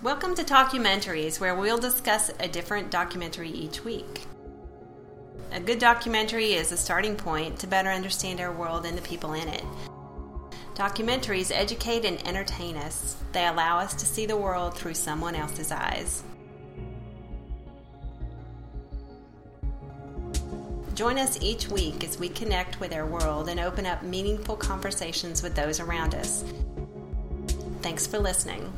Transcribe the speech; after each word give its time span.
Welcome 0.00 0.36
to 0.36 0.44
Talkumentaries, 0.44 1.40
where 1.40 1.56
we'll 1.56 1.76
discuss 1.76 2.30
a 2.38 2.46
different 2.46 2.92
documentary 2.92 3.50
each 3.50 3.82
week. 3.82 4.26
A 5.50 5.58
good 5.58 5.80
documentary 5.80 6.52
is 6.52 6.70
a 6.70 6.76
starting 6.76 7.16
point 7.16 7.58
to 7.58 7.66
better 7.66 7.90
understand 7.90 8.38
our 8.38 8.52
world 8.52 8.86
and 8.86 8.96
the 8.96 9.02
people 9.02 9.32
in 9.32 9.48
it. 9.48 9.64
Documentaries 10.76 11.50
educate 11.52 12.04
and 12.04 12.24
entertain 12.28 12.76
us, 12.76 13.16
they 13.32 13.44
allow 13.44 13.80
us 13.80 13.92
to 13.94 14.06
see 14.06 14.24
the 14.24 14.36
world 14.36 14.76
through 14.76 14.94
someone 14.94 15.34
else's 15.34 15.72
eyes. 15.72 16.22
Join 20.94 21.18
us 21.18 21.42
each 21.42 21.66
week 21.66 22.04
as 22.04 22.20
we 22.20 22.28
connect 22.28 22.78
with 22.78 22.92
our 22.92 23.04
world 23.04 23.48
and 23.48 23.58
open 23.58 23.84
up 23.84 24.04
meaningful 24.04 24.54
conversations 24.54 25.42
with 25.42 25.56
those 25.56 25.80
around 25.80 26.14
us. 26.14 26.44
Thanks 27.82 28.06
for 28.06 28.20
listening. 28.20 28.72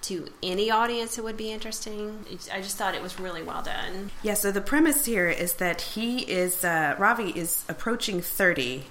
to 0.02 0.28
any 0.42 0.72
audience 0.72 1.18
it 1.20 1.24
would 1.24 1.38
be 1.38 1.52
interesting 1.52 2.26
i 2.52 2.60
just 2.60 2.76
thought 2.76 2.96
it 2.96 3.04
was 3.04 3.20
really 3.20 3.44
well 3.44 3.62
done 3.62 4.10
yeah 4.24 4.34
so 4.34 4.52
the 4.52 4.62
premise 4.62 5.06
here 5.06 5.30
is 5.30 5.54
that 5.54 5.82
he 5.82 6.20
is 6.20 6.66
uh, 6.66 6.96
ravi 6.98 7.30
is 7.38 7.64
approaching 7.70 8.20
30 8.20 8.86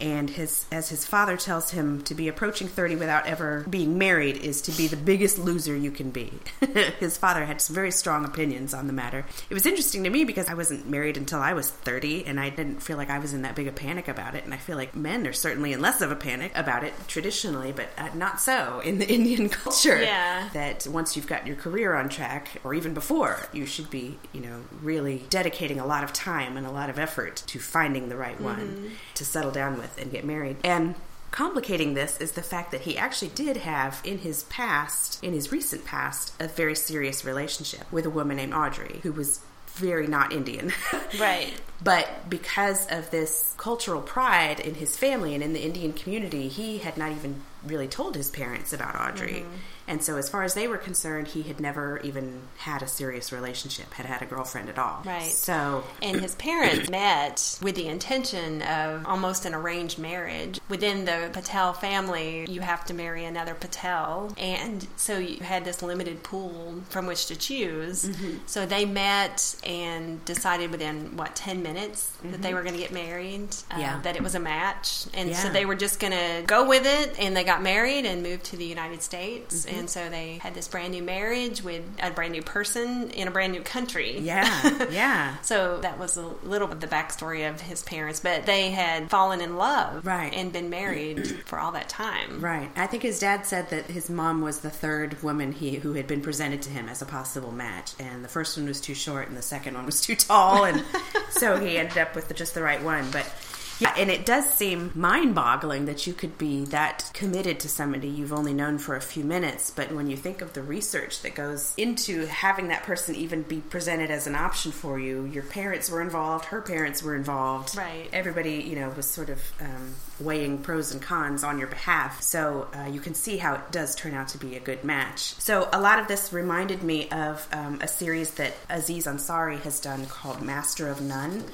and 0.00 0.28
his 0.28 0.66
as 0.72 0.88
his 0.88 1.04
father 1.04 1.36
tells 1.36 1.70
him 1.70 2.02
to 2.02 2.14
be 2.14 2.28
approaching 2.28 2.68
30 2.68 2.96
without 2.96 3.26
ever 3.26 3.64
being 3.68 3.98
married 3.98 4.36
is 4.36 4.62
to 4.62 4.72
be 4.72 4.86
the 4.86 4.96
biggest 4.96 5.38
loser 5.38 5.76
you 5.76 5.90
can 5.90 6.10
be. 6.10 6.32
his 7.00 7.16
father 7.16 7.44
had 7.44 7.60
some 7.60 7.74
very 7.74 7.90
strong 7.90 8.24
opinions 8.24 8.74
on 8.74 8.86
the 8.86 8.92
matter. 8.92 9.24
It 9.48 9.54
was 9.54 9.66
interesting 9.66 10.04
to 10.04 10.10
me 10.10 10.24
because 10.24 10.48
I 10.48 10.54
wasn't 10.54 10.88
married 10.88 11.16
until 11.16 11.40
I 11.40 11.52
was 11.52 11.70
30 11.70 12.26
and 12.26 12.40
I 12.40 12.50
didn't 12.50 12.80
feel 12.80 12.96
like 12.96 13.10
I 13.10 13.18
was 13.18 13.32
in 13.32 13.42
that 13.42 13.54
big 13.54 13.68
a 13.68 13.72
panic 13.72 14.08
about 14.08 14.34
it 14.34 14.44
and 14.44 14.52
I 14.52 14.58
feel 14.58 14.76
like 14.76 14.94
men 14.94 15.26
are 15.26 15.32
certainly 15.32 15.72
in 15.72 15.80
less 15.80 16.00
of 16.00 16.10
a 16.10 16.16
panic 16.16 16.52
about 16.54 16.84
it 16.84 16.92
traditionally 17.06 17.72
but 17.72 17.88
uh, 17.96 18.08
not 18.14 18.40
so 18.40 18.80
in 18.80 18.98
the 18.98 19.08
Indian 19.14 19.48
culture. 19.48 20.00
Yeah. 20.02 20.48
That 20.52 20.86
once 20.86 21.16
you've 21.16 21.26
got 21.26 21.46
your 21.46 21.56
career 21.56 21.94
on 21.94 22.08
track 22.08 22.60
or 22.64 22.74
even 22.74 22.94
before, 22.94 23.48
you 23.52 23.66
should 23.66 23.90
be, 23.90 24.18
you 24.32 24.40
know, 24.40 24.60
really 24.82 25.24
dedicating 25.30 25.78
a 25.78 25.86
lot 25.86 26.04
of 26.04 26.12
time 26.12 26.56
and 26.56 26.66
a 26.66 26.70
lot 26.70 26.90
of 26.90 26.98
effort 26.98 27.42
to 27.46 27.58
finding 27.58 28.08
the 28.08 28.16
right 28.16 28.40
one 28.40 28.58
mm-hmm. 28.58 28.88
to 29.14 29.24
settle 29.24 29.50
down 29.50 29.78
with 29.78 29.83
with 29.84 30.00
and 30.00 30.10
get 30.10 30.24
married. 30.24 30.56
And 30.64 30.94
complicating 31.30 31.94
this 31.94 32.20
is 32.20 32.32
the 32.32 32.42
fact 32.42 32.70
that 32.70 32.82
he 32.82 32.96
actually 32.96 33.28
did 33.28 33.58
have 33.58 34.00
in 34.04 34.18
his 34.18 34.44
past, 34.44 35.22
in 35.22 35.32
his 35.32 35.52
recent 35.52 35.84
past, 35.84 36.32
a 36.40 36.48
very 36.48 36.74
serious 36.74 37.24
relationship 37.24 37.90
with 37.92 38.06
a 38.06 38.10
woman 38.10 38.36
named 38.36 38.54
Audrey 38.54 39.00
who 39.02 39.12
was 39.12 39.40
very 39.66 40.06
not 40.06 40.32
Indian. 40.32 40.72
right. 41.20 41.52
But 41.82 42.30
because 42.30 42.86
of 42.90 43.10
this 43.10 43.54
cultural 43.56 44.00
pride 44.00 44.60
in 44.60 44.76
his 44.76 44.96
family 44.96 45.34
and 45.34 45.42
in 45.42 45.52
the 45.52 45.62
Indian 45.62 45.92
community, 45.92 46.48
he 46.48 46.78
had 46.78 46.96
not 46.96 47.10
even 47.10 47.42
really 47.66 47.88
told 47.88 48.16
his 48.16 48.30
parents 48.30 48.72
about 48.72 48.94
Audrey. 48.94 49.40
Mm-hmm. 49.40 49.56
And 49.86 50.02
so, 50.02 50.16
as 50.16 50.28
far 50.28 50.44
as 50.44 50.54
they 50.54 50.66
were 50.66 50.78
concerned, 50.78 51.28
he 51.28 51.42
had 51.42 51.60
never 51.60 51.98
even 51.98 52.40
had 52.58 52.82
a 52.82 52.86
serious 52.86 53.32
relationship, 53.32 53.92
had 53.92 54.06
had 54.06 54.22
a 54.22 54.26
girlfriend 54.26 54.70
at 54.70 54.78
all. 54.78 55.02
Right. 55.04 55.30
So, 55.30 55.84
and 56.00 56.20
his 56.20 56.34
parents 56.36 56.88
met 56.88 57.58
with 57.60 57.74
the 57.74 57.88
intention 57.88 58.62
of 58.62 59.04
almost 59.06 59.44
an 59.44 59.54
arranged 59.54 59.98
marriage. 59.98 60.58
Within 60.70 61.04
the 61.04 61.28
Patel 61.32 61.74
family, 61.74 62.46
you 62.48 62.62
have 62.62 62.84
to 62.86 62.94
marry 62.94 63.24
another 63.26 63.54
Patel, 63.54 64.32
and 64.38 64.86
so 64.96 65.18
you 65.18 65.44
had 65.44 65.66
this 65.66 65.82
limited 65.82 66.22
pool 66.22 66.82
from 66.88 67.06
which 67.06 67.26
to 67.26 67.36
choose. 67.36 68.06
Mm-hmm. 68.06 68.38
So 68.46 68.64
they 68.64 68.86
met 68.86 69.54
and 69.64 70.24
decided 70.24 70.70
within 70.70 71.16
what 71.16 71.36
ten 71.36 71.62
minutes 71.62 72.10
mm-hmm. 72.16 72.32
that 72.32 72.40
they 72.40 72.48
mm-hmm. 72.48 72.56
were 72.56 72.62
going 72.62 72.74
to 72.74 72.80
get 72.80 72.92
married. 72.92 73.54
Uh, 73.70 73.76
yeah. 73.78 74.00
That 74.00 74.16
it 74.16 74.22
was 74.22 74.34
a 74.34 74.40
match, 74.40 75.04
and 75.12 75.28
yeah. 75.28 75.36
so 75.36 75.50
they 75.50 75.66
were 75.66 75.74
just 75.74 76.00
going 76.00 76.14
to 76.14 76.42
go 76.46 76.66
with 76.66 76.86
it, 76.86 77.18
and 77.18 77.36
they 77.36 77.44
got 77.44 77.53
married 77.62 78.06
and 78.06 78.22
moved 78.22 78.44
to 78.44 78.56
the 78.56 78.64
United 78.64 79.02
States. 79.02 79.66
Mm-hmm 79.66 79.74
and 79.74 79.90
so 79.90 80.08
they 80.08 80.38
had 80.38 80.54
this 80.54 80.68
brand 80.68 80.92
new 80.92 81.02
marriage 81.02 81.62
with 81.62 81.82
a 82.02 82.10
brand 82.10 82.32
new 82.32 82.42
person 82.42 83.10
in 83.10 83.28
a 83.28 83.30
brand 83.30 83.52
new 83.52 83.60
country. 83.60 84.18
Yeah, 84.18 84.86
yeah. 84.90 85.40
so 85.42 85.78
that 85.80 85.98
was 85.98 86.16
a 86.16 86.22
little 86.22 86.68
bit 86.68 86.80
the 86.80 86.86
backstory 86.86 87.48
of 87.48 87.60
his 87.60 87.82
parents, 87.82 88.20
but 88.20 88.46
they 88.46 88.70
had 88.70 89.10
fallen 89.10 89.40
in 89.40 89.56
love, 89.56 90.06
right, 90.06 90.32
and 90.32 90.52
been 90.52 90.70
married 90.70 91.26
for 91.44 91.58
all 91.58 91.72
that 91.72 91.88
time, 91.88 92.40
right. 92.40 92.70
I 92.76 92.86
think 92.86 93.02
his 93.02 93.18
dad 93.18 93.46
said 93.46 93.70
that 93.70 93.86
his 93.86 94.08
mom 94.08 94.40
was 94.40 94.60
the 94.60 94.70
third 94.70 95.22
woman 95.22 95.52
he 95.52 95.76
who 95.76 95.94
had 95.94 96.06
been 96.06 96.20
presented 96.20 96.62
to 96.62 96.70
him 96.70 96.88
as 96.88 97.02
a 97.02 97.06
possible 97.06 97.52
match, 97.52 97.92
and 97.98 98.24
the 98.24 98.28
first 98.28 98.56
one 98.56 98.66
was 98.66 98.80
too 98.80 98.94
short, 98.94 99.28
and 99.28 99.36
the 99.36 99.42
second 99.42 99.74
one 99.74 99.86
was 99.86 100.00
too 100.00 100.16
tall, 100.16 100.64
and 100.64 100.82
so 101.30 101.58
he 101.58 101.76
ended 101.78 101.98
up 101.98 102.14
with 102.14 102.28
the, 102.28 102.34
just 102.34 102.54
the 102.54 102.62
right 102.62 102.82
one, 102.82 103.10
but. 103.10 103.30
Yeah, 103.80 103.94
and 103.96 104.10
it 104.10 104.24
does 104.24 104.48
seem 104.48 104.92
mind 104.94 105.34
boggling 105.34 105.86
that 105.86 106.06
you 106.06 106.12
could 106.12 106.38
be 106.38 106.64
that 106.66 107.10
committed 107.12 107.60
to 107.60 107.68
somebody 107.68 108.08
you've 108.08 108.32
only 108.32 108.54
known 108.54 108.78
for 108.78 108.96
a 108.96 109.00
few 109.00 109.24
minutes. 109.24 109.70
But 109.70 109.92
when 109.92 110.08
you 110.08 110.16
think 110.16 110.42
of 110.42 110.52
the 110.52 110.62
research 110.62 111.22
that 111.22 111.34
goes 111.34 111.74
into 111.76 112.26
having 112.26 112.68
that 112.68 112.84
person 112.84 113.14
even 113.14 113.42
be 113.42 113.60
presented 113.60 114.10
as 114.10 114.26
an 114.26 114.34
option 114.34 114.72
for 114.72 114.98
you, 114.98 115.24
your 115.24 115.42
parents 115.42 115.90
were 115.90 116.02
involved, 116.02 116.46
her 116.46 116.60
parents 116.60 117.02
were 117.02 117.14
involved. 117.14 117.76
Right. 117.76 118.08
Everybody, 118.12 118.56
you 118.56 118.76
know, 118.76 118.90
was 118.90 119.06
sort 119.06 119.30
of 119.30 119.40
um, 119.60 119.94
weighing 120.20 120.58
pros 120.58 120.92
and 120.92 121.02
cons 121.02 121.42
on 121.42 121.58
your 121.58 121.68
behalf. 121.68 122.22
So 122.22 122.68
uh, 122.74 122.88
you 122.88 123.00
can 123.00 123.14
see 123.14 123.36
how 123.36 123.54
it 123.54 123.72
does 123.72 123.94
turn 123.94 124.14
out 124.14 124.28
to 124.28 124.38
be 124.38 124.56
a 124.56 124.60
good 124.60 124.84
match. 124.84 125.34
So 125.34 125.68
a 125.72 125.80
lot 125.80 125.98
of 125.98 126.08
this 126.08 126.32
reminded 126.32 126.82
me 126.82 127.08
of 127.10 127.46
um, 127.52 127.80
a 127.80 127.88
series 127.88 128.32
that 128.34 128.54
Aziz 128.70 129.06
Ansari 129.06 129.60
has 129.60 129.80
done 129.80 130.06
called 130.06 130.42
Master 130.42 130.88
of 130.88 131.00
None 131.00 131.44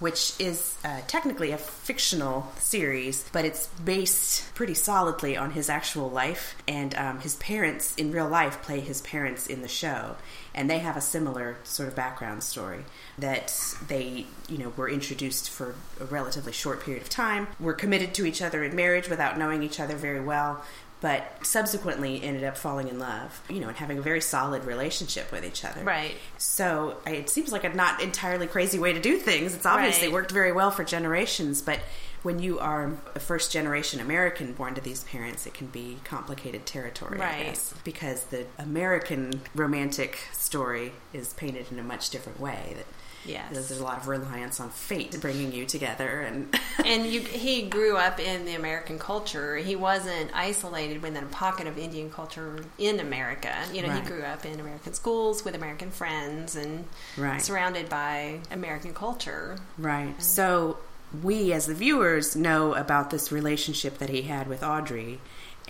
which 0.00 0.32
is 0.38 0.76
uh, 0.84 1.00
technically 1.06 1.52
a 1.52 1.58
fictional 1.58 2.50
series, 2.58 3.24
but 3.32 3.44
it's 3.44 3.66
based 3.84 4.52
pretty 4.54 4.74
solidly 4.74 5.36
on 5.36 5.52
his 5.52 5.68
actual 5.68 6.10
life. 6.10 6.56
And 6.66 6.94
um, 6.96 7.20
his 7.20 7.36
parents 7.36 7.94
in 7.96 8.10
real 8.10 8.28
life 8.28 8.62
play 8.62 8.80
his 8.80 9.02
parents 9.02 9.46
in 9.46 9.62
the 9.62 9.68
show. 9.68 10.16
And 10.54 10.68
they 10.68 10.78
have 10.80 10.96
a 10.96 11.00
similar 11.00 11.58
sort 11.62 11.88
of 11.88 11.94
background 11.94 12.42
story 12.42 12.84
that 13.18 13.54
they, 13.86 14.26
you 14.48 14.58
know, 14.58 14.72
were 14.76 14.88
introduced 14.88 15.50
for 15.50 15.74
a 16.00 16.04
relatively 16.06 16.52
short 16.52 16.82
period 16.82 17.02
of 17.02 17.08
time, 17.08 17.46
were 17.60 17.74
committed 17.74 18.14
to 18.14 18.26
each 18.26 18.42
other 18.42 18.64
in 18.64 18.74
marriage 18.74 19.08
without 19.08 19.38
knowing 19.38 19.62
each 19.62 19.78
other 19.78 19.94
very 19.94 20.20
well, 20.20 20.64
but 21.00 21.38
subsequently 21.46 22.22
ended 22.22 22.44
up 22.44 22.56
falling 22.56 22.88
in 22.88 22.98
love, 22.98 23.40
you 23.48 23.60
know, 23.60 23.68
and 23.68 23.76
having 23.76 23.98
a 23.98 24.02
very 24.02 24.20
solid 24.20 24.64
relationship 24.64 25.32
with 25.32 25.44
each 25.44 25.64
other. 25.64 25.82
Right. 25.82 26.14
So 26.38 26.98
it 27.06 27.30
seems 27.30 27.52
like 27.52 27.64
a 27.64 27.70
not 27.70 28.02
entirely 28.02 28.46
crazy 28.46 28.78
way 28.78 28.92
to 28.92 29.00
do 29.00 29.16
things. 29.16 29.54
It's 29.54 29.66
obviously 29.66 30.08
Right. 30.08 30.12
worked 30.14 30.30
very 30.30 30.52
well 30.52 30.70
for 30.70 30.84
generations, 30.84 31.62
but 31.62 31.80
when 32.22 32.38
you 32.38 32.58
are 32.58 32.98
a 33.14 33.20
first 33.20 33.50
generation 33.50 33.98
American 33.98 34.52
born 34.52 34.74
to 34.74 34.80
these 34.82 35.04
parents, 35.04 35.46
it 35.46 35.54
can 35.54 35.68
be 35.68 35.98
complicated 36.04 36.66
territory, 36.66 37.18
I 37.18 37.24
Right. 37.24 37.46
guess, 37.46 37.72
because 37.82 38.24
the 38.24 38.44
American 38.58 39.40
romantic 39.54 40.18
story 40.34 40.92
is 41.14 41.32
painted 41.32 41.72
in 41.72 41.78
a 41.78 41.82
much 41.82 42.10
different 42.10 42.38
way. 42.38 42.74
That 42.76 42.84
Yes. 43.26 43.52
there's 43.52 43.70
a 43.78 43.82
lot 43.84 43.98
of 43.98 44.08
reliance 44.08 44.60
on 44.60 44.70
fate 44.70 45.16
bringing 45.20 45.52
you 45.52 45.66
together, 45.66 46.20
and 46.22 46.54
and 46.84 47.06
you, 47.06 47.20
he 47.20 47.62
grew 47.68 47.96
up 47.96 48.18
in 48.18 48.44
the 48.46 48.54
American 48.54 48.98
culture. 48.98 49.56
He 49.56 49.76
wasn't 49.76 50.30
isolated 50.34 51.02
within 51.02 51.22
a 51.24 51.26
pocket 51.26 51.66
of 51.66 51.76
Indian 51.78 52.10
culture 52.10 52.64
in 52.78 52.98
America. 53.00 53.54
You 53.72 53.82
know, 53.82 53.88
Right. 53.88 54.02
he 54.02 54.08
grew 54.08 54.22
up 54.22 54.44
in 54.46 54.58
American 54.58 54.94
schools 54.94 55.44
with 55.44 55.54
American 55.54 55.90
friends 55.90 56.56
and 56.56 56.84
Right. 57.16 57.42
surrounded 57.42 57.88
by 57.88 58.40
American 58.50 58.94
culture. 58.94 59.58
Right. 59.78 60.20
So 60.22 60.78
we, 61.22 61.52
as 61.52 61.66
the 61.66 61.74
viewers, 61.74 62.36
know 62.36 62.74
about 62.74 63.10
this 63.10 63.30
relationship 63.32 63.98
that 63.98 64.08
he 64.08 64.22
had 64.22 64.46
with 64.48 64.62
Audrey, 64.62 65.20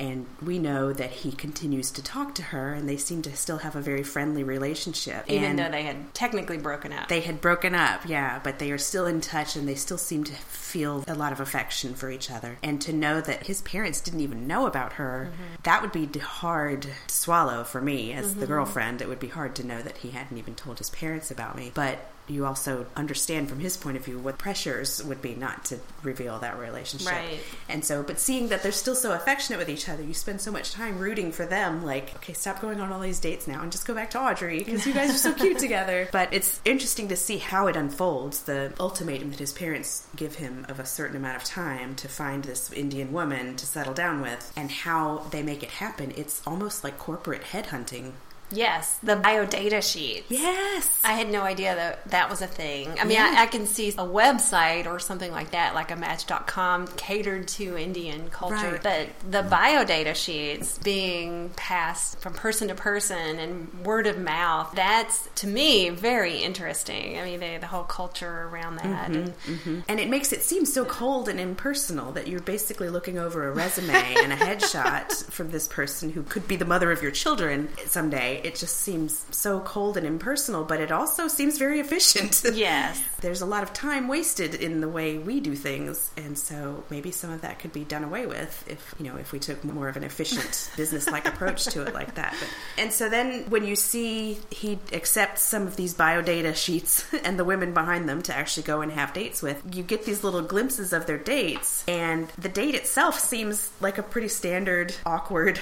and 0.00 0.24
we 0.42 0.58
know 0.58 0.94
that 0.94 1.10
he 1.10 1.30
continues 1.30 1.90
to 1.90 2.02
talk 2.02 2.34
to 2.36 2.42
her, 2.42 2.72
and 2.72 2.88
they 2.88 2.96
seem 2.96 3.20
to 3.20 3.36
still 3.36 3.58
have 3.58 3.76
a 3.76 3.82
very 3.82 4.02
friendly 4.02 4.42
relationship. 4.42 5.26
Even 5.28 5.50
and 5.50 5.58
though 5.58 5.70
they 5.70 5.82
had 5.82 6.14
technically 6.14 6.56
broken 6.56 6.90
up. 6.90 7.08
they 7.08 7.20
had 7.20 7.42
broken 7.42 7.74
up, 7.74 8.08
yeah, 8.08 8.40
but 8.42 8.58
they 8.58 8.72
are 8.72 8.78
still 8.78 9.04
in 9.04 9.20
touch, 9.20 9.56
and 9.56 9.68
they 9.68 9.74
still 9.74 9.98
seem 9.98 10.24
to 10.24 10.32
feel 10.32 11.04
a 11.06 11.14
lot 11.14 11.32
of 11.32 11.40
affection 11.40 11.94
for 11.94 12.10
each 12.10 12.30
other. 12.30 12.56
And 12.62 12.80
to 12.80 12.94
know 12.94 13.20
that 13.20 13.46
his 13.46 13.60
parents 13.60 14.00
didn't 14.00 14.20
even 14.20 14.46
know 14.46 14.66
about 14.66 14.94
her, 14.94 15.30
mm-hmm. 15.30 15.62
that 15.64 15.82
would 15.82 15.92
be 15.92 16.06
hard 16.18 16.82
to 16.82 16.88
swallow 17.06 17.62
for 17.62 17.82
me 17.82 18.14
as 18.14 18.34
the 18.34 18.40
mm-hmm. 18.40 18.54
girlfriend. 18.54 19.02
It 19.02 19.08
would 19.08 19.20
be 19.20 19.28
hard 19.28 19.54
to 19.56 19.66
know 19.66 19.82
that 19.82 19.98
he 19.98 20.12
hadn't 20.12 20.38
even 20.38 20.54
told 20.54 20.78
his 20.78 20.88
parents 20.88 21.30
about 21.30 21.56
me, 21.56 21.72
but 21.74 22.10
you 22.30 22.46
also 22.46 22.86
understand 22.96 23.48
from 23.48 23.60
his 23.60 23.76
point 23.76 23.96
of 23.96 24.04
view 24.04 24.18
what 24.18 24.38
pressures 24.38 25.02
would 25.04 25.20
be 25.20 25.34
not 25.34 25.64
to 25.66 25.78
reveal 26.02 26.38
that 26.38 26.58
relationship. 26.58 27.10
Right. 27.10 27.40
And 27.68 27.84
so, 27.84 28.02
but 28.02 28.18
seeing 28.18 28.48
that 28.48 28.62
they're 28.62 28.72
still 28.72 28.94
so 28.94 29.12
affectionate 29.12 29.58
with 29.58 29.68
each 29.68 29.88
other, 29.88 30.02
you 30.02 30.14
spend 30.14 30.40
so 30.40 30.50
much 30.52 30.72
time 30.72 30.98
rooting 30.98 31.32
for 31.32 31.44
them. 31.44 31.84
Like, 31.84 32.14
okay, 32.16 32.32
stop 32.32 32.60
going 32.60 32.80
on 32.80 32.92
all 32.92 33.00
these 33.00 33.20
dates 33.20 33.48
now 33.48 33.62
and 33.62 33.72
just 33.72 33.86
go 33.86 33.94
back 33.94 34.10
to 34.10 34.20
Audrey 34.20 34.58
because 34.60 34.86
you 34.86 34.94
guys 34.94 35.10
are 35.10 35.18
so 35.18 35.32
cute 35.32 35.58
together. 35.66 36.08
But 36.12 36.32
it's 36.32 36.60
interesting 36.64 37.08
to 37.08 37.16
see 37.16 37.38
how 37.38 37.66
it 37.66 37.76
unfolds. 37.76 38.42
The 38.42 38.72
ultimatum 38.78 39.30
that 39.30 39.40
his 39.40 39.52
parents 39.52 40.06
give 40.16 40.36
him 40.36 40.66
of 40.68 40.78
a 40.78 40.86
certain 40.86 41.16
amount 41.16 41.36
of 41.36 41.44
time 41.44 41.94
to 41.96 42.08
find 42.08 42.44
this 42.44 42.72
Indian 42.72 43.12
woman 43.12 43.56
to 43.56 43.66
settle 43.66 43.94
down 43.94 44.20
with, 44.20 44.52
and 44.56 44.70
how 44.70 45.26
they 45.30 45.42
make 45.42 45.62
it 45.62 45.70
happen. 45.70 46.12
It's 46.16 46.42
almost 46.46 46.84
like 46.84 46.98
corporate 46.98 47.42
headhunting. 47.42 48.12
Yes, 48.50 48.96
the 49.02 49.16
bio 49.16 49.46
data 49.46 49.80
sheet. 49.80 50.24
Yes. 50.28 51.00
I 51.04 51.12
had 51.14 51.30
no 51.30 51.42
idea 51.42 51.74
that 51.74 52.10
that 52.10 52.30
was 52.30 52.42
a 52.42 52.46
thing. 52.46 52.88
I 53.00 53.04
mean, 53.04 53.12
Yeah. 53.16 53.34
I, 53.38 53.42
I 53.42 53.46
can 53.46 53.66
see 53.66 53.88
a 53.90 53.92
website 54.04 54.86
or 54.86 54.98
something 54.98 55.30
like 55.32 55.50
that, 55.52 55.74
like 55.74 55.90
a 55.90 55.96
Match.com 55.96 56.86
catered 56.96 57.48
to 57.48 57.76
Indian 57.76 58.28
culture, 58.30 58.72
Right. 58.72 58.82
but 58.82 59.08
the 59.30 59.42
bio 59.42 59.84
data 59.84 60.14
sheets 60.14 60.78
being 60.78 61.50
passed 61.56 62.18
from 62.20 62.34
person 62.34 62.68
to 62.68 62.74
person 62.74 63.38
and 63.38 63.84
word 63.84 64.06
of 64.06 64.18
mouth, 64.18 64.72
that's 64.74 65.28
to 65.36 65.46
me 65.46 65.90
very 65.90 66.38
interesting. 66.38 67.18
I 67.18 67.24
mean, 67.24 67.40
the, 67.40 67.58
the 67.58 67.66
whole 67.66 67.84
culture 67.84 68.48
around 68.50 68.76
that. 68.76 69.10
Mm-hmm, 69.10 69.14
and, 69.14 69.38
mm-hmm. 69.44 69.80
And 69.88 70.00
it 70.00 70.08
makes 70.08 70.32
it 70.32 70.42
seem 70.42 70.64
so 70.66 70.84
cold 70.84 71.28
and 71.28 71.40
impersonal 71.40 72.12
that 72.12 72.28
you're 72.28 72.40
basically 72.40 72.88
looking 72.88 73.18
over 73.18 73.48
a 73.48 73.52
resume 73.52 73.90
and 73.94 74.32
a 74.32 74.36
headshot 74.36 75.10
from 75.30 75.50
this 75.50 75.68
person 75.68 76.10
who 76.10 76.22
could 76.22 76.46
be 76.46 76.56
the 76.56 76.64
mother 76.64 76.90
of 76.92 77.02
your 77.02 77.10
children 77.10 77.68
someday. 77.86 78.39
It 78.44 78.54
just 78.56 78.76
seems 78.78 79.24
so 79.30 79.60
cold 79.60 79.96
and 79.96 80.06
impersonal, 80.06 80.64
but 80.64 80.80
it 80.80 80.90
also 80.92 81.28
seems 81.28 81.58
very 81.58 81.80
efficient. 81.80 82.42
Yes. 82.60 83.02
There's 83.20 83.40
a 83.42 83.46
lot 83.46 83.62
of 83.62 83.72
time 83.72 84.08
wasted 84.08 84.54
in 84.54 84.80
the 84.80 84.88
way 84.88 85.18
we 85.18 85.40
do 85.40 85.54
things, 85.54 86.10
and 86.16 86.38
so 86.38 86.84
maybe 86.90 87.10
some 87.10 87.30
of 87.30 87.42
that 87.42 87.58
could 87.58 87.72
be 87.72 87.84
done 87.84 88.02
away 88.04 88.26
with 88.26 88.64
if 88.68 88.94
you 88.98 89.04
know 89.06 89.16
if 89.16 89.32
we 89.32 89.38
took 89.38 89.62
more 89.64 89.88
of 89.88 89.96
an 89.96 90.04
efficient 90.04 90.70
business-like 90.76 91.26
approach 91.26 91.64
to 91.66 91.82
it 91.86 91.94
like 91.94 92.14
that. 92.16 92.34
But, 92.38 92.48
and 92.82 92.92
so 92.92 93.08
then 93.08 93.44
when 93.50 93.64
you 93.64 93.76
see 93.76 94.38
he 94.50 94.78
accepts 94.92 95.42
some 95.42 95.66
of 95.66 95.76
these 95.76 95.94
biodata 95.94 96.54
sheets 96.56 97.04
and 97.24 97.38
the 97.38 97.44
women 97.44 97.72
behind 97.74 98.08
them 98.08 98.22
to 98.22 98.34
actually 98.34 98.62
go 98.64 98.80
and 98.80 98.90
have 98.92 99.12
dates 99.12 99.42
with, 99.42 99.62
you 99.74 99.82
get 99.82 100.04
these 100.04 100.24
little 100.24 100.42
glimpses 100.42 100.92
of 100.92 101.06
their 101.06 101.18
dates, 101.18 101.84
and 101.86 102.28
the 102.38 102.48
date 102.48 102.74
itself 102.74 103.18
seems 103.18 103.70
like 103.80 103.98
a 103.98 104.02
pretty 104.02 104.28
standard, 104.28 104.94
awkward, 105.06 105.60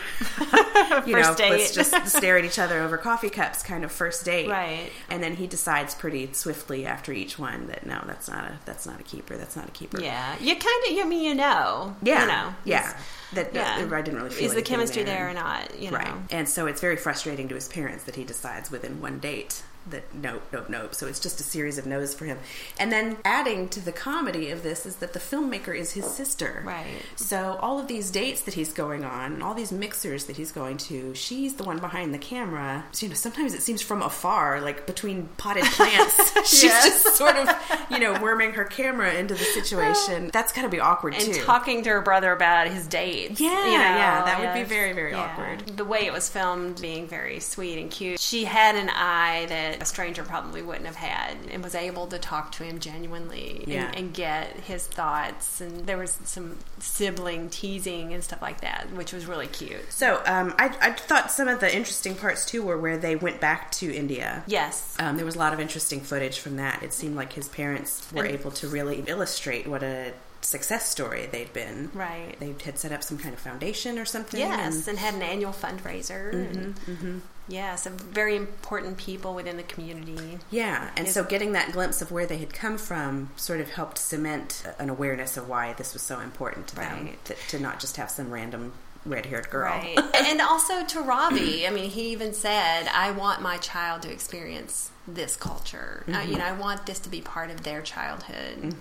you 1.06 1.16
know, 1.16 1.22
First 1.22 1.38
date. 1.38 1.50
let's 1.50 1.74
just 1.74 2.06
stare 2.16 2.38
at 2.38 2.44
each 2.44 2.58
other 2.58 2.67
over 2.72 2.96
coffee 2.98 3.30
cups 3.30 3.62
kind 3.62 3.84
of 3.84 3.92
first 3.92 4.24
date, 4.24 4.48
Right. 4.48 4.90
and 5.10 5.22
then 5.22 5.36
he 5.36 5.46
decides 5.46 5.94
pretty 5.94 6.30
swiftly 6.32 6.84
after 6.86 7.12
each 7.12 7.38
one 7.38 7.66
that 7.68 7.86
no, 7.86 8.02
that's 8.06 8.28
not 8.28 8.44
a 8.44 8.58
that's 8.64 8.86
not 8.86 9.00
a 9.00 9.02
keeper. 9.02 9.36
That's 9.36 9.56
not 9.56 9.68
a 9.68 9.72
keeper. 9.72 10.00
Yeah. 10.00 10.36
You 10.40 10.54
kind 10.54 10.84
of, 10.90 10.98
I 10.98 11.08
mean, 11.08 11.22
you 11.24 11.34
know. 11.34 11.96
yeah, 12.02 12.20
You 12.22 12.26
know. 12.28 12.54
yeah. 12.64 12.96
That, 13.34 13.54
Yeah. 13.54 13.84
that- 13.84 13.92
I 13.92 14.00
didn't 14.02 14.20
really 14.22 14.34
feel 14.34 14.46
Is 14.48 14.54
the 14.54 14.62
chemistry 14.62 15.02
there 15.02 15.28
or 15.28 15.34
not? 15.34 15.78
You 15.78 15.90
know. 15.90 15.98
Right, 15.98 16.14
and 16.30 16.48
so 16.48 16.66
it's 16.66 16.80
very 16.80 16.96
frustrating 16.96 17.48
to 17.48 17.54
his 17.54 17.68
parents 17.68 18.04
that 18.04 18.16
he 18.16 18.24
decides 18.24 18.70
within 18.70 19.00
one 19.00 19.18
date 19.18 19.62
that 19.90 20.14
nope, 20.14 20.42
nope, 20.52 20.68
nope. 20.68 20.94
So 20.94 21.06
it's 21.06 21.20
just 21.20 21.40
a 21.40 21.42
series 21.42 21.78
of 21.78 21.86
no's 21.86 22.14
for 22.14 22.24
him. 22.24 22.38
And 22.78 22.90
then 22.92 23.16
adding 23.24 23.68
to 23.70 23.80
the 23.80 23.92
comedy 23.92 24.50
of 24.50 24.62
this 24.62 24.86
is 24.86 24.96
that 24.96 25.12
the 25.12 25.18
filmmaker 25.18 25.76
is 25.76 25.92
his 25.92 26.04
sister. 26.06 26.62
Right. 26.66 27.02
So 27.16 27.58
all 27.60 27.78
of 27.78 27.88
these 27.88 28.10
dates 28.10 28.42
that 28.42 28.54
he's 28.54 28.72
going 28.72 29.04
on, 29.04 29.34
and 29.34 29.42
all 29.42 29.54
these 29.54 29.72
mixers 29.72 30.24
that 30.26 30.36
he's 30.36 30.52
going 30.52 30.76
to, 30.78 31.14
she's 31.14 31.54
the 31.54 31.64
one 31.64 31.78
behind 31.78 32.12
the 32.14 32.18
camera. 32.18 32.84
So, 32.92 33.06
you 33.06 33.10
know, 33.10 33.14
sometimes 33.16 33.54
it 33.54 33.62
seems 33.62 33.82
from 33.82 34.02
afar, 34.02 34.60
like 34.60 34.86
between 34.86 35.28
potted 35.36 35.64
plants, 35.72 36.32
she's 36.48 36.64
Yes. 36.64 36.84
just 37.04 37.16
sort 37.16 37.36
of, 37.36 37.48
you 37.90 37.98
know, 37.98 38.20
worming 38.20 38.52
her 38.52 38.64
camera 38.64 39.12
into 39.14 39.34
the 39.34 39.44
situation. 39.44 40.30
That's 40.32 40.52
got 40.52 40.62
to 40.62 40.68
be 40.68 40.80
awkward 40.80 41.14
and 41.14 41.22
too. 41.34 41.42
talking 41.42 41.82
to 41.84 41.90
her 41.90 42.00
brother 42.02 42.32
about 42.32 42.68
his 42.68 42.86
dates. 42.86 43.40
Yeah, 43.40 43.48
you 43.64 43.72
know, 43.72 43.78
yeah, 43.78 44.24
that 44.24 44.40
would 44.40 44.54
be 44.60 44.64
very, 44.68 44.92
very 44.92 45.12
Yeah. 45.12 45.22
awkward. 45.32 45.76
The 45.76 45.84
way 45.84 46.06
it 46.06 46.12
was 46.12 46.28
filmed 46.28 46.80
being 46.80 47.06
very 47.06 47.40
sweet 47.40 47.78
and 47.78 47.90
cute. 47.90 48.20
She 48.20 48.44
had 48.44 48.74
an 48.76 48.90
eye 48.90 49.46
that 49.48 49.77
a 49.80 49.84
stranger 49.84 50.22
probably 50.22 50.62
wouldn't 50.62 50.86
have 50.86 50.96
had 50.96 51.36
and 51.50 51.62
was 51.62 51.74
able 51.74 52.06
to 52.08 52.18
talk 52.18 52.52
to 52.52 52.64
him 52.64 52.78
genuinely 52.78 53.64
and- 53.66 53.94
and, 53.96 54.14
get 54.14 54.48
his 54.60 54.86
thoughts. 54.86 55.60
And 55.60 55.86
there 55.86 55.96
was 55.98 56.18
some 56.24 56.56
sibling 56.80 57.50
teasing 57.50 58.12
and 58.14 58.22
stuff 58.24 58.40
like 58.42 58.60
that, 58.62 58.90
which 58.92 59.12
was 59.12 59.26
really 59.26 59.46
cute. 59.46 59.92
So 59.92 60.22
um, 60.26 60.54
I, 60.58 60.74
I 60.80 60.92
thought 60.92 61.30
some 61.30 61.46
of 61.48 61.60
the 61.60 61.74
interesting 61.74 62.14
parts 62.14 62.46
too 62.46 62.62
were 62.62 62.78
where 62.78 62.96
they 62.98 63.16
went 63.16 63.40
back 63.40 63.70
to 63.72 63.94
India. 63.94 64.42
Yes. 64.46 64.96
Um, 64.98 65.16
there 65.16 65.26
was 65.26 65.36
a 65.36 65.38
lot 65.38 65.52
of 65.52 65.60
interesting 65.60 66.00
footage 66.00 66.38
from 66.38 66.56
that. 66.56 66.82
It 66.82 66.92
seemed 66.92 67.16
like 67.16 67.32
his 67.34 67.48
parents 67.48 68.06
were 68.12 68.24
And- 68.24 68.34
able 68.34 68.50
to 68.52 68.68
really 68.68 69.04
illustrate 69.06 69.66
what 69.68 69.82
a 69.82 70.12
success 70.40 70.88
story 70.88 71.26
they'd 71.30 71.52
been. 71.52 71.90
Right. 71.94 72.36
They 72.38 72.54
had 72.64 72.78
set 72.78 72.92
up 72.92 73.02
some 73.02 73.18
kind 73.18 73.34
of 73.34 73.40
foundation 73.40 73.98
or 73.98 74.04
something. 74.04 74.38
Yes, 74.40 74.76
and- 74.76 74.88
and 74.88 74.98
had 74.98 75.14
an 75.14 75.22
annual 75.22 75.52
fundraiser. 75.52 76.32
and, 76.32 76.74
Mm-hmm, 76.76 77.18
Yeah, 77.48 77.76
some 77.76 77.96
very 77.98 78.36
important 78.36 78.98
people 78.98 79.34
within 79.34 79.56
the 79.56 79.62
community. 79.62 80.38
yeah, 80.50 80.90
and 80.96 81.08
Is- 81.08 81.14
so 81.14 81.24
getting 81.24 81.52
that 81.52 81.72
glimpse 81.72 82.00
of 82.02 82.10
where 82.12 82.26
they 82.26 82.38
had 82.38 82.52
come 82.52 82.78
from 82.78 83.30
sort 83.36 83.60
of 83.60 83.70
helped 83.70 83.98
cement 83.98 84.62
an 84.78 84.88
awareness 84.90 85.36
of 85.36 85.48
why 85.48 85.72
this 85.74 85.92
was 85.92 86.02
so 86.02 86.20
important 86.20 86.66
to 86.68 86.76
them 86.76 87.10
to, 87.24 87.34
to 87.48 87.58
not 87.58 87.80
just 87.80 87.96
have 87.96 88.10
some 88.10 88.30
random 88.30 88.72
red-haired 89.06 89.48
girl. 89.48 89.72
Right. 89.72 89.98
and 90.14 90.40
also 90.40 90.84
to 90.84 91.00
Ravi, 91.00 91.66
I 91.66 91.70
mean, 91.70 91.88
he 91.90 92.10
even 92.10 92.34
said, 92.34 92.86
I 92.88 93.10
want 93.12 93.40
my 93.40 93.56
child 93.56 94.02
to 94.02 94.10
experience 94.12 94.90
this 95.14 95.36
culture. 95.36 96.04
Uh, 96.06 96.12
Mm-hmm. 96.12 96.30
you 96.32 96.38
know, 96.38 96.44
I 96.44 96.52
want 96.52 96.84
this 96.86 96.98
to 97.00 97.08
be 97.08 97.20
part 97.20 97.50
of 97.50 97.62
their 97.64 97.80
childhood. 97.82 98.74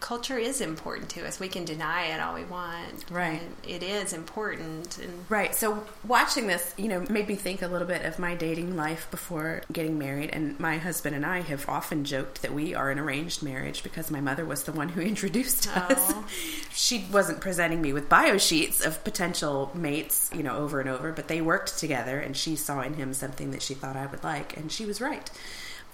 Culture 0.00 0.38
is 0.38 0.60
important 0.60 1.08
to 1.10 1.26
us. 1.26 1.38
We 1.40 1.48
can 1.48 1.64
deny 1.64 2.06
it 2.06 2.20
all 2.20 2.34
we 2.34 2.44
want. 2.44 3.04
Right. 3.10 3.40
It 3.66 3.82
is 3.82 4.12
important. 4.12 4.98
And 4.98 5.24
Right. 5.28 5.54
So 5.54 5.84
watching 6.06 6.46
this, 6.46 6.74
you 6.76 6.88
know, 6.88 7.00
made 7.08 7.28
me 7.28 7.34
think 7.36 7.62
a 7.62 7.68
little 7.68 7.86
bit 7.86 8.04
of 8.04 8.18
my 8.18 8.34
dating 8.34 8.76
life 8.76 9.06
before 9.10 9.62
getting 9.72 9.98
married. 9.98 10.30
And 10.32 10.58
my 10.58 10.78
husband 10.78 11.14
and 11.14 11.24
I 11.24 11.40
have 11.40 11.68
often 11.68 12.04
joked 12.04 12.42
that 12.42 12.52
we 12.52 12.74
are 12.74 12.90
an 12.90 12.98
arranged 12.98 13.42
marriage 13.42 13.82
because 13.82 14.10
my 14.10 14.20
mother 14.20 14.44
was 14.44 14.64
the 14.64 14.72
one 14.72 14.88
who 14.90 15.00
introduced 15.12 15.68
us. 15.76 16.12
Oh. 16.12 16.26
she 16.72 17.06
wasn't 17.12 17.40
presenting 17.40 17.80
me 17.82 17.92
with 17.92 18.08
bio 18.08 18.38
sheets 18.38 18.84
of 18.84 19.02
potential 19.04 19.70
mates, 19.74 20.30
you 20.34 20.42
know, 20.42 20.56
over 20.56 20.80
and 20.80 20.88
over, 20.88 21.12
but 21.12 21.28
they 21.28 21.40
worked 21.40 21.78
together 21.78 22.18
and 22.18 22.36
she 22.36 22.56
saw 22.56 22.80
in 22.80 22.94
him 22.94 23.12
something 23.14 23.50
that 23.52 23.62
she 23.62 23.74
thought 23.74 23.96
I 23.96 24.06
would 24.06 24.24
like, 24.24 24.56
and 24.56 24.70
she 24.70 24.84
was 24.86 25.00
right. 25.00 25.30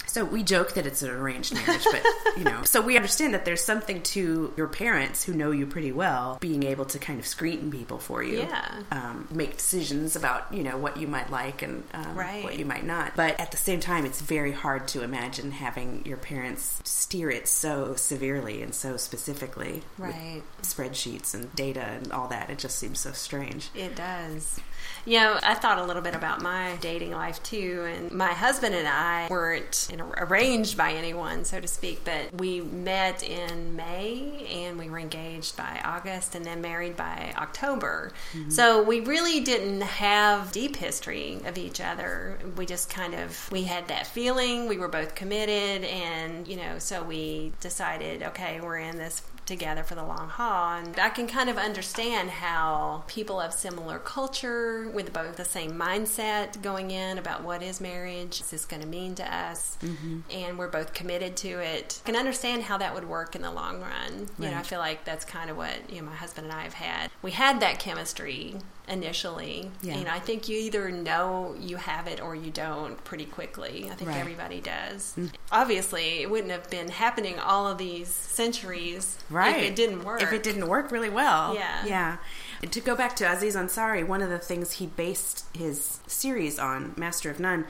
So 0.07 0.25
we 0.25 0.43
joke 0.43 0.73
that 0.75 0.87
it's 0.87 1.03
an 1.03 1.11
arranged 1.11 1.53
marriage, 1.55 1.85
but 1.91 2.03
you 2.39 2.45
know, 2.45 2.63
so 2.65 2.81
we 2.81 2.97
understand 2.97 3.35
that 3.35 3.45
there's 3.45 3.63
something 3.63 4.03
to 4.03 4.53
your 4.57 4.69
parents 4.69 5.25
who 5.25 5.35
know 5.35 5.51
you 5.51 5.67
pretty 5.67 5.93
well 5.93 6.39
being 6.41 6.63
able 6.63 6.85
to 6.87 6.99
kind 6.99 7.19
of 7.19 7.27
screen 7.27 7.71
people 7.71 7.99
for 7.99 8.23
you, 8.23 8.39
Yeah. 8.41 8.83
um, 8.93 9.29
make 9.31 9.57
decisions 9.57 10.17
about 10.17 10.53
you 10.53 10.63
know 10.63 10.77
what 10.79 10.97
you 10.97 11.07
might 11.07 11.31
like 11.31 11.61
and 11.63 11.83
um, 11.93 12.15
Right. 12.17 12.45
what 12.45 12.59
you 12.59 12.65
might 12.65 12.85
not. 12.85 13.15
But 13.17 13.39
at 13.39 13.51
the 13.51 13.57
same 13.57 13.81
time, 13.81 14.07
it's 14.07 14.21
very 14.21 14.53
hard 14.53 14.89
to 14.89 15.03
imagine 15.03 15.51
having 15.51 16.03
your 16.07 16.17
parents 16.17 16.81
steer 16.85 17.29
it 17.31 17.47
so 17.49 17.95
severely 17.97 18.63
and 18.63 18.75
so 18.75 18.97
specifically, 18.97 19.83
with 19.99 20.11
Right. 20.11 20.43
spreadsheets 20.63 21.35
and 21.35 21.55
data 21.55 21.81
and 21.83 22.13
all 22.13 22.29
that. 22.29 22.49
It 22.49 22.59
just 22.59 22.79
seems 22.79 23.01
so 23.01 23.13
strange. 23.13 23.69
It 23.75 23.95
does. 23.97 24.61
You 25.05 25.19
know, 25.21 25.39
I 25.43 25.55
thought 25.55 25.79
a 25.79 25.85
little 25.85 26.03
bit 26.03 26.15
about 26.15 26.43
my 26.43 26.77
dating 26.81 27.11
life 27.13 27.43
too, 27.43 27.85
and 27.93 28.13
my 28.13 28.33
husband 28.33 28.75
and 28.75 28.87
I 28.89 29.27
weren't 29.31 29.89
you 29.97 30.03
know, 30.03 30.13
arranged 30.19 30.77
by 30.77 30.93
anyone, 30.93 31.45
so 31.45 31.59
to 31.59 31.67
speak, 31.67 32.05
but 32.05 32.39
we 32.39 32.61
met 32.61 33.23
in 33.23 33.77
May 33.77 34.47
and 34.53 34.79
we 34.79 34.91
were 34.91 34.99
engaged 34.99 35.57
by 35.57 35.81
August 35.83 36.35
and 36.35 36.45
then 36.45 36.61
married 36.61 36.97
by 36.97 37.33
October. 37.37 38.13
Mm-hmm. 38.35 38.51
So 38.51 38.83
we 38.83 39.01
really 39.01 39.41
didn't 39.41 39.81
have 39.81 40.53
deep 40.53 40.77
history 40.77 41.41
of 41.47 41.57
each 41.57 41.81
other. 41.81 42.39
We 42.57 42.67
just 42.67 42.91
kind 42.91 43.15
of 43.15 43.51
we 43.51 43.63
had 43.63 43.89
that 43.89 44.07
feeling, 44.07 44.69
we 44.69 44.77
were 44.77 44.89
both 44.89 45.15
committed 45.15 45.89
and, 45.89 46.47
you 46.47 46.57
know, 46.57 46.79
so 46.79 47.03
we 47.03 47.53
decided, 47.61 48.23
okay, 48.23 48.61
we're 48.61 48.79
in 48.79 48.99
this 48.99 49.23
together 49.47 49.83
for 49.83 49.95
the 49.95 50.05
long 50.05 50.29
haul. 50.29 50.77
And 50.77 50.99
I 50.99 51.09
can 51.09 51.27
kind 51.27 51.49
of 51.49 51.57
understand 51.57 52.31
how 52.31 53.05
people 53.07 53.41
of 53.41 53.53
similar 53.53 53.99
culture, 53.99 54.89
with 54.91 55.13
both 55.13 55.37
the 55.37 55.45
same 55.45 55.73
mindset 55.73 56.61
going 56.63 56.91
in 56.91 57.19
about 57.19 57.43
what 57.43 57.63
is 57.63 57.81
marriage, 57.81 58.41
is 58.41 58.51
this 58.51 58.65
going 58.65 58.83
to 58.83 58.89
mean 58.89 59.15
to 59.17 59.35
us, 59.35 59.79
mm-hmm. 59.81 60.21
and 60.31 60.59
we're 60.59 60.69
both 60.69 60.93
committed 60.93 61.37
to 61.39 61.49
it. 61.61 62.01
I 62.05 62.07
can 62.07 62.17
understand 62.17 62.65
how 62.65 62.79
that 62.79 62.95
would 62.95 63.09
work 63.09 63.35
in 63.35 63.43
the 63.43 63.51
long 63.51 63.81
run. 63.81 64.29
You 64.39 64.51
know, 64.51 64.59
I 64.59 64.63
feel 64.63 64.79
like 64.81 65.05
that's 65.05 65.25
kind 65.25 65.51
of 65.51 65.57
what 65.57 65.89
you 65.89 66.01
know 66.01 66.09
my 66.09 66.15
husband 66.17 66.47
and 66.47 66.57
I 66.57 66.63
have 66.63 66.75
had. 66.75 67.11
We 67.23 67.31
had 67.33 67.61
that 67.61 67.79
chemistry 67.79 68.57
initially. 68.89 69.71
Yeah. 69.83 69.99
You 69.99 70.05
know, 70.05 70.11
I 70.13 70.19
think 70.21 70.49
you 70.49 70.57
either 70.59 70.91
know 70.91 71.57
you 71.59 71.77
have 71.77 72.07
it 72.07 72.21
or 72.21 72.35
you 72.35 72.51
don't 72.51 73.03
pretty 73.05 73.25
quickly. 73.25 73.89
I 73.91 73.95
think 73.95 74.11
Right. 74.11 74.19
everybody 74.19 74.61
does. 74.61 75.15
Mm. 75.19 75.33
Obviously, 75.51 76.23
it 76.23 76.31
wouldn't 76.31 76.53
have 76.53 76.71
been 76.71 76.89
happening 76.89 77.39
all 77.39 77.67
of 77.67 77.79
these 77.79 78.09
centuries 78.09 79.19
Right. 79.37 79.57
if 79.57 79.71
it 79.71 79.77
didn't 79.77 80.05
work. 80.05 80.23
If 80.23 80.33
it 80.33 80.43
didn't 80.43 80.67
work 80.69 80.91
really 80.91 81.11
well. 81.11 81.55
Yeah. 81.55 81.87
Yeah. 81.87 82.17
And 82.63 82.73
to 82.73 82.81
go 82.81 82.97
back 82.97 83.17
to 83.17 83.31
Aziz 83.31 83.55
Ansari, 83.55 84.07
one 84.07 84.23
of 84.23 84.31
the 84.31 84.39
things 84.39 84.73
he 84.73 84.87
based 84.87 85.45
his 85.55 86.01
series 86.07 86.59
on, 86.59 86.95
Master 86.97 87.31
of 87.31 87.39
None, 87.39 87.67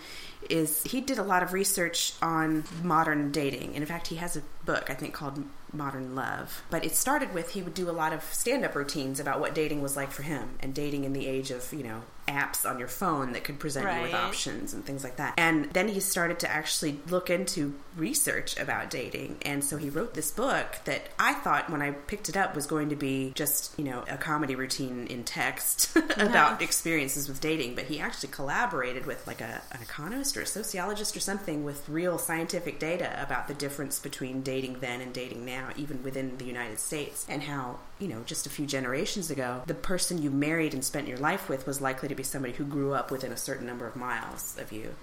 is 0.48 0.84
he 0.84 1.00
did 1.00 1.18
a 1.18 1.22
lot 1.24 1.42
of 1.42 1.52
research 1.52 2.12
on 2.22 2.64
modern 2.82 3.32
dating. 3.32 3.70
And 3.70 3.78
in 3.78 3.86
fact, 3.86 4.08
he 4.08 4.16
has 4.16 4.36
a 4.36 4.42
book, 4.64 4.88
I 4.88 4.94
think, 4.94 5.12
called 5.12 5.44
Modern 5.72 6.14
Love. 6.14 6.62
But 6.70 6.84
it 6.84 6.94
started 6.94 7.34
with 7.34 7.50
he 7.50 7.62
would 7.62 7.74
do 7.74 7.90
a 7.90 7.92
lot 7.92 8.12
of 8.12 8.22
stand 8.32 8.64
up 8.64 8.74
routines 8.74 9.18
about 9.18 9.40
what 9.40 9.54
dating 9.54 9.82
was 9.82 9.96
like 9.96 10.12
for 10.12 10.22
him 10.22 10.50
and 10.60 10.72
dating 10.72 11.04
in 11.04 11.12
the 11.12 11.26
age 11.26 11.50
of, 11.50 11.72
you 11.72 11.82
know, 11.82 12.02
apps 12.26 12.68
on 12.68 12.78
your 12.78 12.88
phone 12.88 13.32
that 13.32 13.44
could 13.44 13.58
present 13.58 13.86
you 13.96 14.02
with 14.02 14.14
options 14.14 14.74
and 14.74 14.84
things 14.84 15.04
like 15.04 15.16
that. 15.16 15.34
And 15.38 15.66
then 15.72 15.88
he 15.88 16.00
started 16.00 16.40
to 16.40 16.50
actually 16.50 17.00
look 17.08 17.30
into 17.30 17.74
research 17.96 18.58
about 18.58 18.90
dating. 18.90 19.38
And 19.42 19.64
so 19.64 19.76
he 19.76 19.88
wrote 19.88 20.14
this 20.14 20.30
book 20.30 20.76
that 20.84 21.08
I 21.18 21.34
thought 21.34 21.70
when 21.70 21.82
I 21.82 21.92
picked 21.92 22.28
it 22.28 22.36
up 22.36 22.54
was 22.54 22.66
going 22.66 22.90
to 22.90 22.96
be 22.96 23.32
just, 23.34 23.78
you 23.78 23.84
know, 23.84 24.04
a 24.08 24.16
comedy 24.16 24.54
routine 24.54 25.06
in 25.06 25.24
text 25.24 25.96
about 26.16 26.60
experiences 26.60 27.28
with 27.28 27.40
dating. 27.40 27.74
But 27.74 27.84
he 27.84 27.98
actually 28.00 28.30
collaborated 28.30 29.06
with 29.06 29.26
like 29.26 29.40
a, 29.40 29.62
an 29.72 29.82
economist 29.82 30.36
or 30.36 30.42
a 30.42 30.46
sociologist 30.46 31.16
or 31.16 31.20
something 31.20 31.64
with 31.64 31.88
real 31.88 32.18
scientific 32.18 32.78
data 32.78 33.20
about 33.22 33.48
the 33.48 33.54
difference 33.54 33.98
between 33.98 34.42
dating 34.42 34.80
then 34.80 35.00
and 35.00 35.12
dating 35.12 35.44
now, 35.44 35.70
even 35.76 36.02
within 36.02 36.36
the 36.38 36.44
United 36.44 36.78
States, 36.78 37.26
and 37.28 37.42
how, 37.42 37.78
you 37.98 38.08
know, 38.08 38.22
just 38.26 38.46
a 38.46 38.50
few 38.50 38.66
generations 38.66 39.30
ago, 39.30 39.62
the 39.66 39.74
person 39.74 40.20
you 40.20 40.30
married 40.30 40.74
and 40.74 40.84
spent 40.84 41.08
your 41.08 41.18
life 41.18 41.48
with 41.48 41.66
was 41.66 41.80
likely 41.80 42.08
to 42.08 42.14
be 42.14 42.22
somebody 42.22 42.52
who 42.52 42.64
grew 42.64 42.92
up 42.92 43.10
within 43.10 43.32
a 43.32 43.36
certain 43.36 43.66
number 43.66 43.86
of 43.86 43.96
miles 43.96 44.56
of 44.60 44.70
you. 44.72 44.94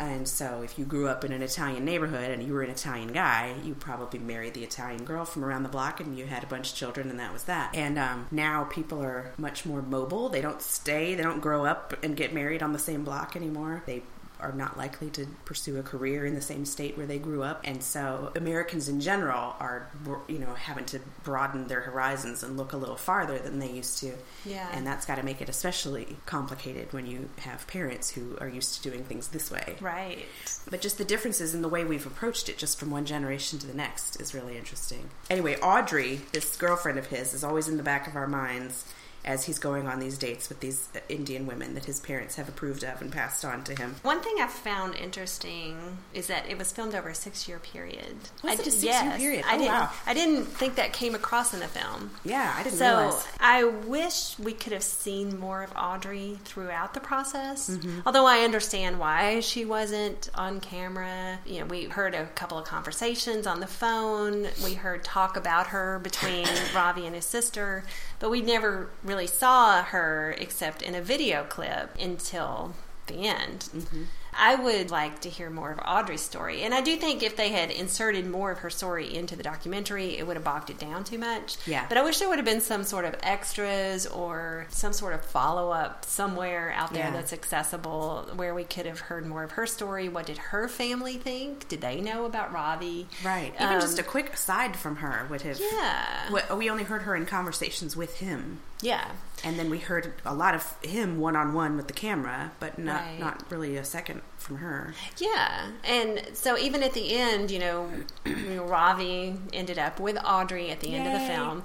And 0.00 0.26
so 0.26 0.62
if 0.62 0.78
you 0.78 0.84
grew 0.84 1.08
up 1.08 1.24
in 1.24 1.32
an 1.32 1.42
Italian 1.42 1.84
neighborhood 1.84 2.30
and 2.30 2.42
you 2.42 2.52
were 2.52 2.62
an 2.62 2.70
Italian 2.70 3.12
guy, 3.12 3.54
you 3.62 3.74
probably 3.74 4.18
married 4.18 4.54
the 4.54 4.64
Italian 4.64 5.04
girl 5.04 5.24
from 5.24 5.44
around 5.44 5.62
the 5.62 5.68
block 5.68 6.00
and 6.00 6.18
you 6.18 6.26
had 6.26 6.42
a 6.42 6.46
bunch 6.46 6.70
of 6.70 6.76
children 6.76 7.10
and 7.10 7.20
that 7.20 7.32
was 7.32 7.44
that. 7.44 7.74
And 7.74 7.98
um, 7.98 8.26
now 8.30 8.64
people 8.64 9.00
are 9.02 9.32
much 9.38 9.64
more 9.64 9.82
mobile. 9.82 10.28
They 10.28 10.40
don't 10.40 10.60
stay, 10.62 11.14
they 11.14 11.22
don't 11.22 11.40
grow 11.40 11.64
up 11.64 11.94
and 12.02 12.16
get 12.16 12.34
married 12.34 12.62
on 12.62 12.72
the 12.72 12.78
same 12.78 13.04
block 13.04 13.36
anymore. 13.36 13.82
They 13.86 14.02
are 14.42 14.52
not 14.52 14.76
likely 14.76 15.10
to 15.10 15.26
pursue 15.44 15.78
a 15.78 15.82
career 15.82 16.26
in 16.26 16.34
the 16.34 16.42
same 16.42 16.64
state 16.64 16.96
where 16.96 17.06
they 17.06 17.18
grew 17.18 17.42
up. 17.42 17.60
And 17.64 17.82
so 17.82 18.32
Americans 18.36 18.88
in 18.88 19.00
general 19.00 19.54
are 19.60 19.88
you 20.28 20.38
know 20.38 20.54
having 20.54 20.84
to 20.86 21.00
broaden 21.22 21.68
their 21.68 21.80
horizons 21.80 22.42
and 22.42 22.56
look 22.56 22.72
a 22.72 22.76
little 22.76 22.96
farther 22.96 23.38
than 23.38 23.58
they 23.58 23.70
used 23.70 23.98
to. 23.98 24.12
Yeah. 24.44 24.68
and 24.72 24.86
that's 24.86 25.06
got 25.06 25.16
to 25.16 25.22
make 25.22 25.40
it 25.40 25.48
especially 25.48 26.16
complicated 26.26 26.92
when 26.92 27.06
you 27.06 27.28
have 27.38 27.66
parents 27.66 28.10
who 28.10 28.36
are 28.40 28.48
used 28.48 28.74
to 28.74 28.90
doing 28.90 29.04
things 29.04 29.28
this 29.28 29.50
way. 29.50 29.76
Right. 29.80 30.26
but 30.70 30.80
just 30.80 30.98
the 30.98 31.04
differences 31.04 31.54
in 31.54 31.62
the 31.62 31.68
way 31.68 31.84
we've 31.84 32.06
approached 32.06 32.48
it 32.48 32.58
just 32.58 32.78
from 32.78 32.90
one 32.90 33.04
generation 33.04 33.58
to 33.60 33.66
the 33.66 33.74
next 33.74 34.20
is 34.20 34.34
really 34.34 34.56
interesting. 34.56 35.10
Anyway 35.30 35.56
audrey 35.60 36.20
this 36.32 36.56
girlfriend 36.56 36.98
of 36.98 37.06
his 37.06 37.34
is 37.34 37.44
always 37.44 37.68
in 37.68 37.76
the 37.76 37.82
back 37.82 38.06
of 38.06 38.16
our 38.16 38.26
minds 38.26 38.84
as 39.24 39.44
he's 39.44 39.58
going 39.58 39.86
on 39.86 40.00
these 40.00 40.18
dates 40.18 40.48
with 40.48 40.60
these 40.60 40.88
indian 41.08 41.46
women 41.46 41.74
that 41.74 41.84
his 41.84 42.00
parents 42.00 42.36
have 42.36 42.48
approved 42.48 42.82
of 42.84 43.00
and 43.00 43.12
passed 43.12 43.44
on 43.44 43.62
to 43.64 43.74
him 43.74 43.94
One 44.02 44.20
thing 44.20 44.34
I 44.40 44.46
found 44.48 44.94
interesting 44.96 45.98
is 46.12 46.26
that 46.26 46.48
it 46.48 46.58
was 46.58 46.72
filmed 46.72 46.94
over 46.94 47.08
a 47.10 47.14
six-year 47.14 47.58
period. 47.58 48.16
Was 48.42 48.50
I 48.50 48.52
it 48.54 48.60
a 48.60 48.70
six-year 48.70 48.92
yes. 48.92 49.20
period? 49.20 49.44
I 49.46 49.54
Oh, 49.54 49.58
didn't. 49.58 49.72
wow. 49.72 49.90
I 50.06 50.14
didn't 50.14 50.44
think 50.46 50.74
that 50.76 50.92
came 50.92 51.14
across 51.14 51.54
in 51.54 51.60
the 51.60 51.68
film. 51.68 52.10
yeah 52.24 52.52
i 52.56 52.62
didn't 52.62 52.78
So 52.78 52.86
realize 52.98 53.28
I 53.40 53.64
wish 53.64 54.38
we 54.38 54.52
could 54.52 54.72
have 54.72 54.82
seen 54.82 55.38
more 55.38 55.62
of 55.62 55.72
Audrey 55.76 56.38
throughout 56.44 56.94
the 56.94 57.00
process. 57.00 57.68
Mm-hmm. 57.70 58.00
Although 58.06 58.26
I 58.26 58.40
understand 58.40 58.98
why 58.98 59.40
she 59.40 59.64
wasn't 59.64 60.30
on 60.34 60.60
camera. 60.60 61.38
You 61.46 61.60
know, 61.60 61.66
we 61.66 61.84
heard 61.84 62.14
a 62.14 62.26
couple 62.26 62.58
of 62.58 62.64
conversations 62.66 63.46
on 63.46 63.60
the 63.60 63.66
phone. 63.66 64.46
We 64.64 64.74
heard 64.74 65.04
talk 65.04 65.36
about 65.36 65.68
her 65.68 65.98
between 65.98 66.46
Ravi 66.74 67.04
and 67.06 67.14
his 67.14 67.24
sister, 67.26 67.84
but 68.18 68.30
we 68.30 68.40
never 68.42 68.90
really 69.04 69.11
saw 69.26 69.82
her 69.82 70.34
except 70.38 70.82
in 70.82 70.94
a 70.94 71.02
video 71.02 71.44
clip 71.44 71.96
until 71.98 72.74
the 73.06 73.26
end. 73.26 73.68
Mm-hmm. 73.74 74.02
I 74.34 74.54
would 74.54 74.90
like 74.90 75.20
to 75.20 75.28
hear 75.28 75.50
more 75.50 75.70
of 75.72 75.78
Audrey's 75.86 76.22
story. 76.22 76.62
And 76.62 76.72
I 76.74 76.80
do 76.80 76.96
think 76.96 77.22
if 77.22 77.36
they 77.36 77.50
had 77.50 77.70
inserted 77.70 78.26
more 78.26 78.50
of 78.50 78.58
her 78.58 78.70
story 78.70 79.14
into 79.14 79.36
the 79.36 79.42
documentary, 79.42 80.16
it 80.18 80.26
would 80.26 80.36
have 80.36 80.44
bogged 80.44 80.70
it 80.70 80.78
down 80.78 81.04
too 81.04 81.18
much. 81.18 81.56
Yeah. 81.66 81.84
But 81.88 81.98
I 81.98 82.02
wish 82.02 82.18
there 82.18 82.28
would 82.28 82.38
have 82.38 82.44
been 82.44 82.60
some 82.62 82.84
sort 82.84 83.04
of 83.04 83.14
extras 83.22 84.06
or 84.06 84.66
some 84.70 84.92
sort 84.92 85.12
of 85.14 85.24
follow 85.24 85.70
up 85.70 86.04
somewhere 86.04 86.72
out 86.76 86.92
there 86.92 87.04
Yeah. 87.04 87.10
that's 87.10 87.32
accessible 87.32 88.30
where 88.34 88.54
we 88.54 88.64
could 88.64 88.86
have 88.86 89.00
heard 89.00 89.26
more 89.26 89.42
of 89.42 89.52
her 89.52 89.66
story. 89.66 90.08
What 90.08 90.26
did 90.26 90.38
her 90.38 90.68
family 90.68 91.18
think? 91.18 91.68
Did 91.68 91.80
they 91.82 92.00
know 92.00 92.24
about 92.24 92.52
Ravi? 92.52 93.06
right 93.24 93.52
even 93.60 93.74
Um, 93.74 93.80
just 93.80 93.98
a 93.98 94.02
quick 94.02 94.32
aside 94.32 94.76
from 94.76 94.96
her 94.96 95.26
would 95.30 95.42
have 95.42 95.60
Yeah. 95.72 96.54
We 96.54 96.70
only 96.70 96.84
heard 96.84 97.02
her 97.02 97.14
in 97.14 97.26
conversations 97.26 97.96
with 97.96 98.16
him 98.18 98.60
Yeah. 98.80 99.08
And 99.44 99.58
then 99.58 99.68
we 99.70 99.78
heard 99.78 100.14
a 100.24 100.34
lot 100.34 100.54
of 100.54 100.76
him 100.82 101.18
one 101.18 101.36
on 101.36 101.52
one 101.54 101.76
with 101.76 101.86
the 101.88 101.92
camera, 101.92 102.52
but 102.60 102.78
not 102.78 103.02
Right. 103.02 103.18
not 103.20 103.50
really 103.50 103.76
a 103.76 103.84
second 103.84 104.22
from 104.42 104.56
her. 104.58 104.94
Yeah, 105.18 105.70
and 105.84 106.22
so 106.34 106.58
even 106.58 106.82
at 106.82 106.92
the 106.92 107.14
end, 107.14 107.50
you 107.50 107.58
know, 107.58 107.88
you 108.26 108.34
know, 108.56 108.64
Ravi 108.64 109.34
ended 109.52 109.78
up 109.78 110.00
with 110.00 110.18
Audrey 110.24 110.70
at 110.70 110.80
the 110.80 110.94
end 110.94 111.06
of 111.06 111.12
the 111.20 111.26
film, 111.26 111.62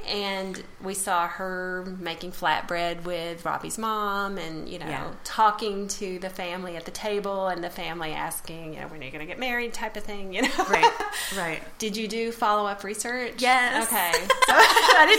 and 0.08 0.62
we 0.82 0.94
saw 0.94 1.26
her 1.26 1.96
making 1.98 2.32
flatbread 2.32 3.04
with 3.04 3.44
Ravi's 3.44 3.78
mom, 3.78 4.38
and 4.38 4.68
you 4.68 4.78
know, 4.78 4.86
Yeah. 4.86 5.10
talking 5.24 5.88
to 5.88 6.18
the 6.18 6.30
family 6.30 6.76
at 6.76 6.84
the 6.84 6.90
table, 6.90 7.48
and 7.48 7.64
the 7.64 7.70
family 7.70 8.12
asking, 8.12 8.74
you 8.74 8.80
know, 8.80 8.86
when 8.88 9.00
are 9.00 9.04
you 9.04 9.10
going 9.10 9.20
to 9.20 9.26
get 9.26 9.38
married, 9.38 9.72
type 9.72 9.96
of 9.96 10.04
thing, 10.04 10.32
you 10.34 10.42
know. 10.42 10.48
Right, 10.68 10.92
right. 11.36 11.62
Did 11.78 11.96
you 11.96 12.06
do 12.08 12.30
follow 12.32 12.66
up 12.66 12.84
research? 12.84 13.34
Yes. 13.38 13.86
Okay. 13.86 14.12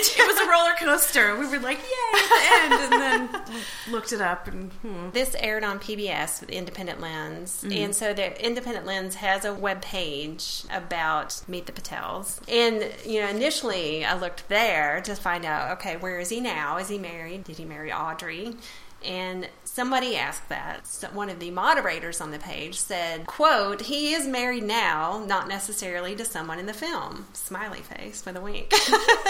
Too. 0.04 0.22
It 0.22 0.28
was 0.28 0.40
a 0.40 0.50
roller 0.50 0.74
coaster. 0.80 1.36
We 1.38 1.48
were 1.48 1.60
like, 1.60 1.78
yay, 1.78 2.20
at 2.20 2.30
the 2.30 2.76
end, 2.76 2.94
and 2.94 3.02
then 3.02 3.54
looked 3.92 4.14
it 4.14 4.22
up 4.22 4.48
and 4.48 4.72
hmm. 4.74 5.10
This 5.12 5.36
aired 5.40 5.64
on 5.64 5.80
PBS 5.80 6.40
with 6.42 6.50
Independent 6.92 7.02
Lens, 7.02 7.64
mm-hmm. 7.64 7.84
and 7.84 7.96
so 7.96 8.14
the 8.14 8.46
Independent 8.46 8.86
Lens 8.86 9.16
has 9.16 9.46
a 9.46 9.54
web 9.54 9.82
page 9.82 10.64
about 10.72 11.42
Meet 11.48 11.66
the 11.66 11.72
Patels. 11.72 12.40
And 12.50 12.92
you 13.06 13.22
know, 13.22 13.28
initially 13.30 14.06
I 14.06 14.18
looked 14.18 14.48
there 14.50 15.02
to 15.02 15.16
find 15.16 15.46
out, 15.46 15.72
okay, 15.78 15.98
where 15.98 16.20
is 16.20 16.30
he 16.30 16.42
now? 16.42 16.78
Is 16.78 16.90
he 16.90 16.98
married? 16.98 17.44
Did 17.44 17.58
he 17.58 17.66
marry 17.66 17.92
Audrey? 17.92 18.56
And 19.06 19.48
somebody 19.64 20.16
asked 20.16 20.50
that. 20.50 20.86
One 21.14 21.30
of 21.30 21.40
the 21.40 21.52
moderators 21.52 22.22
on 22.22 22.32
the 22.32 22.40
page 22.40 22.78
said, 22.78 23.26
quote, 23.26 23.82
he 23.82 24.14
is 24.14 24.28
married 24.28 24.64
now, 24.64 25.24
not 25.26 25.48
necessarily 25.48 26.16
to 26.16 26.26
someone 26.26 26.60
in 26.60 26.66
the 26.66 26.74
film. 26.74 27.28
Smiley 27.34 27.80
face 27.80 28.26
with 28.26 28.36
a 28.36 28.42
wink. 28.42 28.74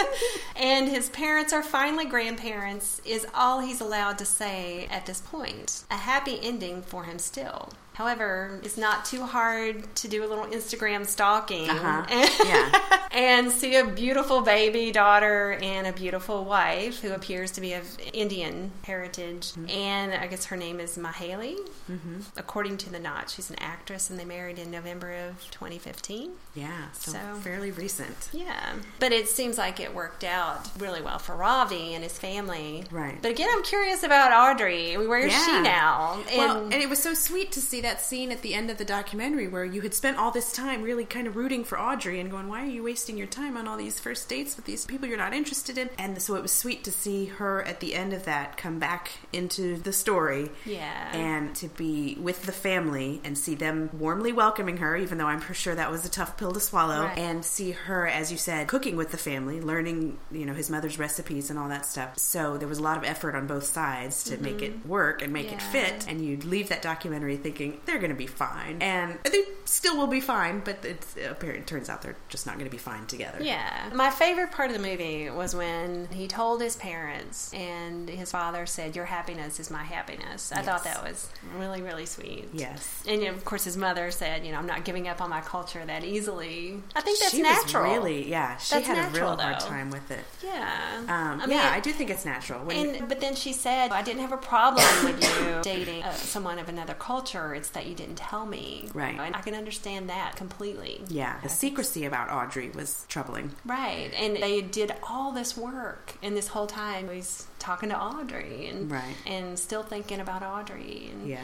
and 0.56 0.88
his 0.88 1.08
parents 1.10 1.52
are 1.52 1.62
finally 1.62 2.04
grandparents 2.04 3.00
is 3.04 3.26
all 3.34 3.60
he's 3.60 3.80
allowed 3.80 4.18
to 4.18 4.24
say 4.24 4.86
at 4.90 5.06
this 5.06 5.20
point. 5.20 5.84
A 5.90 5.96
happy 5.96 6.38
ending 6.42 6.82
for 6.82 7.04
him 7.04 7.18
still. 7.18 7.70
However, 7.94 8.58
it's 8.62 8.78
not 8.78 9.04
too 9.04 9.24
hard 9.24 9.94
to 9.96 10.08
do 10.08 10.24
a 10.24 10.28
little 10.28 10.46
Instagram 10.46 11.06
stalking 11.06 11.68
Uh-huh. 11.68 12.04
and, 12.08 12.30
Yeah. 12.44 12.98
and 13.12 13.52
see 13.52 13.76
a 13.76 13.84
beautiful 13.86 14.40
baby 14.40 14.90
daughter 14.92 15.58
and 15.62 15.86
a 15.86 15.92
beautiful 15.92 16.44
wife 16.44 17.00
who 17.00 17.12
appears 17.12 17.50
to 17.52 17.60
be 17.60 17.74
of 17.74 17.84
Indian 18.14 18.70
heritage. 18.84 19.52
And 19.68 20.14
I 20.14 20.26
guess 20.26 20.46
her 20.46 20.56
name 20.56 20.80
is 20.80 20.96
Mahaley. 20.96 21.56
Mm-hmm. 21.90 22.20
According 22.38 22.78
to 22.78 22.90
the 22.90 22.98
Knot, 22.98 23.28
she's 23.28 23.50
an 23.50 23.56
actress 23.58 24.08
and 24.08 24.18
they 24.18 24.24
married 24.24 24.58
in 24.58 24.70
November 24.70 25.12
of 25.28 25.50
2015. 25.50 26.30
Yeah, 26.54 26.70
so, 26.92 27.12
So- 27.12 27.18
fairly 27.42 27.72
recent. 27.72 28.30
Yeah. 28.32 28.72
But 29.00 29.12
it 29.12 29.28
seems 29.28 29.58
like 29.58 29.80
it 29.80 29.94
worked 29.94 30.24
out 30.24 30.70
really 30.78 31.02
well 31.02 31.18
for 31.18 31.36
Ravi 31.36 31.92
and 31.94 32.02
his 32.02 32.18
family. 32.18 32.84
Right. 32.90 33.20
But 33.20 33.32
again, 33.32 33.48
I'm 33.52 33.62
curious 33.62 34.02
about 34.02 34.32
Audrey. 34.32 34.96
Where 34.96 35.18
is 35.26 35.32
Yeah. 35.32 35.44
she 35.44 35.60
now? 35.60 36.18
well, 36.36 36.64
and 36.64 36.74
it 36.74 36.88
was 36.88 36.98
so 37.02 37.12
sweet 37.12 37.52
to 37.52 37.60
see 37.60 37.81
that 37.82 38.00
scene 38.00 38.32
at 38.32 38.42
the 38.42 38.54
end 38.54 38.70
of 38.70 38.78
the 38.78 38.84
documentary 38.84 39.46
where 39.48 39.64
you 39.64 39.80
had 39.82 39.94
spent 39.94 40.16
all 40.16 40.30
this 40.30 40.52
time 40.52 40.82
really 40.82 41.04
kind 41.04 41.26
of 41.26 41.36
rooting 41.36 41.64
for 41.64 41.78
Audrey 41.78 42.18
and 42.20 42.30
going, 42.30 42.48
"Why 42.48 42.62
are 42.62 42.66
you 42.68 42.82
wasting 42.82 43.16
your 43.18 43.26
time 43.26 43.56
on 43.56 43.68
all 43.68 43.76
these 43.76 43.98
first 44.00 44.28
dates 44.28 44.56
with 44.56 44.64
these 44.64 44.84
people 44.84 45.08
you're 45.08 45.18
not 45.18 45.34
interested 45.34 45.76
in?" 45.78 45.90
And 45.98 46.20
so 46.22 46.34
it 46.36 46.42
was 46.42 46.52
sweet 46.52 46.84
to 46.84 46.92
see 46.92 47.26
her 47.26 47.62
at 47.62 47.80
the 47.80 47.94
end 47.94 48.12
of 48.12 48.24
that 48.24 48.56
come 48.56 48.78
back 48.78 49.10
into 49.32 49.76
the 49.76 49.92
story, 49.92 50.50
Yeah. 50.64 51.14
and 51.14 51.54
to 51.56 51.68
be 51.68 52.16
with 52.20 52.42
the 52.44 52.52
family 52.52 53.20
and 53.24 53.36
see 53.36 53.54
them 53.54 53.90
warmly 53.92 54.32
welcoming 54.32 54.78
her, 54.78 54.96
even 54.96 55.18
though 55.18 55.26
I'm 55.26 55.40
for 55.40 55.54
sure 55.54 55.74
that 55.74 55.90
was 55.90 56.04
a 56.04 56.08
tough 56.10 56.36
pill 56.36 56.52
to 56.52 56.60
swallow, 56.60 57.04
Right. 57.04 57.18
and 57.18 57.44
see 57.44 57.72
her, 57.72 58.06
as 58.06 58.30
you 58.32 58.38
said, 58.38 58.68
cooking 58.68 58.96
with 58.96 59.10
the 59.10 59.16
family, 59.18 59.60
learning, 59.60 60.18
you 60.30 60.46
know, 60.46 60.54
his 60.54 60.70
mother's 60.70 60.98
recipes 60.98 61.50
and 61.50 61.58
all 61.58 61.68
that 61.68 61.86
stuff. 61.86 62.18
So 62.18 62.56
there 62.56 62.68
was 62.68 62.78
a 62.78 62.82
lot 62.82 62.96
of 62.96 63.04
effort 63.04 63.34
on 63.34 63.46
both 63.46 63.64
sides 63.64 64.22
to 64.24 64.36
make 64.38 64.62
it 64.62 64.86
work 64.86 65.22
and 65.22 65.32
make 65.32 65.50
it 65.52 65.58
Mm-hmm. 65.58 65.72
Fit. 65.72 66.04
And 66.08 66.24
you'd 66.24 66.44
leave 66.44 66.68
that 66.68 66.82
documentary 66.82 67.36
thinking 67.36 67.71
they're 67.84 67.98
going 67.98 68.10
to 68.10 68.16
be 68.16 68.26
fine, 68.26 68.78
and 68.80 69.18
they 69.24 69.44
still 69.64 69.96
will 69.96 70.06
be 70.06 70.20
fine. 70.20 70.60
But 70.64 70.84
it's, 70.84 71.16
it 71.16 71.66
turns 71.66 71.88
out 71.88 72.02
they're 72.02 72.16
just 72.28 72.46
not 72.46 72.54
going 72.56 72.66
to 72.66 72.70
be 72.70 72.78
fine 72.78 73.06
together. 73.06 73.38
Yeah. 73.42 73.90
My 73.94 74.10
favorite 74.10 74.52
part 74.52 74.70
of 74.70 74.76
the 74.76 74.82
movie 74.82 75.30
was 75.30 75.54
when 75.54 76.08
he 76.08 76.26
told 76.28 76.60
his 76.60 76.76
parents 76.76 77.52
and 77.54 78.08
his 78.08 78.30
father 78.30 78.66
said, 78.66 78.96
Your 78.96 79.06
happiness 79.06 79.60
is 79.60 79.70
my 79.70 79.82
happiness. 79.82 80.52
I 80.52 80.62
thought 80.62 80.84
that 80.84 81.02
was 81.02 81.28
really, 81.56 81.82
really 81.82 82.06
sweet. 82.06 82.48
Yes. 82.52 83.02
And 83.06 83.20
you 83.22 83.28
know, 83.28 83.34
of 83.34 83.44
course, 83.44 83.64
his 83.64 83.76
mother 83.76 84.10
said, 84.10 84.44
You 84.44 84.52
know, 84.52 84.58
I'm 84.58 84.66
not 84.66 84.84
giving 84.84 85.08
up 85.08 85.20
on 85.20 85.30
my 85.30 85.40
culture 85.40 85.84
that 85.84 86.04
easily. 86.04 86.80
I 86.94 87.00
think 87.00 87.18
that's 87.20 87.32
she 87.32 87.42
natural. 87.42 87.84
was 87.84 87.92
really, 87.92 88.28
yeah. 88.28 88.56
She 88.58 88.74
That's 88.74 88.86
had 88.86 88.98
a 88.98 89.02
natural, 89.02 89.30
real 89.30 89.38
hard 89.38 89.60
time 89.60 89.90
with 89.90 90.10
it. 90.10 90.24
Yeah. 90.44 91.00
Um, 91.08 91.40
I 91.40 91.46
mean, 91.46 91.56
yeah, 91.56 91.70
I 91.72 91.80
do 91.80 91.92
think 91.92 92.10
it's 92.10 92.24
natural. 92.24 92.64
When, 92.64 92.96
And 92.96 93.08
but 93.08 93.20
then 93.20 93.34
she 93.34 93.52
said, 93.52 93.90
"I 93.92 94.02
didn't 94.02 94.20
have 94.22 94.32
a 94.32 94.36
problem 94.36 94.84
with 95.04 95.22
you 95.22 95.60
dating 95.62 96.02
uh, 96.02 96.12
someone 96.12 96.58
of 96.58 96.68
another 96.68 96.94
culture. 96.94 97.54
It's 97.62 97.70
that 97.70 97.86
you 97.86 97.94
didn't 97.94 98.16
tell 98.16 98.44
me." 98.44 98.88
Right. 98.92 99.18
And 99.18 99.36
I 99.36 99.40
can 99.40 99.54
understand 99.54 100.08
that 100.10 100.34
completely. 100.36 101.00
yeah, 101.08 101.38
the 101.42 101.48
secrecy 101.48 102.04
about 102.04 102.28
Audrey 102.30 102.70
was 102.70 103.06
troubling. 103.08 103.52
Right. 103.64 104.10
And 104.14 104.36
they 104.36 104.60
did 104.60 104.92
all 105.08 105.30
this 105.32 105.56
work, 105.56 106.14
and 106.22 106.36
this 106.36 106.48
whole 106.48 106.66
time 106.66 107.08
he's 107.08 107.46
talking 107.60 107.88
to 107.90 107.98
Audrey, 107.98 108.66
and 108.68 108.90
Right. 108.90 109.14
and 109.26 109.56
still 109.58 109.82
thinking 109.84 110.18
about 110.20 110.42
Audrey. 110.42 111.08
And 111.12 111.28
Yeah. 111.28 111.38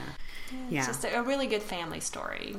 it's 0.50 0.72
Yeah. 0.72 0.86
just 0.86 1.04
a, 1.04 1.18
a 1.20 1.22
really 1.22 1.46
good 1.46 1.62
family 1.62 2.00
story. 2.00 2.56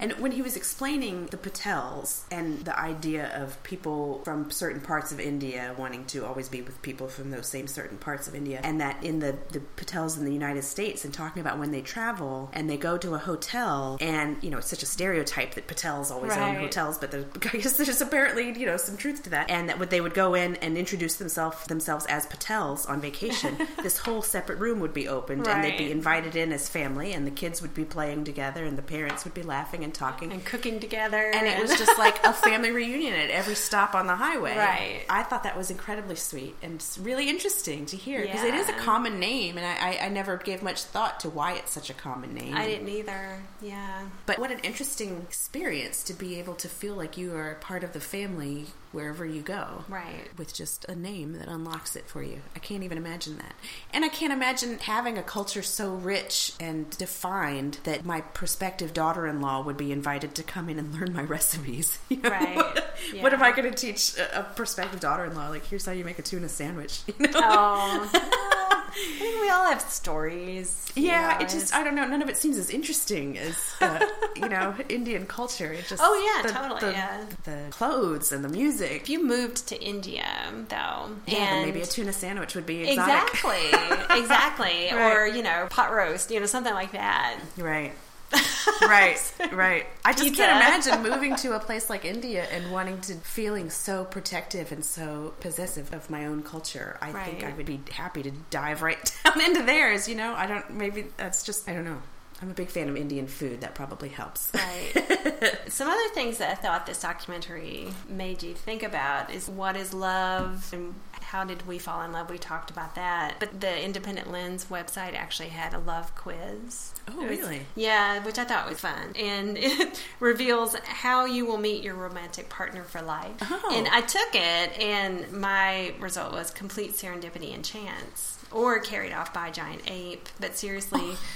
And 0.00 0.12
when 0.14 0.32
he 0.32 0.42
was 0.42 0.56
explaining 0.56 1.26
the 1.26 1.36
Patels 1.36 2.22
and 2.30 2.64
the 2.64 2.78
idea 2.78 3.30
of 3.40 3.62
people 3.62 4.20
from 4.24 4.50
certain 4.50 4.80
parts 4.80 5.12
of 5.12 5.20
India 5.20 5.74
wanting 5.78 6.04
to 6.06 6.24
always 6.26 6.48
be 6.48 6.62
with 6.62 6.80
people 6.82 7.08
from 7.08 7.30
those 7.30 7.46
same 7.46 7.66
certain 7.66 7.98
parts 7.98 8.26
of 8.28 8.34
India, 8.34 8.60
and 8.64 8.80
that 8.80 9.02
in 9.02 9.18
the, 9.20 9.36
the 9.50 9.60
Patels 9.76 10.18
in 10.18 10.24
the 10.24 10.32
United 10.32 10.62
States, 10.64 11.04
and 11.04 11.12
talking 11.14 11.40
about 11.40 11.58
when 11.58 11.70
they 11.70 11.80
travel 11.82 12.50
and 12.52 12.68
they 12.68 12.76
go 12.76 12.98
to 12.98 13.14
a 13.14 13.18
hotel, 13.18 13.96
and 14.00 14.36
you 14.42 14.50
know, 14.50 14.58
it's 14.58 14.68
such 14.68 14.82
a 14.82 14.86
stereotype 14.86 15.54
that 15.54 15.66
Patels 15.66 16.10
always 16.10 16.32
own 16.32 16.42
Right. 16.42 16.58
hotels, 16.58 16.98
but 16.98 17.10
there, 17.10 17.24
I 17.52 17.56
guess 17.58 17.76
there's 17.76 18.00
apparently 18.00 18.58
you 18.58 18.66
know 18.66 18.76
some 18.76 18.96
truth 18.96 19.22
to 19.24 19.30
that, 19.30 19.50
and 19.50 19.68
that 19.68 19.78
would 19.78 19.90
they 19.90 20.00
would 20.00 20.14
go 20.14 20.34
in 20.34 20.56
and 20.56 20.76
introduce 20.76 21.16
themselves 21.16 21.64
themselves 21.66 22.06
as 22.06 22.26
Patels 22.26 22.88
on 22.88 23.00
vacation. 23.00 23.56
this 23.82 23.98
whole 23.98 24.22
separate 24.22 24.58
room 24.58 24.80
would 24.80 24.94
be 24.94 25.08
opened, 25.08 25.46
and 25.46 25.62
they'd 25.62 25.76
be 25.76 25.90
invited 25.90 26.36
in 26.36 26.52
as 26.52 26.68
family, 26.68 27.12
and 27.12 27.26
the 27.26 27.30
kids 27.30 27.62
would 27.62 27.74
be 27.74 27.84
playing 27.84 28.24
together, 28.24 28.64
and 28.64 28.76
the 28.76 28.82
parents 28.82 29.24
would 29.24 29.34
be 29.34 29.42
laughing 29.42 29.61
and 29.84 29.94
talking. 29.94 30.32
And 30.32 30.44
cooking 30.44 30.80
together. 30.80 31.16
And 31.16 31.46
it 31.46 31.60
was 31.60 31.70
just 31.78 31.98
like 31.98 32.24
a 32.24 32.32
family 32.32 32.70
reunion 32.70 33.14
at 33.14 33.30
every 33.30 33.54
stop 33.54 33.94
on 33.94 34.06
the 34.06 34.16
highway. 34.16 34.56
Right. 34.56 35.04
I 35.08 35.22
thought 35.22 35.44
that 35.44 35.56
was 35.56 35.70
incredibly 35.70 36.16
sweet 36.16 36.54
and 36.62 36.84
really 37.00 37.28
interesting 37.28 37.86
to 37.86 37.96
hear 37.96 38.22
because 38.22 38.44
it 38.44 38.54
is 38.54 38.68
a 38.68 38.74
common 38.74 39.18
name, 39.18 39.56
and 39.56 39.66
I, 39.66 39.92
I, 39.92 40.06
I 40.06 40.08
never 40.08 40.36
gave 40.36 40.62
much 40.62 40.82
thought 40.82 41.20
to 41.20 41.30
why 41.30 41.54
it's 41.54 41.72
such 41.72 41.90
a 41.90 41.94
common 41.94 42.34
name. 42.34 42.54
I 42.54 42.66
didn't 42.66 42.88
either. 42.88 43.42
Yeah. 43.60 44.06
But 44.26 44.38
what 44.38 44.50
an 44.50 44.58
interesting 44.60 45.20
experience 45.22 46.02
to 46.04 46.14
be 46.14 46.38
able 46.38 46.54
to 46.56 46.68
feel 46.68 46.94
like 46.94 47.16
you 47.16 47.34
are 47.34 47.54
part 47.56 47.84
of 47.84 47.92
the 47.92 48.00
family 48.00 48.66
wherever 48.92 49.24
you 49.24 49.42
go. 49.42 49.84
Right. 49.88 50.28
With 50.36 50.54
just 50.54 50.84
a 50.86 50.94
name 50.94 51.32
that 51.38 51.48
unlocks 51.48 51.96
it 51.96 52.06
for 52.06 52.22
you. 52.22 52.40
I 52.54 52.58
can't 52.58 52.82
even 52.82 52.98
imagine 52.98 53.38
that. 53.38 53.54
And 53.92 54.04
I 54.04 54.08
can't 54.08 54.32
imagine 54.32 54.78
having 54.78 55.18
a 55.18 55.22
culture 55.22 55.62
so 55.62 55.94
rich 55.94 56.52
and 56.60 56.88
defined 56.98 57.78
that 57.84 58.04
my 58.04 58.20
prospective 58.20 58.92
daughter 58.92 59.26
in 59.26 59.40
law 59.40 59.62
would 59.62 59.76
be 59.76 59.92
invited 59.92 60.34
to 60.36 60.42
come 60.42 60.68
in 60.68 60.78
and 60.78 60.94
learn 60.94 61.12
my 61.12 61.22
recipes. 61.24 61.98
You 62.08 62.18
know? 62.18 62.30
Right. 62.30 62.78
What 63.20 63.32
am 63.34 63.42
I 63.42 63.50
going 63.50 63.68
to 63.68 63.76
teach 63.76 64.16
a, 64.16 64.40
a 64.40 64.42
prospective 64.44 65.00
daughter 65.00 65.24
in 65.24 65.34
law? 65.34 65.48
Like, 65.48 65.66
here's 65.66 65.84
how 65.84 65.92
you 65.92 66.04
make 66.04 66.18
a 66.18 66.22
tuna 66.22 66.48
sandwich. 66.48 67.00
You 67.06 67.14
know? 67.26 67.30
Oh. 67.34 68.81
I 68.94 69.18
think 69.18 69.40
we 69.40 69.48
all 69.50 69.66
have 69.66 69.80
stories. 69.80 70.90
Yeah, 70.94 71.40
it 71.40 71.48
just 71.48 71.74
I 71.74 71.82
don't 71.82 71.94
know, 71.94 72.06
none 72.06 72.22
of 72.22 72.28
it 72.28 72.36
seems 72.36 72.58
as 72.58 72.70
interesting 72.70 73.38
as, 73.38 73.56
uh, 73.80 74.04
you 74.36 74.48
know, 74.48 74.74
Indian 74.88 75.26
culture. 75.26 75.72
It 75.72 75.86
just, 75.86 76.02
Oh, 76.04 76.42
yeah, 76.44 76.50
totally, 76.50 76.80
The, 76.80 76.92
yeah. 76.92 77.24
the 77.44 77.58
clothes 77.70 78.30
and 78.32 78.44
the 78.44 78.48
music. 78.48 79.02
If 79.02 79.08
you 79.08 79.24
moved 79.24 79.66
to 79.68 79.82
India, 79.82 80.26
though, 80.68 81.10
Yeah, 81.26 81.62
maybe 81.64 81.80
a 81.80 81.86
tuna 81.86 82.12
sandwich 82.12 82.54
would 82.54 82.66
be 82.66 82.82
exotic. 82.90 83.28
exactly, 83.32 84.18
exactly, 84.18 84.88
Right. 84.92 85.16
or 85.16 85.26
you 85.26 85.42
know, 85.42 85.66
pot 85.70 85.92
roast, 85.92 86.30
you 86.30 86.38
know, 86.40 86.46
something 86.46 86.74
like 86.74 86.92
that. 86.92 87.38
Right. 87.56 87.92
right, 88.82 89.18
right. 89.52 89.86
I 90.04 90.12
just 90.12 90.24
Pizza. 90.24 90.42
can't 90.42 90.86
imagine 90.86 91.02
moving 91.10 91.36
to 91.36 91.54
a 91.54 91.60
place 91.60 91.90
like 91.90 92.04
India 92.04 92.44
and 92.50 92.72
wanting 92.72 93.00
to 93.02 93.14
feeling 93.14 93.70
so 93.70 94.04
protective 94.04 94.72
and 94.72 94.84
so 94.84 95.34
possessive 95.40 95.92
of 95.92 96.08
my 96.10 96.26
own 96.26 96.42
culture. 96.42 96.98
I 97.00 97.12
think 97.12 97.44
I 97.44 97.52
would 97.52 97.66
be 97.66 97.80
happy 97.90 98.22
to 98.22 98.30
dive 98.50 98.82
right 98.82 99.12
down 99.24 99.40
into 99.40 99.62
theirs. 99.62 100.08
You 100.08 100.14
know, 100.14 100.34
I 100.34 100.46
don't. 100.46 100.70
Maybe 100.70 101.06
that's 101.16 101.42
just. 101.42 101.68
I 101.68 101.74
don't 101.74 101.84
know. 101.84 102.02
I'm 102.42 102.50
a 102.50 102.54
big 102.54 102.68
fan 102.68 102.88
of 102.88 102.96
Indian 102.96 103.28
food. 103.28 103.60
That 103.60 103.74
probably 103.76 104.08
helps. 104.08 104.50
Right. 104.52 105.62
Some 105.68 105.88
other 105.88 106.08
things 106.12 106.38
that 106.38 106.50
I 106.50 106.54
thought 106.54 106.86
this 106.86 107.00
documentary 107.00 107.88
made 108.08 108.42
you 108.42 108.54
think 108.54 108.82
about 108.82 109.30
is 109.32 109.48
what 109.48 109.76
is 109.76 109.94
love 109.94 110.68
and 110.72 110.94
how 111.32 111.44
did 111.44 111.66
we 111.66 111.78
fall 111.78 112.02
in 112.02 112.12
love? 112.12 112.28
We 112.28 112.36
talked 112.36 112.70
about 112.70 112.96
that. 112.96 113.36
But 113.38 113.60
the 113.60 113.82
Independent 113.82 114.30
Lens 114.30 114.66
website 114.66 115.14
actually 115.14 115.48
had 115.48 115.72
a 115.72 115.78
love 115.78 116.14
quiz. 116.14 116.92
Oh, 117.08 117.16
was- 117.16 117.38
really? 117.38 117.62
Yeah, 117.74 118.22
which 118.24 118.38
I 118.38 118.44
thought 118.44 118.68
was 118.68 118.80
fun. 118.80 119.14
And 119.16 119.56
it 119.60 120.02
reveals 120.20 120.74
how 120.84 121.24
you 121.24 121.46
will 121.46 121.58
meet 121.58 121.82
your 121.82 121.94
romantic 121.94 122.48
partner 122.48 122.82
for 122.82 123.00
life. 123.00 123.32
Oh. 123.40 123.70
And 123.72 123.88
I 123.88 124.00
took 124.02 124.34
it, 124.34 124.78
and 124.78 125.32
my 125.32 125.94
result 126.00 126.32
was 126.32 126.50
complete 126.50 126.92
serendipity 126.92 127.54
and 127.54 127.64
chance, 127.64 128.38
or 128.50 128.78
carried 128.80 129.12
off 129.12 129.32
by 129.32 129.48
a 129.48 129.52
giant 129.52 129.82
ape. 129.86 130.28
But 130.38 130.56
seriously. 130.56 131.16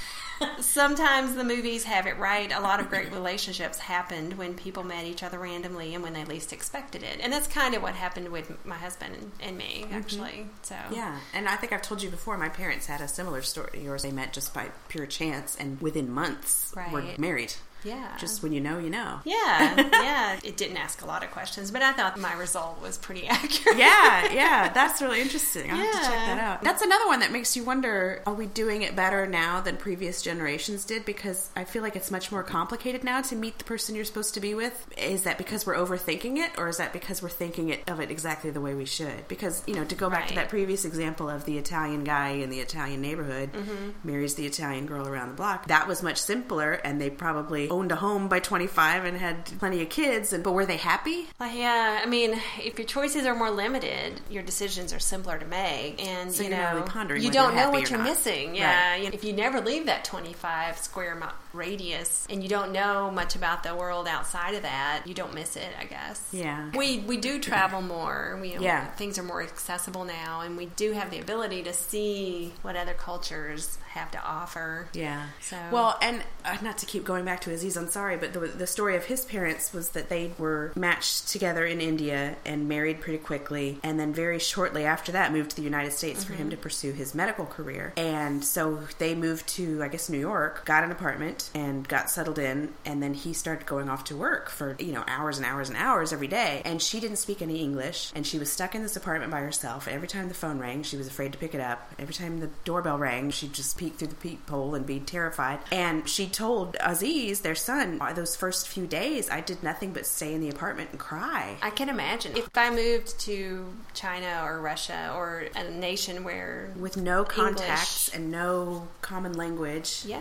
Sometimes 0.61 1.35
the 1.35 1.45
movies 1.45 1.85
have 1.85 2.07
it 2.07 2.19
right. 2.19 2.53
A 2.53 2.61
lot 2.61 2.81
of 2.81 2.89
great 2.89 3.13
relationships 3.13 3.79
happened 3.79 4.35
when 4.35 4.55
people 4.55 4.83
met 4.83 5.05
each 5.05 5.23
other 5.23 5.39
randomly 5.39 5.95
and 5.95 6.03
when 6.03 6.13
they 6.13 6.25
least 6.25 6.53
expected 6.53 7.03
it. 7.03 7.21
And 7.21 7.33
that's 7.33 7.47
kind 7.47 7.75
of 7.75 7.83
what 7.83 7.95
happened 7.95 8.29
with 8.29 8.65
my 8.65 8.77
husband 8.77 9.15
and, 9.15 9.33
and 9.41 9.59
me, 9.59 9.85
mm-hmm. 9.85 9.95
actually. 9.95 10.47
So 10.63 10.77
Yeah, 10.93 11.19
and 11.35 11.49
I 11.49 11.57
think 11.57 11.73
I've 11.73 11.83
told 11.83 12.03
you 12.03 12.11
before. 12.11 12.37
My 12.37 12.49
parents 12.49 12.87
had 12.87 13.01
a 13.01 13.09
similar 13.09 13.43
story 13.43 13.71
to 13.73 13.81
yours. 13.81 14.03
They 14.03 14.13
met 14.13 14.33
just 14.33 14.53
by 14.53 14.71
pure 14.89 15.07
chance, 15.07 15.57
and 15.57 15.81
within 15.81 16.11
months 16.11 16.75
were 16.93 17.05
married. 17.19 17.55
Yeah. 17.87 18.17
Just 18.19 18.43
when 18.43 18.53
you 18.53 18.61
know, 18.61 18.79
you 18.79 18.91
know. 18.91 19.21
Yeah, 19.25 19.89
yeah. 19.93 20.41
It 20.45 20.57
didn't 20.57 20.77
ask 20.77 21.03
a 21.03 21.07
lot 21.07 21.23
of 21.25 21.31
questions, 21.31 21.71
but 21.71 21.83
I 21.83 21.93
thought 21.93 22.19
my 22.19 22.33
result 22.35 22.81
was 22.83 22.99
pretty 22.99 23.27
accurate. 23.29 23.79
yeah, 23.79 24.33
yeah, 24.33 24.73
that's 24.73 25.01
really 25.01 25.21
interesting. 25.21 25.71
I'll 25.71 25.77
have 25.77 25.93
to 25.93 25.99
check 26.01 26.27
that 26.27 26.39
out. 26.39 26.63
That's 26.65 26.83
another 26.83 27.07
one 27.07 27.21
that 27.21 27.33
makes 27.33 27.57
you 27.57 27.65
wonder 27.65 28.23
are 28.27 28.35
we 28.35 28.47
doing 28.47 28.83
it 28.83 28.97
better 28.97 29.27
now 29.27 29.61
than 29.61 29.77
previous 29.77 30.23
generations 30.23 30.85
did? 30.85 31.05
Because 31.05 31.51
I 31.57 31.65
feel 31.65 31.83
like 31.83 31.97
it's 31.97 32.11
much 32.11 32.33
more 32.33 32.43
complicated 32.43 33.05
now 33.05 33.21
to 33.23 33.37
meet 33.37 33.59
the 33.59 33.65
person 33.65 33.95
you're 33.95 34.05
supposed 34.05 34.35
to 34.35 34.41
be 34.41 34.55
with. 34.55 34.87
Is 34.99 35.23
that 35.25 35.39
because 35.39 35.67
we're 35.67 35.77
overthinking 35.77 36.39
it, 36.39 36.51
or 36.59 36.69
is 36.69 36.79
that 36.79 36.93
because 36.93 37.23
we're 37.23 37.29
thinking 37.29 37.69
it 37.69 37.89
of 37.89 38.01
it 38.01 38.11
exactly 38.11 38.51
the 38.51 38.61
way 38.61 38.75
we 38.75 38.85
should? 38.87 39.29
Because, 39.29 39.63
you 39.67 39.75
know, 39.75 39.85
to 39.85 39.95
go 39.95 40.11
back 40.11 40.29
to 40.29 40.35
that 40.35 40.49
previous 40.49 40.85
example 40.85 41.29
of 41.31 41.45
the 41.45 41.59
Italian 41.59 42.05
guy 42.05 42.31
in 42.31 42.51
the 42.51 42.61
Italian 42.61 43.01
neighborhood 43.01 43.53
Mm-hmm. 43.53 43.91
marries 44.09 44.35
the 44.35 44.47
Italian 44.47 44.87
girl 44.87 45.07
around 45.07 45.29
the 45.31 45.35
block, 45.35 45.67
that 45.69 45.87
was 45.89 46.03
much 46.03 46.19
simpler, 46.19 46.73
and 46.73 47.01
they 47.01 47.11
probably 47.11 47.69
owned 47.77 47.93
a 47.93 47.97
home 47.97 48.29
by 48.29 48.41
25 48.41 49.05
and 49.05 49.17
had 49.19 49.45
plenty 49.59 49.83
of 49.83 49.89
kids. 49.91 50.33
And 50.33 50.43
But 50.43 50.53
were 50.53 50.67
they 50.67 50.77
happy? 50.79 51.27
Yeah, 51.41 52.01
I 52.03 52.07
mean, 52.07 52.41
if 52.63 52.79
your 52.79 52.87
choices 52.87 53.27
are 53.27 53.35
more 53.35 53.51
limited, 53.51 54.21
your 54.31 54.43
decisions 54.43 54.93
are 54.93 54.99
simpler 54.99 55.39
to 55.39 55.47
make, 55.47 56.03
and 56.05 56.33
So 56.33 56.43
you 56.43 56.51
know, 56.51 56.75
really 56.75 56.89
pondering 56.89 57.23
you 57.23 57.31
don't 57.31 57.55
know 57.55 57.71
what 57.71 57.89
you're 57.91 57.99
not. 57.99 58.09
missing. 58.09 58.55
Yeah, 58.55 58.91
Right. 58.93 59.03
You- 59.03 59.11
if 59.13 59.25
you 59.25 59.33
never 59.33 59.61
leave 59.61 59.87
that 59.87 60.05
25 60.05 60.79
square 60.79 61.15
mile 61.15 61.33
radius, 61.57 62.27
and 62.31 62.43
you 62.43 62.49
don't 62.49 62.73
know 62.73 63.11
much 63.11 63.35
about 63.37 63.63
the 63.63 63.75
world 63.75 64.07
outside 64.09 64.55
of 64.55 64.63
that, 64.63 65.03
you 65.07 65.15
don't 65.15 65.35
miss 65.35 65.57
it. 65.57 65.69
I 65.79 65.85
guess. 65.85 66.23
Yeah. 66.33 66.71
we 66.75 66.99
we 67.01 67.17
do 67.17 67.39
travel 67.41 67.83
more. 67.83 68.39
We 68.41 68.57
Yeah. 68.59 68.87
things 68.93 69.19
are 69.19 69.23
more 69.23 69.43
accessible 69.43 70.05
now, 70.05 70.41
and 70.43 70.57
we 70.57 70.67
do 70.67 70.93
have 70.93 71.11
the 71.11 71.19
ability 71.19 71.63
to 71.65 71.73
see 71.73 72.53
what 72.63 72.77
other 72.77 72.95
cultures 72.95 73.79
have 73.91 74.11
to 74.11 74.23
offer. 74.23 74.89
Yeah. 74.93 75.27
So- 75.41 75.57
well, 75.73 75.99
and 76.03 76.23
uh, 76.45 76.59
not 76.63 76.77
to 76.79 76.87
keep 76.87 77.03
going 77.05 77.25
back 77.25 77.41
to 77.43 77.51
Aziz 77.51 77.77
Ansari, 77.77 78.21
but 78.21 78.35
the, 78.35 78.41
the 78.41 78.67
story 78.67 78.95
of 78.95 79.07
his 79.07 79.25
parents 79.25 79.73
was 79.73 79.91
that 79.91 80.11
they 80.11 80.33
were 80.39 80.73
matched 80.77 81.29
together 81.29 81.65
in 81.65 81.81
India 81.81 82.37
and 82.45 82.69
married 82.69 83.01
pretty 83.01 83.19
quickly, 83.19 83.79
and 83.83 83.99
then 83.99 84.13
very 84.13 84.39
shortly 84.39 84.85
after 84.85 85.13
that 85.13 85.33
moved 85.33 85.51
to 85.51 85.57
the 85.57 85.63
United 85.63 85.93
States 85.93 86.25
for 86.25 86.35
him 86.35 86.51
to 86.51 86.57
pursue 86.59 86.93
his 86.93 87.15
medical 87.15 87.47
career. 87.47 87.95
And 87.97 88.45
so 88.45 88.81
they 88.99 89.15
moved 89.15 89.47
to, 89.57 89.83
I 89.83 89.89
guess, 89.89 90.11
New 90.11 90.19
York, 90.21 90.67
got 90.67 90.85
an 90.85 90.91
apartment, 90.93 91.46
and 91.55 91.87
got 91.89 92.11
settled 92.11 92.39
in, 92.39 92.73
and 92.85 93.03
then 93.03 93.15
he 93.15 93.33
started 93.33 93.67
going 93.67 93.89
off 93.89 94.05
to 94.05 94.17
work 94.17 94.51
for 94.51 94.77
you 94.79 94.93
know 94.93 95.05
hours 95.07 95.37
and 95.39 95.47
hours 95.47 95.69
and 95.69 95.77
hours 95.79 96.13
every 96.13 96.29
day. 96.29 96.63
And 96.65 96.81
she 96.81 97.01
didn't 97.01 97.17
speak 97.19 97.43
any 97.43 97.61
English, 97.61 98.13
and 98.15 98.27
she 98.27 98.39
was 98.39 98.51
stuck 98.53 98.75
in 98.75 98.83
this 98.83 98.97
apartment 98.97 99.31
by 99.31 99.41
herself. 99.41 99.89
Every 99.89 100.09
time 100.09 100.29
the 100.29 100.35
phone 100.35 100.59
rang, 100.59 100.83
she 100.83 100.97
was 100.97 101.07
afraid 101.07 101.33
to 101.33 101.39
pick 101.39 101.55
it 101.55 101.61
up. 101.61 101.93
Every 101.99 102.15
time 102.15 102.41
the 102.41 102.51
doorbell 102.65 102.99
rang, 102.99 103.31
she'd 103.31 103.53
just 103.53 103.77
peek 103.79 103.95
through 103.97 104.09
the 104.09 104.15
peephole 104.17 104.75
and 104.75 104.87
be 104.87 105.01
terrified. 105.01 105.59
And 105.71 106.09
she 106.09 106.27
told 106.27 106.77
Aziz, 106.81 107.41
their 107.41 107.55
son, 107.55 107.99
"Uh, 108.01 108.13
those 108.13 108.37
first 108.37 108.69
few 108.69 108.87
days, 108.87 109.29
I 109.31 109.41
did 109.41 109.63
nothing 109.63 109.93
but 109.93 110.07
stay 110.07 110.35
in 110.35 110.41
the 110.41 110.49
apartment 110.49 110.91
and 110.93 111.01
cry. 111.01 111.57
I 111.63 111.71
can 111.71 111.89
imagine 111.89 112.37
if 112.37 112.49
I 112.55 112.71
moved 112.71 113.19
to 113.21 113.67
China 113.95 114.43
or 114.45 114.61
Russia 114.61 115.13
or 115.15 115.45
a 115.55 115.71
nation 115.71 116.25
where 116.25 116.71
with 116.77 116.97
no 116.97 117.25
contacts 117.25 118.09
English. 118.09 118.15
and 118.15 118.31
no 118.31 118.89
common 119.03 119.33
language. 119.35 120.03
yeah 120.05 120.21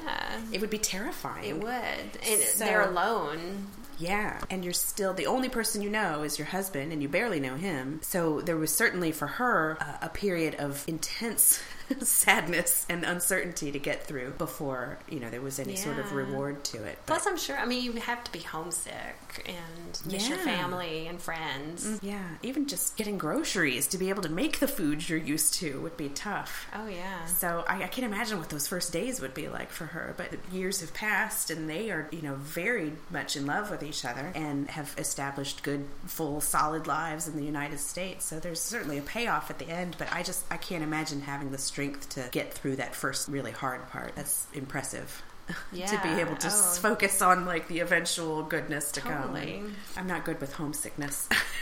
It 0.51 0.61
would 0.61 0.69
be 0.69 0.77
terrifying. 0.77 1.14
It 1.43 1.58
would. 1.58 2.19
And 2.28 2.41
So- 2.41 2.65
they're 2.65 2.82
alone. 2.89 3.67
Yeah, 3.97 4.41
and 4.49 4.65
you're 4.65 4.73
still 4.73 5.13
the 5.13 5.25
only 5.28 5.47
person 5.47 5.82
you 5.82 5.89
know 5.89 6.23
is 6.23 6.38
your 6.38 6.47
husband, 6.47 6.91
and 6.91 7.01
you 7.01 7.08
barely 7.08 7.39
know 7.39 7.56
him. 7.56 8.01
So 8.04 8.41
there 8.41 8.58
was 8.58 8.75
certainly 8.75 9.13
for 9.13 9.25
her 9.28 9.78
a, 9.80 10.06
a 10.08 10.10
period 10.10 10.56
of 10.56 10.84
intense 10.86 11.60
sadness 12.02 12.86
and 12.89 13.04
uncertainty 13.04 13.71
to 13.71 13.80
get 13.80 14.04
through 14.06 14.32
before 14.32 14.98
you 15.10 15.19
know 15.19 15.30
there 15.30 15.41
was 15.41 15.60
any 15.60 15.76
sort 15.76 16.00
of 16.00 16.13
reward 16.13 16.63
to 16.65 16.84
it. 16.84 16.98
But- 17.06 17.13
plus 17.15 17.28
I'm 17.28 17.38
sure 17.38 17.58
I 17.58 17.65
mean 17.65 17.84
you 17.84 17.93
have 17.93 18.24
to 18.24 18.32
be 18.32 18.39
homesick 18.39 19.15
and 19.45 20.12
miss 20.12 20.30
your 20.30 20.38
family 20.38 21.08
and 21.08 21.21
friends 21.21 21.86
mm, 21.86 22.00
yeah, 22.02 22.24
even 22.41 22.67
just 22.67 22.95
getting 22.98 23.17
groceries 23.17 23.88
to 23.88 23.98
be 23.98 24.10
able 24.10 24.24
to 24.24 24.30
make 24.30 24.60
the 24.60 24.67
food 24.67 25.08
you're 25.08 25.19
used 25.19 25.54
to 25.56 25.82
would 25.82 25.98
be 25.98 26.10
tough. 26.10 26.67
oh 26.76 26.88
yeah 26.88 27.26
So 27.26 27.63
I, 27.67 27.84
I 27.84 27.88
can't 27.88 28.06
imagine 28.12 28.38
what 28.39 28.50
those 28.50 28.67
first 28.67 28.91
days 28.93 29.19
would 29.21 29.34
be 29.34 29.48
like 29.48 29.71
for 29.71 29.86
her. 29.86 30.13
But 30.17 30.30
years 30.52 30.82
have 30.82 30.93
passed, 30.93 31.50
and 31.50 31.69
they 31.69 31.91
are, 31.91 32.08
you 32.12 32.21
know, 32.21 32.36
very 32.36 32.93
much 33.12 33.36
in 33.36 33.45
love 33.45 33.69
with 33.69 33.84
each 33.84 34.06
other 34.06 34.32
and 34.36 34.69
have 34.69 34.93
established 34.98 35.63
good, 35.63 35.86
full, 36.06 36.39
solid 36.41 36.88
lives 36.88 37.28
in 37.28 37.36
the 37.36 37.43
United 37.43 37.80
States. 37.80 38.26
So 38.26 38.39
there's 38.39 38.62
certainly 38.62 38.98
a 38.98 39.02
payoff 39.02 39.50
at 39.50 39.60
the 39.60 39.69
end. 39.69 39.95
But 39.98 40.12
I 40.13 40.24
just 40.24 40.45
I 40.50 40.58
can't 40.58 40.84
imagine 40.84 41.21
having 41.21 41.52
the 41.52 41.58
strength 41.75 42.07
to 42.07 42.29
get 42.31 42.53
through 42.53 42.77
that 42.77 42.95
first 42.95 43.27
really 43.27 43.51
hard 43.51 43.85
part. 43.89 44.15
That's 44.15 44.47
impressive. 44.53 45.21
to 45.73 45.99
be 46.01 46.09
able 46.21 46.35
to 46.38 46.47
Oh. 46.47 46.75
focus 46.81 47.21
on 47.21 47.45
like 47.45 47.67
the 47.67 47.81
eventual 47.81 48.41
goodness 48.43 48.91
to 48.93 49.01
Totally. 49.01 49.57
come. 49.61 49.75
I'm 49.97 50.07
not 50.07 50.23
good 50.25 50.39
with 50.41 50.53
homesickness. 50.53 51.27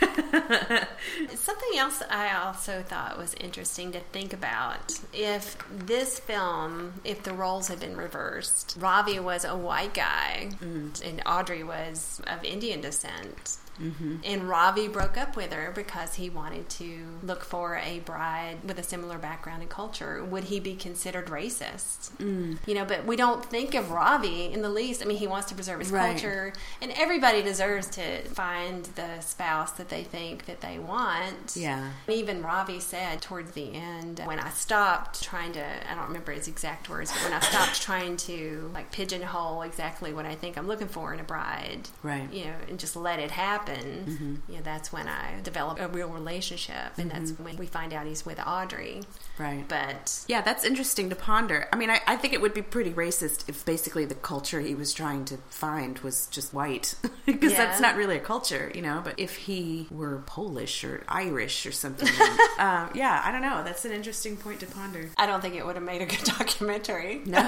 Something 1.34 1.78
else 1.78 2.02
I 2.08 2.34
also 2.34 2.82
thought 2.82 3.18
was 3.18 3.34
interesting 3.34 3.92
to 3.92 4.00
think 4.00 4.32
about 4.32 4.98
if 5.12 5.58
this 5.70 6.18
film, 6.18 6.94
if 7.04 7.24
the 7.24 7.34
roles 7.34 7.68
had 7.68 7.80
been 7.80 7.96
reversed, 7.96 8.76
Ravi 8.78 9.18
was 9.18 9.44
a 9.44 9.54
white 9.56 9.92
guy 9.92 10.48
mm. 10.62 11.06
and 11.06 11.22
Audrey 11.26 11.62
was 11.62 12.22
of 12.26 12.42
Indian 12.42 12.80
descent. 12.80 13.58
Mm-hmm. 13.80 14.16
And 14.24 14.48
Ravi 14.48 14.88
broke 14.88 15.16
up 15.16 15.36
with 15.36 15.52
her 15.52 15.72
because 15.74 16.14
he 16.14 16.30
wanted 16.30 16.68
to 16.70 17.18
look 17.22 17.44
for 17.44 17.76
a 17.76 18.00
bride 18.00 18.58
with 18.64 18.78
a 18.78 18.82
similar 18.82 19.18
background 19.18 19.62
and 19.62 19.70
culture. 19.70 20.22
Would 20.24 20.44
he 20.44 20.60
be 20.60 20.74
considered 20.76 21.26
racist? 21.26 22.10
Mm. 22.18 22.58
You 22.66 22.74
know, 22.74 22.84
but 22.84 23.04
we 23.04 23.16
don't 23.16 23.44
think 23.44 23.74
of 23.74 23.90
Ravi 23.90 24.46
in 24.52 24.62
the 24.62 24.68
least. 24.70 25.02
I 25.02 25.06
mean, 25.06 25.18
he 25.18 25.26
wants 25.26 25.48
to 25.48 25.54
preserve 25.54 25.80
his 25.80 25.90
Right. 25.90 26.10
culture, 26.10 26.52
and 26.80 26.92
everybody 26.92 27.42
deserves 27.42 27.86
to 27.90 28.22
find 28.28 28.84
the 28.96 29.20
spouse 29.20 29.72
that 29.72 29.88
they 29.88 30.04
think 30.04 30.46
that 30.46 30.60
they 30.60 30.78
want. 30.78 31.54
Yeah. 31.56 31.90
Even 32.08 32.42
Ravi 32.42 32.80
said 32.80 33.20
towards 33.22 33.52
the 33.52 33.74
end, 33.74 34.20
when 34.24 34.38
I 34.38 34.50
stopped 34.50 35.22
trying 35.22 35.52
to, 35.52 35.64
I 35.90 35.94
don't 35.94 36.06
remember 36.08 36.32
his 36.32 36.48
exact 36.48 36.88
words, 36.88 37.10
but 37.12 37.22
when 37.24 37.32
I 37.32 37.40
stopped 37.40 37.80
trying 37.82 38.16
to 38.18 38.70
like 38.74 38.90
pigeonhole 38.92 39.62
exactly 39.62 40.12
what 40.12 40.26
I 40.26 40.34
think 40.34 40.56
I'm 40.56 40.66
looking 40.66 40.88
for 40.88 41.12
in 41.12 41.20
a 41.20 41.24
bride, 41.24 41.88
Right. 42.02 42.32
You 42.32 42.46
know, 42.46 42.54
and 42.68 42.78
just 42.78 42.96
let 42.96 43.18
it 43.18 43.30
happen. 43.30 43.63
You 43.68 44.38
know, 44.56 44.60
that's 44.62 44.92
when 44.92 45.08
I 45.08 45.40
developed 45.42 45.80
a 45.80 45.88
real 45.88 46.08
relationship, 46.08 46.92
and 46.98 47.10
that's 47.10 47.32
when 47.32 47.56
we 47.56 47.66
find 47.66 47.92
out 47.92 48.06
he's 48.06 48.24
with 48.26 48.40
Audrey. 48.46 49.02
right. 49.38 49.64
But 49.68 50.24
Yeah, 50.28 50.40
that's 50.42 50.64
interesting 50.64 51.08
to 51.10 51.16
ponder. 51.16 51.68
I 51.72 51.76
mean, 51.76 51.90
I, 51.90 52.00
I 52.06 52.16
think 52.16 52.34
it 52.34 52.40
would 52.40 52.54
be 52.54 52.62
pretty 52.62 52.90
racist 52.92 53.48
if 53.48 53.64
basically 53.64 54.04
the 54.04 54.14
culture 54.14 54.60
he 54.60 54.74
was 54.74 54.92
trying 54.92 55.24
to 55.26 55.36
find 55.48 55.98
was 56.00 56.26
just 56.28 56.52
white. 56.54 56.94
Because 57.26 57.52
Yeah. 57.52 57.64
that's 57.64 57.80
not 57.80 57.96
really 57.96 58.16
a 58.16 58.20
culture, 58.20 58.70
you 58.74 58.82
know. 58.82 59.00
But 59.02 59.14
if 59.18 59.34
he 59.36 59.86
were 59.90 60.18
Polish 60.26 60.84
or 60.84 61.02
Irish 61.08 61.64
or 61.64 61.72
something, 61.72 62.08
uh, 62.58 62.88
yeah, 62.94 63.22
I 63.24 63.32
don't 63.32 63.40
know. 63.42 63.62
That's 63.64 63.84
an 63.86 63.92
interesting 63.92 64.36
point 64.36 64.60
to 64.60 64.66
ponder. 64.66 65.08
I 65.16 65.24
don't 65.26 65.40
think 65.40 65.54
it 65.54 65.64
would 65.64 65.74
have 65.76 65.84
made 65.84 66.02
a 66.02 66.06
good 66.06 66.22
documentary. 66.38 67.22
No. 67.24 67.40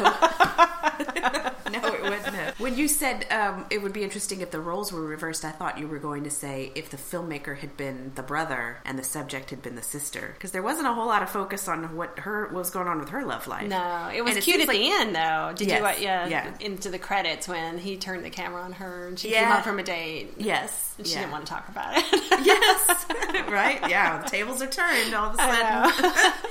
no, 1.70 1.80
it 1.94 2.02
wouldn't 2.02 2.24
have. 2.34 2.58
When 2.58 2.76
you 2.76 2.88
said 2.88 3.26
um, 3.30 3.66
it 3.70 3.82
would 3.82 3.92
be 3.92 4.02
interesting 4.02 4.40
if 4.40 4.50
the 4.50 4.60
roles 4.60 4.92
were 4.92 5.02
reversed, 5.02 5.44
I 5.44 5.50
thought 5.50 5.78
you 5.78 5.86
were 5.88 5.98
going 6.06 6.22
to 6.24 6.30
say 6.30 6.70
if 6.76 6.88
the 6.90 6.96
filmmaker 6.96 7.56
had 7.58 7.76
been 7.76 8.12
the 8.14 8.22
brother 8.22 8.78
and 8.84 8.96
the 8.96 9.02
subject 9.02 9.50
had 9.50 9.60
been 9.60 9.74
the 9.74 9.82
sister. 9.82 10.30
Because 10.34 10.52
there 10.52 10.62
wasn't 10.62 10.86
a 10.86 10.92
whole 10.92 11.06
lot 11.06 11.22
of 11.22 11.28
focus 11.30 11.66
on 11.66 11.96
what 11.96 12.20
her 12.20 12.44
what 12.46 12.54
was 12.54 12.70
going 12.70 12.86
on 12.86 13.00
with 13.00 13.08
her 13.08 13.24
love 13.24 13.48
life. 13.48 13.68
No, 13.68 14.10
it 14.14 14.22
was 14.22 14.36
And 14.36 14.44
cute 14.44 14.58
seems 14.58 14.68
at 14.68 14.72
the 14.72 14.90
end, 14.90 15.16
though. 15.16 15.52
Did 15.56 15.66
Yes, 15.68 15.76
you? 15.78 15.82
What? 15.82 16.00
Yeah, 16.00 16.28
yeah. 16.28 16.54
Into 16.60 16.90
the 16.90 16.98
credits 17.00 17.48
when 17.48 17.78
he 17.78 17.96
turned 17.96 18.24
the 18.24 18.30
camera 18.30 18.62
on 18.62 18.72
her 18.74 19.08
and 19.08 19.18
she 19.18 19.28
came 19.30 19.42
Yeah. 19.42 19.54
home 19.54 19.62
from 19.64 19.78
a 19.80 19.82
date. 19.82 20.34
Yes. 20.38 20.94
And 20.98 21.06
she 21.06 21.14
yeah. 21.14 21.20
didn't 21.22 21.32
want 21.32 21.46
to 21.46 21.52
talk 21.52 21.68
about 21.68 21.94
it. 21.96 22.04
yes. 22.46 23.06
right? 23.50 23.80
Yeah, 23.90 24.22
the 24.22 24.28
tables 24.30 24.62
are 24.62 24.66
turned 24.68 25.12
all 25.14 25.30
of 25.30 25.34
a 25.34 25.38
sudden. 25.38 26.32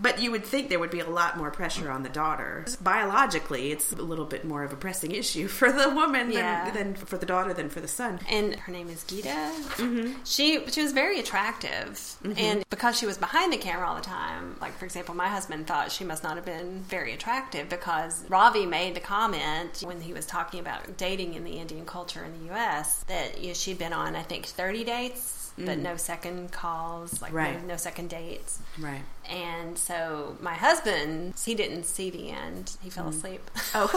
but 0.00 0.20
you 0.20 0.30
would 0.30 0.44
think 0.44 0.68
there 0.68 0.78
would 0.78 0.90
be 0.90 1.00
a 1.00 1.08
lot 1.08 1.36
more 1.36 1.50
pressure 1.50 1.90
on 1.90 2.02
the 2.02 2.08
daughter. 2.08 2.64
Biologically, 2.80 3.70
it's 3.72 3.92
a 3.92 3.96
little 3.96 4.24
bit 4.24 4.44
more 4.44 4.62
of 4.64 4.72
a 4.72 4.76
pressing 4.76 5.12
issue 5.12 5.48
for 5.58 5.70
the 5.72 5.90
woman 5.90 6.30
Yeah. 6.32 6.70
than, 6.70 6.94
than 6.94 6.94
for 6.94 7.16
the 7.18 7.26
daughter 7.26 7.52
than 7.54 7.68
for 7.68 7.80
the 7.80 7.88
son. 7.88 8.20
and 8.28 8.54
her 8.56 8.72
name 8.72 8.88
is 8.88 9.04
Geeta. 9.04 9.50
Mm-hmm. 9.76 10.12
She 10.24 10.66
she 10.70 10.82
was 10.82 10.92
very 10.92 11.18
attractive, 11.20 12.16
and 12.36 12.64
because 12.70 12.98
she 12.98 13.06
was 13.06 13.18
behind 13.18 13.52
the 13.52 13.56
camera 13.56 13.86
all 13.88 13.94
the 13.96 14.00
time, 14.00 14.56
like 14.60 14.76
for 14.78 14.84
example, 14.84 15.14
my 15.14 15.28
husband 15.28 15.66
thought 15.66 15.92
she 15.92 16.04
must 16.04 16.22
not 16.22 16.36
have 16.36 16.44
been 16.44 16.80
very 16.88 17.12
attractive 17.12 17.68
because 17.68 18.24
Ravi 18.28 18.66
made 18.66 18.94
the 18.94 19.00
comment 19.00 19.82
when 19.84 20.00
he 20.00 20.12
was 20.12 20.26
talking 20.26 20.60
about 20.60 20.96
dating 20.96 21.34
in 21.34 21.44
the 21.44 21.52
Indian 21.58 21.84
culture 21.86 22.24
in 22.24 22.38
the 22.40 22.46
U.S. 22.54 23.04
that 23.04 23.40
you 23.40 23.48
know, 23.48 23.54
she'd 23.54 23.78
been 23.78 23.92
on 23.92 24.16
I 24.16 24.22
think 24.22 24.46
thirty 24.46 24.84
dates 24.84 25.35
but 25.56 25.78
mm. 25.78 25.82
no 25.82 25.96
second 25.96 26.52
calls, 26.52 27.20
like 27.22 27.32
Right. 27.32 27.60
no, 27.62 27.68
no 27.68 27.76
second 27.76 28.10
dates. 28.10 28.60
Right. 28.78 29.02
And 29.28 29.76
so 29.76 30.36
my 30.40 30.54
husband, 30.54 31.34
he 31.44 31.54
didn't 31.54 31.84
see 31.84 32.10
the 32.10 32.30
end. 32.30 32.76
He 32.82 32.90
fell 32.90 33.06
mm. 33.06 33.10
asleep, 33.10 33.40
Oh, 33.74 33.88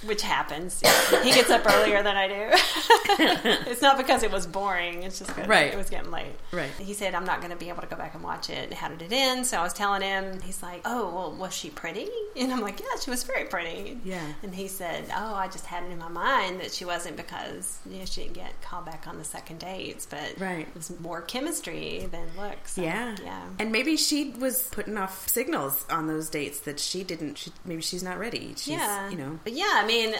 which 0.04 0.22
happens. 0.22 0.80
He 1.22 1.32
gets 1.32 1.50
up 1.50 1.64
earlier 1.66 2.02
than 2.02 2.16
I 2.16 2.28
do. 2.28 2.34
it's 3.70 3.80
not 3.80 3.96
because 3.96 4.22
it 4.22 4.30
was 4.30 4.46
boring. 4.46 5.02
It's 5.04 5.18
just 5.18 5.34
because 5.34 5.48
Right. 5.48 5.72
it 5.72 5.76
was 5.76 5.88
getting 5.90 6.10
late. 6.10 6.34
Right. 6.52 6.70
He 6.78 6.92
said, 6.92 7.14
I'm 7.14 7.24
not 7.24 7.40
going 7.40 7.52
to 7.52 7.56
be 7.56 7.68
able 7.68 7.80
to 7.82 7.86
go 7.88 7.96
back 7.96 8.14
and 8.14 8.22
watch 8.22 8.50
it. 8.50 8.72
How 8.74 8.88
did 8.88 9.00
it 9.00 9.12
end? 9.12 9.46
So 9.46 9.58
I 9.58 9.62
was 9.62 9.72
telling 9.72 10.02
him, 10.02 10.40
he's 10.42 10.62
like, 10.62 10.82
Oh, 10.84 11.14
well, 11.14 11.32
was 11.32 11.54
she 11.54 11.70
pretty? 11.70 12.08
And 12.36 12.52
I'm 12.52 12.60
like, 12.60 12.80
Yeah, 12.80 12.98
she 13.02 13.10
was 13.10 13.22
very 13.22 13.44
pretty. 13.44 13.98
Yeah. 14.04 14.26
And 14.42 14.54
he 14.54 14.68
said, 14.68 15.04
Oh, 15.16 15.34
I 15.34 15.46
just 15.48 15.66
had 15.66 15.84
it 15.84 15.90
in 15.90 15.98
my 15.98 16.08
mind 16.08 16.60
that 16.60 16.72
she 16.72 16.84
wasn't 16.84 17.16
because 17.16 17.78
you 17.88 17.98
know, 17.98 18.04
she 18.04 18.22
didn't 18.22 18.34
get 18.34 18.60
called 18.62 18.84
back 18.84 19.06
on 19.06 19.16
the 19.18 19.24
second 19.24 19.60
dates, 19.60 20.04
but 20.04 20.34
Right. 20.38 20.47
It 20.52 20.74
was 20.74 20.98
more 21.00 21.22
chemistry 21.22 22.08
than 22.10 22.26
looks. 22.36 22.72
So, 22.72 22.82
yeah. 22.82 23.16
Yeah. 23.22 23.42
And 23.58 23.72
maybe 23.72 23.96
she 23.96 24.30
was 24.30 24.68
putting 24.72 24.96
off 24.96 25.28
signals 25.28 25.84
on 25.90 26.06
those 26.06 26.28
dates 26.28 26.60
that 26.60 26.80
she 26.80 27.04
didn't. 27.04 27.38
She, 27.38 27.52
maybe 27.64 27.82
she's 27.82 28.02
not 28.02 28.18
ready. 28.18 28.54
She's, 28.56 28.68
yeah. 28.68 29.08
You 29.10 29.16
know. 29.16 29.38
But 29.44 29.54
yeah, 29.54 29.72
I 29.74 29.86
mean, 29.86 30.14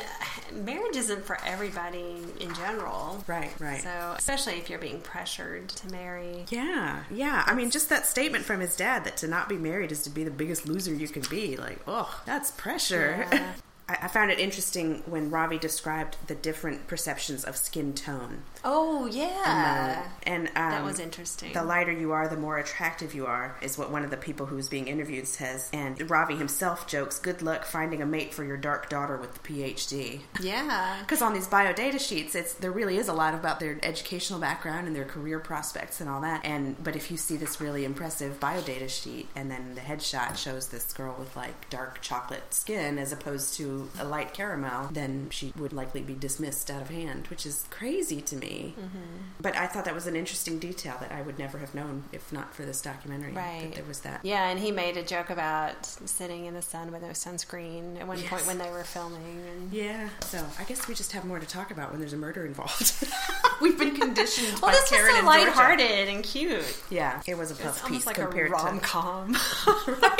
marriage 0.52 0.96
isn't 0.96 1.24
for 1.24 1.38
everybody 1.44 2.16
in 2.40 2.54
general. 2.54 3.22
Right. 3.26 3.52
Right. 3.58 3.82
So, 3.82 4.14
especially 4.16 4.54
if 4.54 4.70
you're 4.70 4.78
being 4.78 5.00
pressured 5.00 5.68
to 5.68 5.90
marry. 5.90 6.44
Yeah, 6.50 7.02
yeah. 7.10 7.44
I 7.46 7.54
mean, 7.54 7.70
just 7.70 7.88
that 7.88 8.06
statement 8.06 8.44
from 8.44 8.60
his 8.60 8.76
dad 8.76 9.04
that 9.04 9.16
to 9.18 9.28
not 9.28 9.48
be 9.48 9.56
married 9.56 9.92
is 9.92 10.02
to 10.02 10.10
be 10.10 10.24
the 10.24 10.30
biggest 10.30 10.68
loser 10.68 10.94
you 10.94 11.08
can 11.08 11.22
be. 11.30 11.56
Like, 11.56 11.80
oh, 11.86 12.22
that's 12.26 12.50
pressure. 12.52 13.26
Yeah. 13.32 13.52
I 13.88 14.08
found 14.08 14.30
it 14.30 14.38
interesting 14.38 15.02
when 15.06 15.30
Ravi 15.30 15.58
described 15.58 16.18
the 16.26 16.34
different 16.34 16.86
perceptions 16.88 17.42
of 17.44 17.56
skin 17.56 17.94
tone. 17.94 18.42
Oh, 18.64 19.06
yeah. 19.06 20.08
and 20.24 20.48
um, 20.48 20.52
that 20.54 20.84
was 20.84 21.00
interesting. 21.00 21.52
The 21.52 21.62
lighter 21.62 21.92
you 21.92 22.12
are, 22.12 22.28
the 22.28 22.36
more 22.36 22.58
attractive 22.58 23.14
you 23.14 23.26
are, 23.26 23.56
is 23.62 23.78
what 23.78 23.90
one 23.90 24.04
of 24.04 24.10
the 24.10 24.16
people 24.16 24.46
who's 24.46 24.68
being 24.68 24.88
interviewed 24.88 25.26
says. 25.26 25.70
And 25.72 26.10
Ravi 26.10 26.36
himself 26.36 26.86
jokes, 26.86 27.18
"Good 27.18 27.42
luck 27.42 27.64
finding 27.64 28.02
a 28.02 28.06
mate 28.06 28.34
for 28.34 28.44
your 28.44 28.56
dark 28.56 28.88
daughter 28.88 29.16
with 29.16 29.34
the 29.34 29.40
PhD." 29.40 30.20
yeah. 30.40 30.96
Because 31.08 31.22
on 31.22 31.32
these 31.32 31.46
bio 31.46 31.72
data 31.72 31.98
sheets, 31.98 32.34
it's 32.34 32.54
there 32.54 32.70
really 32.70 32.98
is 32.98 33.08
a 33.08 33.12
lot 33.12 33.34
about 33.34 33.60
their 33.60 33.78
educational 33.82 34.38
background 34.40 34.86
and 34.86 34.94
their 34.94 35.04
career 35.04 35.38
prospects 35.38 36.00
and 36.00 36.10
all 36.10 36.20
that. 36.20 36.44
And 36.44 36.82
but 36.82 36.96
if 36.96 37.10
you 37.10 37.16
see 37.16 37.36
this 37.36 37.60
really 37.60 37.84
impressive 37.84 38.38
bio 38.40 38.60
data 38.60 38.88
sheet, 38.88 39.28
and 39.34 39.50
then 39.50 39.74
the 39.74 39.80
headshot 39.80 40.36
shows 40.36 40.68
this 40.68 40.92
girl 40.92 41.14
with 41.18 41.34
like 41.36 41.70
dark 41.70 42.00
chocolate 42.00 42.52
skin 42.52 42.98
as 42.98 43.12
opposed 43.12 43.54
to 43.54 43.88
a 43.98 44.04
light 44.04 44.34
caramel, 44.34 44.88
then 44.92 45.28
she 45.30 45.52
would 45.56 45.72
likely 45.72 46.02
be 46.02 46.14
dismissed 46.14 46.70
out 46.70 46.82
of 46.82 46.90
hand, 46.90 47.26
which 47.28 47.46
is 47.46 47.66
crazy 47.70 48.20
to 48.22 48.36
me. 48.36 48.57
Mm-hmm. 48.78 48.98
But 49.40 49.56
I 49.56 49.66
thought 49.66 49.84
that 49.84 49.94
was 49.94 50.06
an 50.06 50.16
interesting 50.16 50.58
detail 50.58 50.96
that 51.00 51.12
I 51.12 51.22
would 51.22 51.38
never 51.38 51.58
have 51.58 51.74
known 51.74 52.04
if 52.12 52.32
not 52.32 52.52
for 52.54 52.64
this 52.64 52.80
documentary. 52.80 53.32
Right. 53.32 53.62
That 53.70 53.74
there 53.76 53.84
was 53.84 54.00
that. 54.00 54.20
Yeah, 54.24 54.48
and 54.48 54.58
he 54.58 54.72
made 54.72 54.96
a 54.96 55.02
joke 55.04 55.30
about 55.30 55.86
sitting 55.86 56.46
in 56.46 56.54
the 56.54 56.62
sun 56.62 56.90
with 56.92 57.02
no 57.02 57.08
sunscreen 57.08 58.00
at 58.00 58.06
one 58.06 58.18
Yes. 58.18 58.28
point 58.30 58.46
when 58.46 58.58
they 58.58 58.70
were 58.70 58.82
filming. 58.84 59.42
And 59.52 59.72
Yeah, 59.72 60.08
so 60.22 60.44
I 60.58 60.64
guess 60.64 60.88
we 60.88 60.94
just 60.94 61.12
have 61.12 61.24
more 61.24 61.38
to 61.38 61.46
talk 61.46 61.70
about 61.70 61.90
when 61.90 62.00
there's 62.00 62.12
a 62.12 62.16
murder 62.16 62.44
involved. 62.46 63.06
We've 63.60 63.78
been 63.78 63.94
conditioned 63.96 64.58
well, 64.60 64.70
this 64.72 64.88
Karen 64.90 65.04
was 65.06 65.12
so 65.12 65.18
and 65.18 65.26
Georgia. 65.26 65.44
lighthearted 65.50 66.08
and 66.08 66.24
cute. 66.24 66.76
Yeah, 66.90 67.20
it 67.26 67.36
was 67.36 67.50
a 67.50 67.54
puff 67.54 67.86
piece 67.86 68.06
like 68.06 68.18
a 68.18 68.22
compared 68.22 68.50
rom 68.50 68.80
to 68.80 68.84
com. 68.84 69.36
right. 69.86 70.18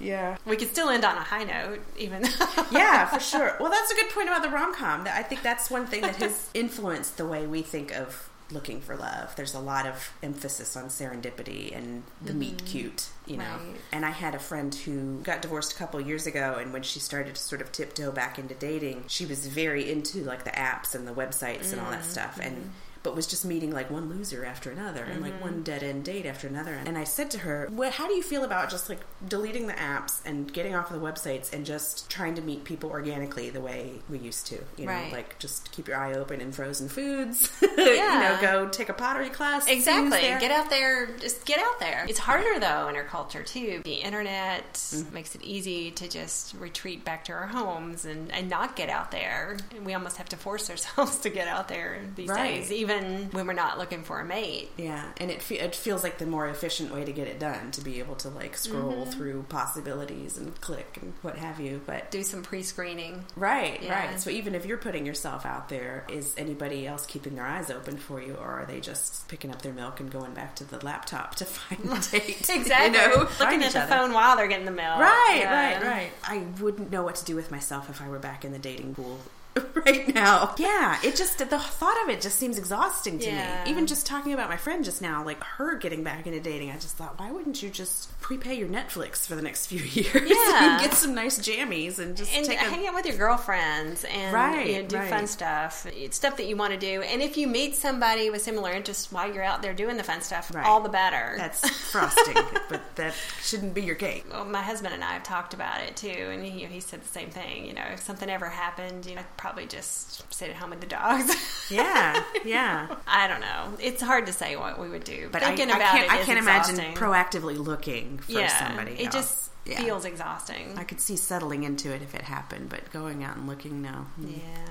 yeah, 0.00 0.36
we 0.46 0.56
could 0.56 0.68
still 0.68 0.88
end 0.88 1.04
on 1.04 1.16
a 1.16 1.20
high 1.20 1.44
note, 1.44 1.80
even. 1.98 2.24
yeah, 2.70 3.06
for 3.06 3.20
sure. 3.20 3.56
Well, 3.60 3.70
that's 3.70 3.90
a 3.90 3.94
good 3.94 4.10
point 4.10 4.28
about 4.28 4.42
the 4.42 4.48
rom 4.50 4.74
com. 4.74 5.06
I 5.06 5.22
think 5.22 5.42
that's 5.42 5.70
one 5.70 5.86
thing 5.86 6.02
that 6.02 6.16
has 6.16 6.50
influenced 6.54 7.16
the 7.16 7.26
way 7.26 7.33
we 7.42 7.62
think 7.62 7.94
of 7.94 8.30
looking 8.50 8.80
for 8.80 8.96
love. 8.96 9.34
There's 9.36 9.54
a 9.54 9.60
lot 9.60 9.86
of 9.86 10.12
emphasis 10.22 10.76
on 10.76 10.84
serendipity 10.84 11.76
and 11.76 12.02
the 12.22 12.30
mm-hmm. 12.30 12.38
meet 12.38 12.64
cute, 12.64 13.08
you 13.26 13.36
know. 13.36 13.44
Right. 13.44 13.76
And 13.92 14.04
I 14.04 14.10
had 14.10 14.34
a 14.34 14.38
friend 14.38 14.74
who 14.74 15.20
got 15.20 15.42
divorced 15.42 15.72
a 15.72 15.76
couple 15.76 16.00
years 16.00 16.26
ago, 16.26 16.56
and 16.58 16.72
when 16.72 16.82
she 16.82 17.00
started 17.00 17.34
to 17.34 17.40
sort 17.40 17.60
of 17.60 17.72
tiptoe 17.72 18.12
back 18.12 18.38
into 18.38 18.54
dating, 18.54 19.04
she 19.08 19.26
was 19.26 19.46
very 19.46 19.90
into 19.90 20.18
like 20.18 20.44
the 20.44 20.50
apps 20.50 20.94
and 20.94 21.08
the 21.08 21.12
websites 21.12 21.72
and 21.72 21.80
all 21.80 21.90
that 21.90 22.00
mm-hmm. 22.00 22.10
stuff, 22.10 22.38
and 22.40 22.56
mm-hmm. 22.56 22.68
But 23.04 23.14
was 23.14 23.28
just 23.28 23.44
meeting 23.44 23.70
like 23.70 23.88
one 23.90 24.08
loser 24.08 24.44
after 24.44 24.70
another 24.72 25.04
and 25.04 25.22
like 25.22 25.40
one 25.40 25.62
dead 25.62 25.84
end 25.84 26.04
date 26.04 26.26
after 26.26 26.48
another. 26.48 26.72
And 26.86 26.98
I 26.98 27.04
said 27.04 27.30
to 27.32 27.38
her, 27.40 27.68
"Well, 27.70 27.92
how 27.92 28.08
do 28.08 28.14
you 28.14 28.22
feel 28.22 28.42
about 28.44 28.68
just 28.70 28.88
like 28.88 28.98
deleting 29.28 29.68
the 29.68 29.74
apps 29.74 30.20
and 30.24 30.52
getting 30.52 30.74
off 30.74 30.90
of 30.90 31.00
the 31.00 31.06
websites 31.06 31.52
and 31.52 31.64
just 31.64 32.10
trying 32.10 32.34
to 32.34 32.42
meet 32.42 32.64
people 32.64 32.90
organically 32.90 33.50
the 33.50 33.60
way 33.60 33.92
we 34.10 34.18
used 34.18 34.46
to? 34.48 34.56
You 34.76 34.86
know, 34.86 34.92
Right. 34.92 35.12
like 35.12 35.38
just 35.38 35.70
keep 35.70 35.86
your 35.86 35.96
eye 35.98 36.14
open 36.14 36.40
in 36.40 36.50
frozen 36.50 36.88
foods. 36.88 37.50
Yeah. 37.62 37.68
you 37.76 37.96
know, 37.96 38.38
go 38.40 38.68
take 38.68 38.88
a 38.88 38.94
pottery 38.94 39.30
class. 39.30 39.68
Exactly. 39.68 40.20
Get 40.20 40.50
out 40.50 40.70
there. 40.70 41.06
Just 41.18 41.44
get 41.46 41.58
out 41.60 41.78
there. 41.78 42.06
It's 42.08 42.18
harder 42.18 42.58
though 42.58 42.88
in 42.88 42.96
our 42.96 43.04
culture 43.04 43.44
too. 43.44 43.82
The 43.84 43.94
internet 43.94 44.64
Mm-hmm. 44.74 45.14
makes 45.14 45.34
it 45.34 45.42
easy 45.42 45.90
to 45.92 46.08
just 46.08 46.54
retreat 46.54 47.04
back 47.04 47.24
to 47.26 47.32
our 47.32 47.46
homes 47.46 48.04
and, 48.04 48.32
and 48.32 48.48
not 48.48 48.76
get 48.76 48.88
out 48.88 49.10
there. 49.10 49.56
We 49.84 49.92
almost 49.94 50.16
have 50.16 50.28
to 50.30 50.36
force 50.36 50.70
ourselves 50.70 51.18
to 51.24 51.30
get 51.30 51.48
out 51.48 51.68
there 51.68 52.00
these 52.16 52.28
Right. 52.28 52.54
days, 52.60 52.72
even 52.72 52.93
when 53.32 53.46
we're 53.46 53.52
not 53.52 53.78
looking 53.78 54.02
for 54.04 54.20
a 54.20 54.24
mate. 54.24 54.70
Yeah, 54.76 55.04
and 55.18 55.30
it 55.30 55.42
fe- 55.42 55.58
it 55.58 55.74
feels 55.74 56.02
like 56.02 56.18
the 56.18 56.26
more 56.26 56.46
efficient 56.48 56.92
way 56.92 57.04
to 57.04 57.12
get 57.12 57.26
it 57.28 57.38
done 57.38 57.70
to 57.72 57.80
be 57.80 57.98
able 57.98 58.14
to 58.16 58.28
like 58.28 58.56
scroll 58.56 58.92
Mm-hmm. 58.92 59.10
through 59.10 59.42
possibilities 59.48 60.36
and 60.36 60.58
click 60.60 60.98
and 61.00 61.12
what 61.22 61.36
have 61.36 61.58
you. 61.60 61.80
But 61.86 62.10
Do 62.10 62.22
some 62.22 62.42
pre-screening. 62.42 63.24
Right, 63.36 63.82
Yeah. 63.82 64.08
right. 64.10 64.20
So 64.20 64.30
even 64.30 64.54
if 64.54 64.66
you're 64.66 64.78
putting 64.78 65.04
yourself 65.06 65.44
out 65.46 65.68
there, 65.68 66.04
is 66.08 66.34
anybody 66.38 66.86
else 66.86 67.06
keeping 67.06 67.34
their 67.34 67.46
eyes 67.46 67.70
open 67.70 67.96
for 67.96 68.20
you, 68.22 68.34
or 68.34 68.46
are 68.60 68.66
they 68.66 68.80
just 68.80 69.26
picking 69.28 69.50
up 69.50 69.62
their 69.62 69.72
milk 69.72 70.00
and 70.00 70.10
going 70.10 70.34
back 70.34 70.54
to 70.56 70.64
the 70.64 70.84
laptop 70.84 71.34
to 71.36 71.44
find 71.44 71.80
a 71.84 72.00
date? 72.10 72.48
Exactly. 72.48 72.86
You 73.00 73.08
know, 73.16 73.28
Looking 73.40 73.62
at 73.64 73.72
the 73.72 73.82
other. 73.82 73.94
phone 73.94 74.12
while 74.12 74.36
they're 74.36 74.48
getting 74.48 74.66
the 74.66 74.70
mail. 74.72 74.98
Right, 74.98 75.38
Yeah. 75.40 75.74
right, 75.80 75.82
right. 75.84 76.10
I 76.24 76.44
wouldn't 76.60 76.90
know 76.90 77.02
what 77.02 77.16
to 77.16 77.24
do 77.24 77.34
with 77.36 77.50
myself 77.50 77.88
if 77.90 78.00
I 78.02 78.08
were 78.08 78.18
back 78.18 78.44
in 78.44 78.52
the 78.52 78.58
dating 78.58 78.94
pool 78.94 79.18
right 79.86 80.12
now. 80.14 80.54
Yeah, 80.58 80.98
it 81.04 81.16
just 81.16 81.38
the 81.38 81.46
thought 81.46 82.02
of 82.02 82.08
it 82.08 82.20
just 82.20 82.38
seems 82.38 82.58
exhausting 82.58 83.18
to 83.20 83.26
Yeah. 83.26 83.64
me. 83.64 83.70
Even 83.70 83.86
just 83.86 84.06
talking 84.06 84.32
about 84.32 84.48
my 84.48 84.56
friend 84.56 84.84
just 84.84 85.00
now, 85.02 85.24
like 85.24 85.42
her 85.44 85.76
getting 85.76 86.02
back 86.02 86.26
into 86.26 86.40
dating, 86.40 86.70
I 86.70 86.74
just 86.74 86.96
thought, 86.96 87.18
why 87.18 87.30
wouldn't 87.30 87.62
you 87.62 87.70
just 87.70 88.18
prepay 88.20 88.54
your 88.54 88.68
Netflix 88.68 89.26
for 89.26 89.34
the 89.36 89.42
next 89.42 89.66
few 89.66 89.78
years 89.82 90.30
Yeah. 90.30 90.72
and 90.74 90.82
get 90.82 90.94
some 90.94 91.14
nice 91.14 91.38
jammies 91.38 91.98
and 91.98 92.16
just 92.16 92.34
and 92.34 92.46
a 92.48 92.54
hang 92.56 92.86
out 92.86 92.94
with 92.94 93.06
your 93.06 93.16
girlfriends 93.16 94.04
and 94.04 94.32
Right, 94.34 94.66
you 94.66 94.82
know, 94.82 94.88
do 94.88 94.96
right. 94.96 95.10
fun 95.10 95.26
stuff. 95.26 95.86
It's 95.86 96.16
stuff 96.16 96.36
that 96.38 96.46
you 96.46 96.56
want 96.56 96.72
to 96.72 96.78
do. 96.78 97.02
And 97.02 97.22
if 97.22 97.36
you 97.36 97.46
meet 97.46 97.76
somebody 97.76 98.30
with 98.30 98.42
similar 98.42 98.72
interests 98.72 99.12
while 99.12 99.32
you're 99.32 99.44
out 99.44 99.62
there 99.62 99.74
doing 99.74 99.96
the 99.96 100.02
fun 100.04 100.20
stuff, 100.22 100.52
Right. 100.54 100.64
all 100.66 100.80
the 100.80 100.88
better. 100.88 101.34
That's 101.36 101.68
frosting, 101.90 102.36
but 102.68 102.80
that 102.96 103.14
shouldn't 103.42 103.74
be 103.74 103.82
your 103.82 103.94
cake. 103.94 104.24
well, 104.30 104.44
my 104.44 104.62
husband 104.62 104.94
and 104.94 105.04
I 105.04 105.12
have 105.12 105.22
talked 105.22 105.54
about 105.54 105.80
it 105.82 105.96
too, 105.96 106.08
and 106.08 106.44
he, 106.44 106.64
he 106.64 106.80
said 106.80 107.02
the 107.02 107.08
same 107.08 107.30
thing. 107.30 107.66
You 107.66 107.74
know, 107.74 107.84
if 107.92 108.00
something 108.00 108.28
ever 108.28 108.48
happened, 108.48 109.06
you 109.06 109.14
know, 109.14 109.20
I'd 109.20 109.36
probably 109.44 109.66
just 109.66 110.32
sit 110.32 110.48
at 110.48 110.56
home 110.56 110.70
with 110.70 110.80
the 110.80 110.86
dogs. 110.86 111.34
Yeah, 111.70 112.22
yeah. 112.44 112.94
I 113.06 113.26
don't 113.26 113.40
know. 113.40 113.72
It's 113.80 114.02
hard 114.02 114.26
to 114.26 114.32
say 114.34 114.54
what 114.54 114.78
we 114.78 114.88
would 114.90 115.02
do. 115.04 115.30
But 115.32 115.42
Thinking 115.42 115.70
I, 115.70 115.74
I 115.74 115.76
about 115.76 115.92
can't, 115.92 116.04
it 116.04 116.12
I 116.12 116.16
can't 116.22 116.38
exhausting. 116.38 116.76
imagine 116.78 116.94
proactively 116.94 117.56
looking 117.58 118.18
for 118.18 118.32
yeah, 118.32 118.48
somebody. 118.48 118.92
it 118.92 119.06
else. 119.06 119.14
just 119.14 119.50
Yeah. 119.64 119.78
feels 119.82 120.04
exhausting. 120.04 120.76
I 120.76 120.84
could 120.84 121.00
see 121.00 121.16
settling 121.16 121.64
into 121.64 121.90
it 121.94 122.02
if 122.02 122.14
it 122.14 122.20
happened, 122.22 122.68
but 122.68 122.90
going 122.92 123.24
out 123.24 123.36
and 123.38 123.46
looking, 123.46 123.80
no. 123.80 124.06
Mm. 124.20 124.36
yeah. 124.36 124.68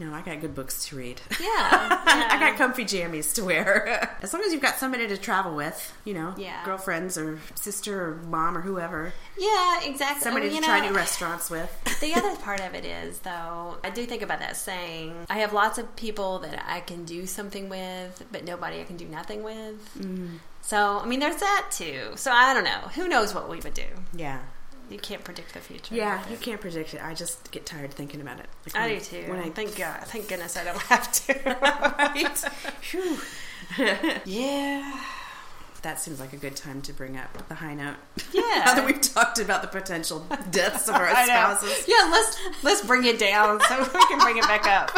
No, 0.00 0.14
I 0.14 0.22
got 0.22 0.40
good 0.40 0.54
books 0.54 0.86
to 0.86 0.96
read. 0.96 1.20
Yeah, 1.38 1.46
I 1.50 2.38
got 2.40 2.56
comfy 2.56 2.86
jammies 2.86 3.34
to 3.34 3.44
wear. 3.44 4.16
as 4.22 4.32
long 4.32 4.42
as 4.42 4.50
you've 4.50 4.62
got 4.62 4.76
somebody 4.76 5.06
to 5.06 5.18
travel 5.18 5.54
with, 5.54 5.94
you 6.06 6.14
know, 6.14 6.32
Yeah. 6.38 6.64
girlfriends 6.64 7.18
or 7.18 7.38
sister 7.54 8.02
or 8.06 8.14
mom 8.26 8.56
or 8.56 8.62
whoever, 8.62 9.12
Yeah, 9.36 9.80
exactly. 9.84 10.22
somebody 10.22 10.48
to 10.48 10.54
know, 10.54 10.66
try 10.66 10.80
new 10.88 10.94
restaurants 10.96 11.50
with. 11.50 11.70
the 12.00 12.14
other 12.14 12.34
part 12.36 12.60
of 12.62 12.74
it 12.74 12.86
is, 12.86 13.18
though, 13.18 13.76
I 13.84 13.90
do 13.90 14.06
think 14.06 14.22
about 14.22 14.38
that 14.38 14.56
saying. 14.56 15.14
I 15.28 15.40
have 15.40 15.52
lots 15.52 15.76
of 15.76 15.94
people 15.96 16.38
that 16.38 16.64
I 16.66 16.80
can 16.80 17.04
do 17.04 17.26
something 17.26 17.68
with, 17.68 18.24
but 18.32 18.42
nobody 18.46 18.80
I 18.80 18.84
can 18.84 18.96
do 18.96 19.04
nothing 19.06 19.42
with. 19.42 19.98
Mm. 19.98 20.38
So, 20.62 21.00
I 21.00 21.04
mean, 21.04 21.20
there's 21.20 21.36
that 21.40 21.68
too. 21.72 22.12
So, 22.16 22.32
I 22.32 22.54
don't 22.54 22.64
know. 22.64 22.88
Who 22.94 23.06
knows 23.06 23.34
what 23.34 23.50
we 23.50 23.60
would 23.60 23.74
do? 23.74 23.84
Yeah. 24.14 24.40
You 24.90 24.98
can't 24.98 25.22
predict 25.24 25.54
the 25.54 25.60
future. 25.60 25.94
Yeah, 25.94 26.20
you 26.28 26.36
can't 26.36 26.60
predict 26.60 26.92
it. 26.94 27.02
I 27.02 27.14
just 27.14 27.50
get 27.52 27.64
tired 27.64 27.92
thinking 27.94 28.20
about 28.20 28.40
it. 28.40 28.46
Like 28.66 28.76
I 28.76 28.86
when- 28.88 28.98
do 28.98 29.04
too. 29.04 29.24
When 29.30 29.38
I 29.38 29.48
thank 29.50 29.76
God. 29.78 30.00
Thank 30.04 30.28
goodness 30.28 30.56
I 30.56 30.64
don't 30.64 30.76
have 30.82 31.12
to. 31.12 31.34
yeah. 34.24 35.00
That 35.82 35.98
seems 35.98 36.20
like 36.20 36.34
a 36.34 36.36
good 36.36 36.56
time 36.56 36.82
to 36.82 36.92
bring 36.92 37.16
up 37.16 37.48
the 37.48 37.54
high 37.54 37.72
note. 37.74 37.96
Yeah. 38.32 38.42
now 38.66 38.74
that 38.74 38.84
we've 38.84 39.00
talked 39.00 39.38
about 39.38 39.62
the 39.62 39.68
potential 39.68 40.26
deaths 40.50 40.88
of 40.88 40.94
our 40.94 41.08
spouses. 41.24 41.86
Yeah, 41.88 42.08
let's 42.10 42.38
let's 42.62 42.86
bring 42.86 43.04
it 43.06 43.18
down 43.18 43.60
so 43.62 43.78
we 43.80 44.06
can 44.08 44.18
bring 44.18 44.36
it 44.36 44.44
back 44.44 44.66
up. 44.66 44.90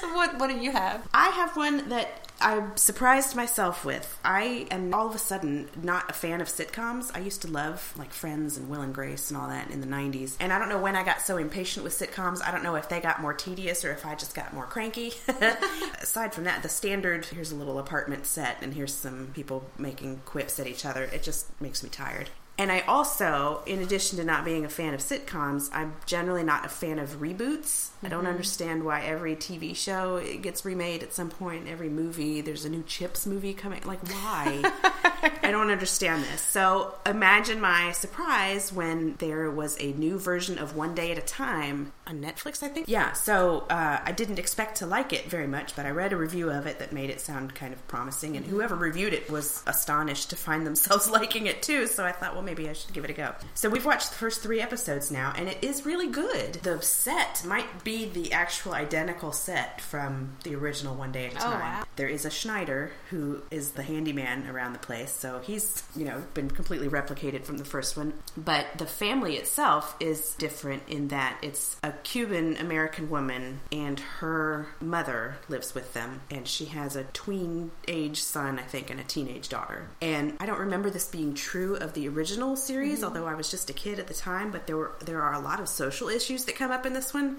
so 0.00 0.12
what 0.14 0.38
what 0.38 0.50
do 0.50 0.58
you 0.58 0.72
have? 0.72 1.08
I 1.14 1.28
have 1.28 1.56
one 1.56 1.88
that 1.88 2.27
I 2.40 2.68
surprised 2.76 3.34
myself 3.34 3.84
with. 3.84 4.18
I 4.24 4.66
am 4.70 4.94
all 4.94 5.08
of 5.08 5.14
a 5.14 5.18
sudden 5.18 5.68
not 5.82 6.10
a 6.10 6.12
fan 6.12 6.40
of 6.40 6.48
sitcoms. 6.48 7.10
I 7.14 7.20
used 7.20 7.42
to 7.42 7.48
love 7.48 7.92
like 7.96 8.12
Friends 8.12 8.56
and 8.56 8.68
Will 8.68 8.80
and 8.80 8.94
Grace 8.94 9.30
and 9.30 9.40
all 9.40 9.48
that 9.48 9.70
in 9.70 9.80
the 9.80 9.86
90s. 9.86 10.36
And 10.38 10.52
I 10.52 10.58
don't 10.58 10.68
know 10.68 10.78
when 10.80 10.94
I 10.94 11.02
got 11.02 11.20
so 11.20 11.36
impatient 11.36 11.82
with 11.82 11.98
sitcoms. 11.98 12.40
I 12.42 12.50
don't 12.52 12.62
know 12.62 12.76
if 12.76 12.88
they 12.88 13.00
got 13.00 13.20
more 13.20 13.34
tedious 13.34 13.84
or 13.84 13.92
if 13.92 14.06
I 14.06 14.14
just 14.14 14.34
got 14.34 14.54
more 14.54 14.66
cranky. 14.66 15.12
Aside 16.00 16.32
from 16.32 16.44
that, 16.44 16.62
the 16.62 16.68
standard 16.68 17.26
here's 17.26 17.50
a 17.50 17.56
little 17.56 17.78
apartment 17.78 18.26
set 18.26 18.58
and 18.62 18.72
here's 18.72 18.94
some 18.94 19.30
people 19.34 19.68
making 19.76 20.20
quips 20.24 20.60
at 20.60 20.66
each 20.66 20.84
other. 20.84 21.04
It 21.04 21.22
just 21.22 21.60
makes 21.60 21.82
me 21.82 21.90
tired. 21.90 22.30
And 22.58 22.72
I 22.72 22.80
also, 22.80 23.62
in 23.66 23.78
addition 23.78 24.18
to 24.18 24.24
not 24.24 24.44
being 24.44 24.64
a 24.64 24.68
fan 24.68 24.92
of 24.92 24.98
sitcoms, 25.00 25.70
I'm 25.72 25.94
generally 26.06 26.42
not 26.42 26.66
a 26.66 26.68
fan 26.68 26.98
of 26.98 27.20
reboots. 27.20 27.90
I 28.02 28.08
don't 28.08 28.26
understand 28.26 28.84
why 28.84 29.02
every 29.02 29.36
TV 29.36 29.76
show 29.76 30.16
it 30.16 30.42
gets 30.42 30.64
remade 30.64 31.04
at 31.04 31.12
some 31.12 31.30
point. 31.30 31.68
Every 31.68 31.88
movie, 31.88 32.40
there's 32.40 32.64
a 32.64 32.68
new 32.68 32.82
Chips 32.82 33.26
movie 33.26 33.54
coming. 33.54 33.82
Like, 33.84 34.04
why? 34.08 34.72
I 35.48 35.50
don't 35.50 35.70
understand 35.70 36.24
this. 36.24 36.42
So 36.42 36.94
imagine 37.06 37.60
my 37.60 37.92
surprise 37.92 38.72
when 38.72 39.14
there 39.18 39.50
was 39.50 39.76
a 39.80 39.92
new 39.92 40.18
version 40.18 40.58
of 40.58 40.76
One 40.76 40.94
Day 40.94 41.10
at 41.10 41.18
a 41.18 41.22
Time 41.22 41.92
on 42.06 42.20
Netflix, 42.20 42.62
I 42.62 42.68
think. 42.68 42.88
Yeah, 42.88 43.12
so 43.12 43.66
uh, 43.70 44.00
I 44.04 44.12
didn't 44.12 44.38
expect 44.38 44.76
to 44.78 44.86
like 44.86 45.12
it 45.12 45.30
very 45.30 45.46
much, 45.46 45.74
but 45.74 45.86
I 45.86 45.90
read 45.90 46.12
a 46.12 46.16
review 46.16 46.50
of 46.50 46.66
it 46.66 46.78
that 46.80 46.92
made 46.92 47.10
it 47.10 47.20
sound 47.20 47.54
kind 47.54 47.72
of 47.72 47.86
promising, 47.88 48.36
and 48.36 48.44
whoever 48.46 48.74
reviewed 48.74 49.12
it 49.12 49.30
was 49.30 49.62
astonished 49.66 50.30
to 50.30 50.36
find 50.36 50.66
themselves 50.66 51.08
liking 51.10 51.46
it 51.46 51.62
too. 51.62 51.86
So 51.86 52.04
I 52.04 52.12
thought, 52.12 52.34
well, 52.34 52.42
maybe 52.48 52.68
I 52.68 52.72
should 52.72 52.94
give 52.94 53.04
it 53.04 53.10
a 53.10 53.12
go. 53.12 53.34
So 53.54 53.68
we've 53.68 53.84
watched 53.84 54.08
the 54.10 54.16
first 54.16 54.40
three 54.40 54.60
episodes 54.62 55.10
now, 55.10 55.34
and 55.36 55.48
it 55.48 55.58
is 55.62 55.84
really 55.84 56.06
good. 56.08 56.54
The 56.54 56.80
set 56.80 57.44
might 57.44 57.84
be 57.84 58.06
the 58.08 58.32
actual 58.32 58.72
identical 58.72 59.32
set 59.32 59.82
from 59.82 60.30
the 60.44 60.54
original 60.54 60.94
One 60.94 61.12
Day 61.12 61.26
at 61.26 61.34
a 61.34 61.36
Oh, 61.36 61.40
Time. 61.50 61.60
wow. 61.60 61.84
There 61.96 62.08
is 62.08 62.24
a 62.24 62.30
Schneider 62.30 62.92
who 63.10 63.42
is 63.50 63.72
the 63.72 63.82
handyman 63.82 64.48
around 64.48 64.72
the 64.72 64.78
place, 64.78 65.10
so 65.10 65.40
he's, 65.40 65.82
you 65.94 66.06
know, 66.06 66.22
been 66.32 66.50
completely 66.50 66.88
replicated 66.88 67.44
from 67.44 67.58
the 67.58 67.64
first 67.66 67.96
one. 67.98 68.14
But 68.36 68.66
the 68.78 68.86
family 68.86 69.36
itself 69.36 69.94
is 70.00 70.34
different 70.38 70.84
in 70.88 71.08
that 71.08 71.36
it's 71.42 71.76
a 71.82 71.92
Cuban 71.92 72.56
American 72.56 73.10
woman 73.10 73.60
and 73.70 74.00
her 74.20 74.68
mother 74.80 75.36
lives 75.50 75.74
with 75.74 75.92
them, 75.92 76.22
and 76.30 76.48
she 76.48 76.66
has 76.66 76.96
a 76.96 77.04
tween 77.04 77.72
age 77.86 78.22
son, 78.22 78.58
I 78.58 78.62
think, 78.62 78.88
and 78.90 79.00
a 79.00 79.04
teenage 79.04 79.48
daughter. 79.50 79.88
And 80.00 80.36
I 80.40 80.46
don't 80.46 80.60
remember 80.60 80.88
this 80.88 81.08
being 81.08 81.34
true 81.34 81.74
of 81.76 81.92
the 81.94 82.08
original 82.08 82.37
series, 82.56 82.96
mm-hmm. 82.96 83.04
although 83.04 83.26
I 83.26 83.34
was 83.34 83.50
just 83.50 83.70
a 83.70 83.72
kid 83.72 83.98
at 83.98 84.06
the 84.06 84.14
time, 84.14 84.50
but 84.50 84.66
there 84.66 84.76
were 84.76 84.92
there 85.00 85.22
are 85.22 85.34
a 85.34 85.38
lot 85.40 85.60
of 85.60 85.68
social 85.68 86.08
issues 86.08 86.44
that 86.44 86.56
come 86.56 86.70
up 86.70 86.86
in 86.86 86.92
this 86.92 87.12
one. 87.12 87.38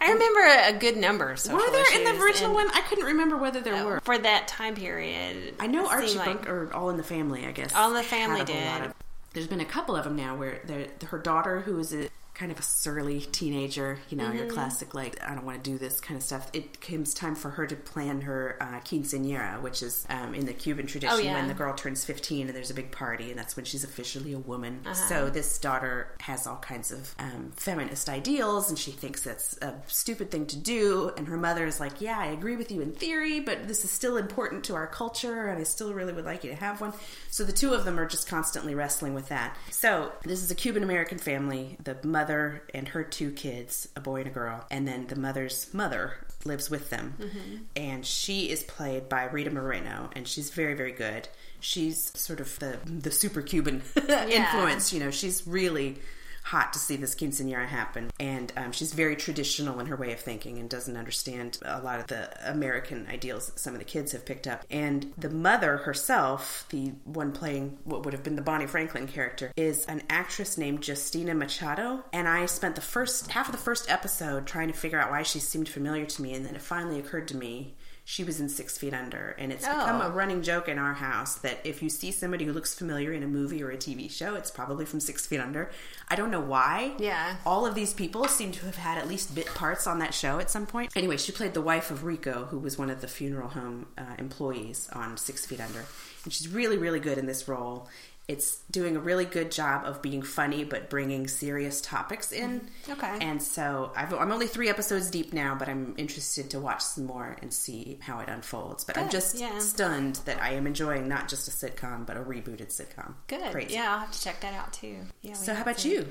I 0.00 0.10
remember 0.10 0.40
a 0.40 0.78
good 0.78 0.96
number 0.96 1.30
of 1.30 1.44
Were 1.50 1.70
there 1.70 1.98
in 1.98 2.04
the 2.04 2.22
original 2.22 2.54
one? 2.54 2.68
I 2.72 2.80
couldn't 2.82 3.04
remember 3.04 3.36
whether 3.36 3.60
there 3.60 3.84
were. 3.84 4.00
for 4.00 4.18
that 4.18 4.48
time 4.48 4.74
period. 4.74 5.54
I 5.60 5.66
know 5.66 5.86
Archie 5.86 6.18
like- 6.18 6.48
or 6.48 6.70
All 6.72 6.90
in 6.90 6.96
the 6.96 7.02
Family, 7.02 7.46
I 7.46 7.52
guess. 7.52 7.74
All 7.74 7.90
in 7.90 7.96
the 7.96 8.02
Family 8.02 8.40
had 8.40 8.48
a 8.48 8.52
whole 8.52 8.78
did. 8.80 8.86
of- 8.86 8.94
there's 9.32 9.46
been 9.46 9.60
a 9.60 9.64
couple 9.64 9.94
of 9.94 10.04
them 10.04 10.16
now 10.16 10.34
where 10.36 10.60
her 11.06 11.18
daughter, 11.18 11.60
who 11.60 11.78
is 11.78 11.94
a 11.94 12.08
kind 12.40 12.50
of 12.50 12.58
a 12.58 12.62
surly 12.62 13.20
teenager, 13.20 13.98
you 14.08 14.16
know, 14.16 14.24
Mm-hmm. 14.28 14.38
your 14.38 14.46
classic 14.46 14.94
like 14.94 15.12
I 15.28 15.34
don't 15.34 15.44
want 15.44 15.62
to 15.62 15.70
do 15.70 15.76
this 15.76 16.00
kind 16.00 16.16
of 16.16 16.22
stuff. 16.22 16.48
It 16.54 16.80
comes 16.80 17.12
time 17.12 17.34
for 17.34 17.50
her 17.50 17.66
to 17.66 17.76
plan 17.76 18.22
her 18.22 18.56
uh, 18.60 18.80
quinceañera, 18.80 19.60
which 19.60 19.82
is 19.82 20.06
um, 20.08 20.34
in 20.34 20.46
the 20.46 20.52
Cuban 20.54 20.86
tradition 20.86 21.14
Oh, 21.14 21.18
yeah. 21.18 21.34
when 21.34 21.48
the 21.48 21.54
girl 21.54 21.74
turns 21.74 22.04
15 22.04 22.46
and 22.46 22.56
there's 22.56 22.70
a 22.70 22.74
big 22.74 22.90
party, 22.92 23.28
and 23.30 23.38
that's 23.38 23.56
when 23.56 23.64
she's 23.66 23.84
officially 23.84 24.32
a 24.32 24.38
woman. 24.38 24.80
Uh-huh. 24.86 24.94
So 24.94 25.28
this 25.30 25.58
daughter 25.58 26.08
has 26.20 26.46
all 26.46 26.56
kinds 26.58 26.90
of 26.92 27.14
um, 27.18 27.52
feminist 27.56 28.08
ideals, 28.08 28.70
and 28.70 28.78
she 28.78 28.92
thinks 28.92 29.22
that's 29.22 29.58
a 29.60 29.74
stupid 29.88 30.30
thing 30.30 30.46
to 30.46 30.56
do. 30.56 31.12
And 31.18 31.26
her 31.28 31.36
mother 31.36 31.66
is 31.66 31.78
like, 31.80 32.00
"Yeah, 32.00 32.18
I 32.18 32.26
agree 32.26 32.56
with 32.56 32.70
you 32.70 32.80
in 32.80 32.92
theory, 32.92 33.40
but 33.40 33.68
this 33.68 33.84
is 33.84 33.90
still 33.90 34.16
important 34.16 34.64
to 34.64 34.74
our 34.76 34.86
culture, 34.86 35.48
and 35.48 35.60
I 35.60 35.64
still 35.64 35.92
really 35.92 36.12
would 36.12 36.24
like 36.24 36.44
you 36.44 36.50
to 36.50 36.56
have 36.56 36.80
one." 36.80 36.92
So 37.30 37.44
the 37.44 37.52
two 37.52 37.74
of 37.74 37.84
them 37.84 37.98
are 38.00 38.06
just 38.06 38.28
constantly 38.28 38.74
wrestling 38.74 39.12
with 39.14 39.28
that. 39.28 39.56
So 39.70 40.12
this 40.24 40.42
is 40.42 40.50
a 40.50 40.54
Cuban 40.54 40.82
American 40.84 41.18
family. 41.18 41.76
The 41.82 41.96
mother 42.04 42.29
and 42.74 42.88
her 42.88 43.04
two 43.04 43.30
kids, 43.30 43.88
a 43.96 44.00
boy 44.00 44.20
and 44.20 44.26
a 44.28 44.30
girl, 44.30 44.64
and 44.70 44.86
then 44.86 45.06
the 45.06 45.16
mother's 45.16 45.72
mother 45.72 46.14
lives 46.44 46.70
with 46.70 46.90
them, 46.90 47.14
mm-hmm. 47.18 47.56
and 47.76 48.04
she 48.06 48.50
is 48.50 48.62
played 48.62 49.08
by 49.08 49.24
Rita 49.24 49.50
Moreno, 49.50 50.10
and 50.14 50.26
she's 50.26 50.50
very, 50.50 50.74
very 50.74 50.92
good. 50.92 51.28
She's 51.60 52.18
sort 52.18 52.40
of 52.40 52.58
the 52.58 52.78
the 52.86 53.10
super 53.10 53.42
Cuban 53.42 53.82
influence. 54.08 54.92
You 54.92 55.00
know, 55.00 55.10
she's 55.10 55.46
really 55.46 55.98
hot 56.44 56.72
to 56.72 56.78
see 56.78 56.96
this 56.96 57.14
quinceanera 57.14 57.66
happen, 57.66 58.10
and 58.18 58.52
um, 58.56 58.72
she's 58.72 58.92
very 58.92 59.16
traditional 59.16 59.80
in 59.80 59.86
her 59.86 59.96
way 59.96 60.12
of 60.12 60.20
thinking 60.20 60.58
and 60.58 60.68
doesn't 60.68 60.96
understand 60.96 61.58
a 61.64 61.80
lot 61.80 62.00
of 62.00 62.06
the 62.06 62.30
American 62.50 63.06
ideals 63.08 63.46
that 63.46 63.58
some 63.58 63.74
of 63.74 63.78
the 63.78 63.84
kids 63.84 64.12
have 64.12 64.24
picked 64.24 64.46
up. 64.46 64.64
And 64.70 65.12
the 65.16 65.30
mother 65.30 65.78
herself, 65.78 66.66
the 66.70 66.92
one 67.04 67.32
playing 67.32 67.78
what 67.84 68.04
would 68.04 68.14
have 68.14 68.22
been 68.22 68.36
the 68.36 68.42
Bonnie 68.42 68.66
Franklin 68.66 69.06
character, 69.06 69.52
is 69.56 69.84
an 69.86 70.02
actress 70.08 70.58
named 70.58 70.86
Justina 70.86 71.34
Machado. 71.34 72.04
And 72.12 72.28
I 72.28 72.46
spent 72.46 72.74
the 72.74 72.80
first 72.80 73.30
half 73.30 73.48
of 73.48 73.52
the 73.52 73.58
first 73.58 73.90
episode 73.90 74.46
trying 74.46 74.68
to 74.68 74.74
figure 74.74 75.00
out 75.00 75.10
why 75.10 75.22
she 75.22 75.38
seemed 75.38 75.68
familiar 75.68 76.06
to 76.06 76.22
me, 76.22 76.34
and 76.34 76.44
then 76.44 76.54
it 76.54 76.62
finally 76.62 76.98
occurred 76.98 77.28
to 77.28 77.36
me 77.36 77.74
she 78.04 78.24
was 78.24 78.40
in 78.40 78.48
Six 78.48 78.76
Feet 78.78 78.92
Under, 78.94 79.36
and 79.38 79.52
it's 79.52 79.64
become 79.66 80.00
Oh. 80.00 80.06
a 80.06 80.10
running 80.10 80.42
joke 80.42 80.68
in 80.68 80.78
our 80.78 80.94
house 80.94 81.36
that 81.36 81.58
if 81.64 81.82
you 81.82 81.88
see 81.88 82.10
somebody 82.10 82.44
who 82.44 82.52
looks 82.52 82.74
familiar 82.74 83.12
in 83.12 83.22
a 83.22 83.26
movie 83.26 83.62
or 83.62 83.70
a 83.70 83.76
TV 83.76 84.08
show, 84.10 84.34
it's 84.34 84.50
probably 84.50 84.84
from 84.84 84.98
Six 85.00 85.26
Feet 85.26 85.38
Under. 85.40 85.70
I 86.08 86.16
don't 86.16 86.30
know 86.30 86.40
why. 86.40 86.94
Yeah. 86.98 87.36
All 87.46 87.66
of 87.66 87.74
these 87.74 87.92
people 87.94 88.26
seem 88.26 88.50
to 88.52 88.66
have 88.66 88.76
had 88.76 88.98
at 88.98 89.06
least 89.08 89.34
bit 89.34 89.46
parts 89.46 89.86
on 89.86 89.98
that 90.00 90.12
show 90.14 90.38
at 90.40 90.50
some 90.50 90.66
point. 90.66 90.90
Anyway, 90.96 91.16
she 91.16 91.30
played 91.32 91.54
the 91.54 91.60
wife 91.62 91.90
of 91.90 92.02
Rico, 92.04 92.46
who 92.46 92.58
was 92.58 92.76
one 92.78 92.90
of 92.90 93.00
the 93.00 93.08
funeral 93.08 93.48
home 93.50 93.86
uh, 93.96 94.02
employees 94.18 94.88
on 94.92 95.16
Six 95.16 95.46
Feet 95.46 95.60
Under. 95.60 95.84
And 96.24 96.32
she's 96.32 96.48
really, 96.48 96.76
really 96.76 97.00
good 97.00 97.16
in 97.18 97.26
this 97.26 97.48
role. 97.48 97.88
It's 98.30 98.58
doing 98.70 98.96
a 98.96 99.00
really 99.00 99.24
good 99.24 99.50
job 99.50 99.84
of 99.84 100.00
being 100.00 100.22
funny, 100.22 100.62
but 100.62 100.88
bringing 100.88 101.26
serious 101.26 101.80
topics 101.80 102.30
in. 102.30 102.70
Okay. 102.88 103.18
And 103.20 103.42
so 103.42 103.90
I've, 103.96 104.14
I'm 104.14 104.30
only 104.30 104.46
three 104.46 104.68
episodes 104.68 105.10
deep 105.10 105.32
now, 105.32 105.56
but 105.56 105.68
I'm 105.68 105.94
interested 105.96 106.48
to 106.50 106.60
watch 106.60 106.80
some 106.80 107.06
more 107.06 107.36
and 107.42 107.52
see 107.52 107.98
how 108.00 108.20
it 108.20 108.28
unfolds. 108.28 108.84
But 108.84 108.96
I'm 108.96 109.10
just 109.10 109.36
yeah. 109.36 109.58
stunned 109.58 110.20
that 110.26 110.40
I 110.40 110.50
am 110.52 110.68
enjoying 110.68 111.08
not 111.08 111.28
just 111.28 111.48
a 111.48 111.50
sitcom, 111.50 112.06
but 112.06 112.16
a 112.16 112.20
rebooted 112.20 112.68
sitcom. 112.68 113.14
Good. 113.26 113.50
Crazy. 113.50 113.74
Yeah, 113.74 113.94
I'll 113.94 113.98
have 113.98 114.12
to 114.12 114.22
check 114.22 114.40
that 114.42 114.54
out 114.54 114.72
too. 114.72 114.98
Yeah. 115.22 115.32
So 115.32 115.52
how 115.52 115.62
about 115.62 115.84
you? 115.84 116.06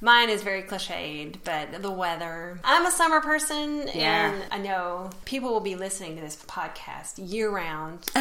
Mine 0.00 0.28
is 0.28 0.42
very 0.42 0.62
cliched, 0.62 1.36
but 1.44 1.82
the 1.82 1.90
weather. 1.90 2.60
I'm 2.62 2.84
a 2.86 2.90
summer 2.90 3.20
person, 3.20 3.88
Yeah. 3.94 4.30
and 4.32 4.44
I 4.50 4.58
know 4.58 5.10
people 5.24 5.50
will 5.50 5.60
be 5.60 5.74
listening 5.74 6.16
to 6.16 6.22
this 6.22 6.36
podcast 6.46 7.14
year 7.16 7.50
round. 7.50 8.00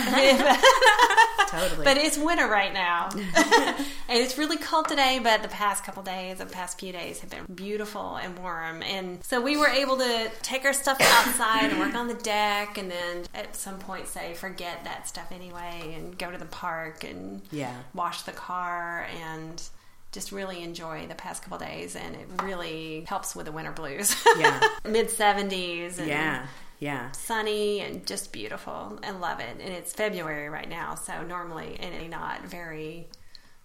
Totally. 1.49 1.83
But 1.83 1.97
it's 1.97 2.17
winter 2.17 2.47
right 2.47 2.73
now. 2.73 3.09
and 3.13 3.85
it's 4.09 4.37
really 4.37 4.57
cold 4.57 4.87
today, 4.87 5.19
but 5.21 5.41
the 5.41 5.47
past 5.49 5.83
couple 5.83 6.01
days, 6.03 6.37
the 6.39 6.45
past 6.45 6.79
few 6.79 6.91
days 6.91 7.19
have 7.19 7.29
been 7.29 7.45
beautiful 7.53 8.15
and 8.15 8.37
warm. 8.39 8.81
And 8.81 9.23
so 9.23 9.41
we 9.41 9.55
were 9.57 9.67
able 9.67 9.97
to 9.97 10.31
take 10.41 10.65
our 10.65 10.73
stuff 10.73 10.97
outside 11.01 11.71
and 11.71 11.79
work 11.79 11.93
on 11.95 12.07
the 12.07 12.13
deck 12.15 12.77
and 12.77 12.89
then 12.89 13.23
at 13.33 13.55
some 13.55 13.77
point 13.79 14.07
say, 14.07 14.33
forget 14.33 14.83
that 14.85 15.07
stuff 15.07 15.31
anyway 15.31 15.93
and 15.97 16.17
go 16.17 16.31
to 16.31 16.37
the 16.37 16.45
park 16.45 17.03
and 17.03 17.41
Yeah. 17.51 17.75
wash 17.93 18.23
the 18.23 18.31
car 18.31 19.07
and 19.21 19.61
just 20.15 20.31
really 20.31 20.63
enjoy 20.63 21.05
the 21.07 21.13
past 21.13 21.43
couple 21.43 21.59
days. 21.59 21.95
And 21.95 22.15
it 22.15 22.27
really 22.41 23.05
helps 23.07 23.35
with 23.35 23.45
the 23.45 23.51
winter 23.51 23.71
blues. 23.71 24.15
Yeah. 24.39 24.59
Mid 24.89 25.09
70s. 25.09 25.99
And 25.99 26.07
yeah. 26.07 26.47
Yeah. 26.79 27.11
sunny 27.11 27.81
and 27.81 28.05
just 28.05 28.31
beautiful. 28.33 28.99
I 29.03 29.11
love 29.11 29.39
it. 29.39 29.57
And 29.61 29.73
it's 29.73 29.93
February 29.93 30.49
right 30.49 30.67
now, 30.69 30.95
so 30.95 31.23
normally 31.23 31.77
and 31.79 31.93
it's 31.93 32.11
not 32.11 32.45
very 32.45 33.07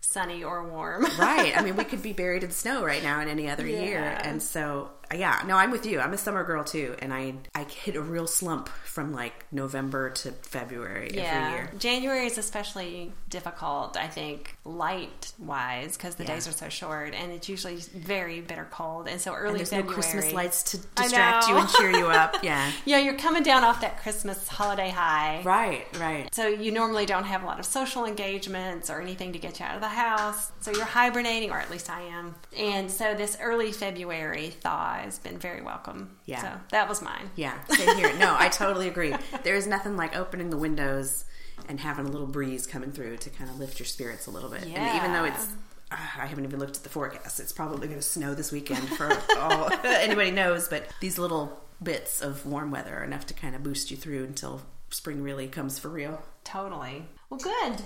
sunny 0.01 0.45
or 0.45 0.69
warm. 0.69 1.05
right. 1.19 1.57
I 1.57 1.63
mean, 1.63 1.77
we 1.77 1.85
could 1.91 2.03
be 2.03 2.13
buried 2.13 2.45
in 2.45 2.51
snow 2.51 2.85
right 2.85 3.03
now 3.03 3.21
in 3.21 3.29
any 3.29 3.49
other 3.49 3.67
year. 3.67 4.19
And 4.23 4.43
so, 4.43 4.91
yeah, 5.19 5.43
no, 5.47 5.57
I'm 5.57 5.71
with 5.71 5.87
you. 5.87 6.01
I'm 6.01 6.13
a 6.13 6.19
summer 6.19 6.45
girl 6.45 6.65
too. 6.65 6.95
And 7.01 7.13
I, 7.13 7.35
I 7.55 7.65
hit 7.65 7.97
a 7.97 8.01
real 8.03 8.27
slump 8.27 8.69
from 8.69 9.13
like 9.13 9.45
November 9.53 10.11
to 10.11 10.33
February 10.33 11.09
every 11.19 11.53
year. 11.55 11.71
January 11.79 12.27
is 12.27 12.39
especially 12.39 13.13
difficult. 13.29 13.97
I 13.97 14.07
think 14.09 14.57
light 14.65 15.33
wise 15.39 15.97
because 15.97 16.15
the 16.17 16.25
Yeah. 16.25 16.35
days 16.35 16.49
are 16.49 16.53
so 16.53 16.69
short, 16.69 17.15
and 17.15 17.33
it's 17.33 17.49
usually 17.49 17.77
very 17.77 18.41
bitter 18.41 18.69
cold. 18.71 19.09
And 19.09 19.21
so 19.21 19.33
early 19.35 19.61
And 19.61 19.67
there's 19.67 19.73
no 19.73 19.83
Christmas 19.83 20.33
lights 20.33 20.63
to 20.65 20.79
distract 20.95 21.49
you 21.49 21.57
and 21.57 21.69
cheer 21.71 21.91
you 21.91 22.07
up. 22.09 22.37
Yeah. 22.43 22.71
Yeah, 22.85 22.99
you're 22.99 23.19
coming 23.19 23.43
down 23.43 23.65
off 23.65 23.81
that 23.83 23.99
Christmas 24.01 24.49
holiday 24.49 24.91
high. 24.91 25.43
Right, 25.45 25.87
right. 25.99 26.33
So 26.35 26.47
you 26.49 26.71
normally 26.73 27.05
don't 27.07 27.25
have 27.25 27.43
a 27.43 27.47
lot 27.47 27.59
of 27.59 27.67
social 27.67 28.05
engagements 28.07 28.89
or 28.89 29.01
anything 29.01 29.33
to 29.33 29.39
get 29.39 29.61
you 29.61 29.67
out 29.67 29.75
of 29.75 29.81
the 29.83 29.89
house. 29.89 30.51
So 30.61 30.71
you're 30.73 30.85
hibernating, 30.85 31.51
or 31.51 31.59
at 31.59 31.71
least 31.71 31.91
I 31.91 32.03
am. 32.03 32.35
And 32.57 32.91
so 32.91 33.15
this 33.15 33.37
early 33.41 33.73
February 33.73 34.51
thaw 34.63 35.00
has 35.05 35.19
been 35.19 35.39
very 35.39 35.63
welcome. 35.63 36.17
Yeah. 36.25 36.43
So 36.43 36.53
that 36.71 36.89
was 36.89 37.03
mine. 37.03 37.31
Yeah, 37.37 37.63
same 37.65 37.97
here. 37.97 38.13
No, 38.19 38.35
I 38.39 38.49
totally 38.49 38.89
agree. 38.89 39.15
There 39.43 39.55
is 39.55 39.67
nothing 39.67 39.97
like 39.97 40.17
opening 40.17 40.51
the 40.51 40.57
windows 40.57 41.25
and 41.69 41.79
having 41.81 42.07
a 42.07 42.11
little 42.11 42.27
breeze 42.27 42.67
coming 42.67 42.93
through 42.93 43.19
to 43.19 43.31
kind 43.31 43.51
of 43.51 43.59
lift 43.59 43.79
your 43.79 43.87
spirits 43.87 44.27
a 44.27 44.31
little 44.31 44.51
bit. 44.51 44.65
And 44.65 44.97
even 44.97 45.13
though 45.13 45.25
it's, 45.25 45.47
uh, 45.91 45.97
I 46.19 46.27
haven't 46.27 46.45
even 46.45 46.59
looked 46.59 46.77
at 46.77 46.83
the 46.83 46.89
forecast. 46.89 47.41
It's 47.41 47.53
probably 47.53 47.87
going 47.87 47.99
to 47.99 48.03
snow 48.03 48.35
this 48.35 48.51
weekend 48.53 48.89
for 48.91 49.13
all 49.39 49.71
anybody 49.85 50.31
knows. 50.31 50.69
But 50.69 50.87
these 51.01 51.19
little 51.19 51.61
bits 51.83 52.21
of 52.23 52.47
warm 52.47 52.71
weather 52.71 52.99
are 52.99 53.05
enough 53.05 53.27
to 53.27 53.35
kind 53.35 53.55
of 53.55 53.63
boost 53.63 53.91
you 53.91 53.97
through 53.97 54.25
until 54.25 54.63
spring 54.91 55.23
really 55.23 55.49
comes 55.49 55.79
for 55.79 55.89
real. 55.89 56.23
Totally. 56.45 57.07
Well, 57.29 57.41
good. 57.41 57.83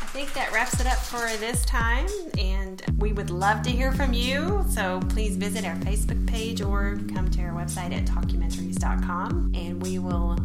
I 0.00 0.10
think 0.10 0.32
that 0.34 0.52
wraps 0.52 0.80
it 0.80 0.86
up 0.86 0.98
for 0.98 1.26
this 1.36 1.64
time, 1.64 2.06
and 2.38 2.82
we 2.98 3.12
would 3.12 3.30
love 3.30 3.62
to 3.62 3.70
hear 3.70 3.92
from 3.92 4.12
you. 4.12 4.64
So 4.70 5.00
please 5.10 5.36
visit 5.36 5.64
our 5.64 5.76
Facebook 5.76 6.26
page 6.26 6.60
or 6.62 6.98
come 7.14 7.30
to 7.32 7.42
our 7.42 7.52
website 7.52 7.92
at 7.94 8.04
talkumentaries.com, 8.06 9.52
and 9.54 9.82
we 9.82 9.98
will 9.98 10.36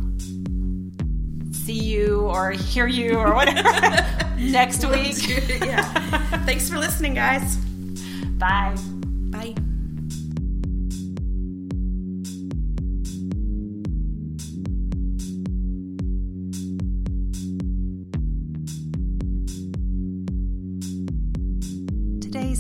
see 1.54 1.80
you 1.80 2.22
or 2.22 2.52
hear 2.52 2.88
you 2.88 3.16
or 3.18 3.34
whatever 3.34 3.72
next 4.38 4.84
week. 4.86 5.16
yeah. 5.62 5.82
Thanks 6.46 6.70
for 6.70 6.78
listening, 6.78 7.14
guys. 7.14 7.56
Bye. 8.38 8.76
Bye. 9.32 9.56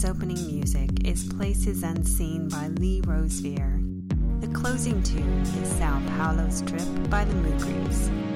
Opening 0.05 0.45
music 0.47 0.89
is 1.05 1.31
Places 1.33 1.81
Unseen 1.81 2.49
by 2.49 2.67
Lee 2.67 3.01
Rosevere. 3.05 3.79
The 4.41 4.47
closing 4.47 5.01
tune 5.01 5.41
is 5.41 5.69
Sao 5.77 6.01
Paulo 6.17 6.49
Strip 6.49 7.09
by 7.09 7.23
the 7.23 7.33
Moogries. 7.35 8.32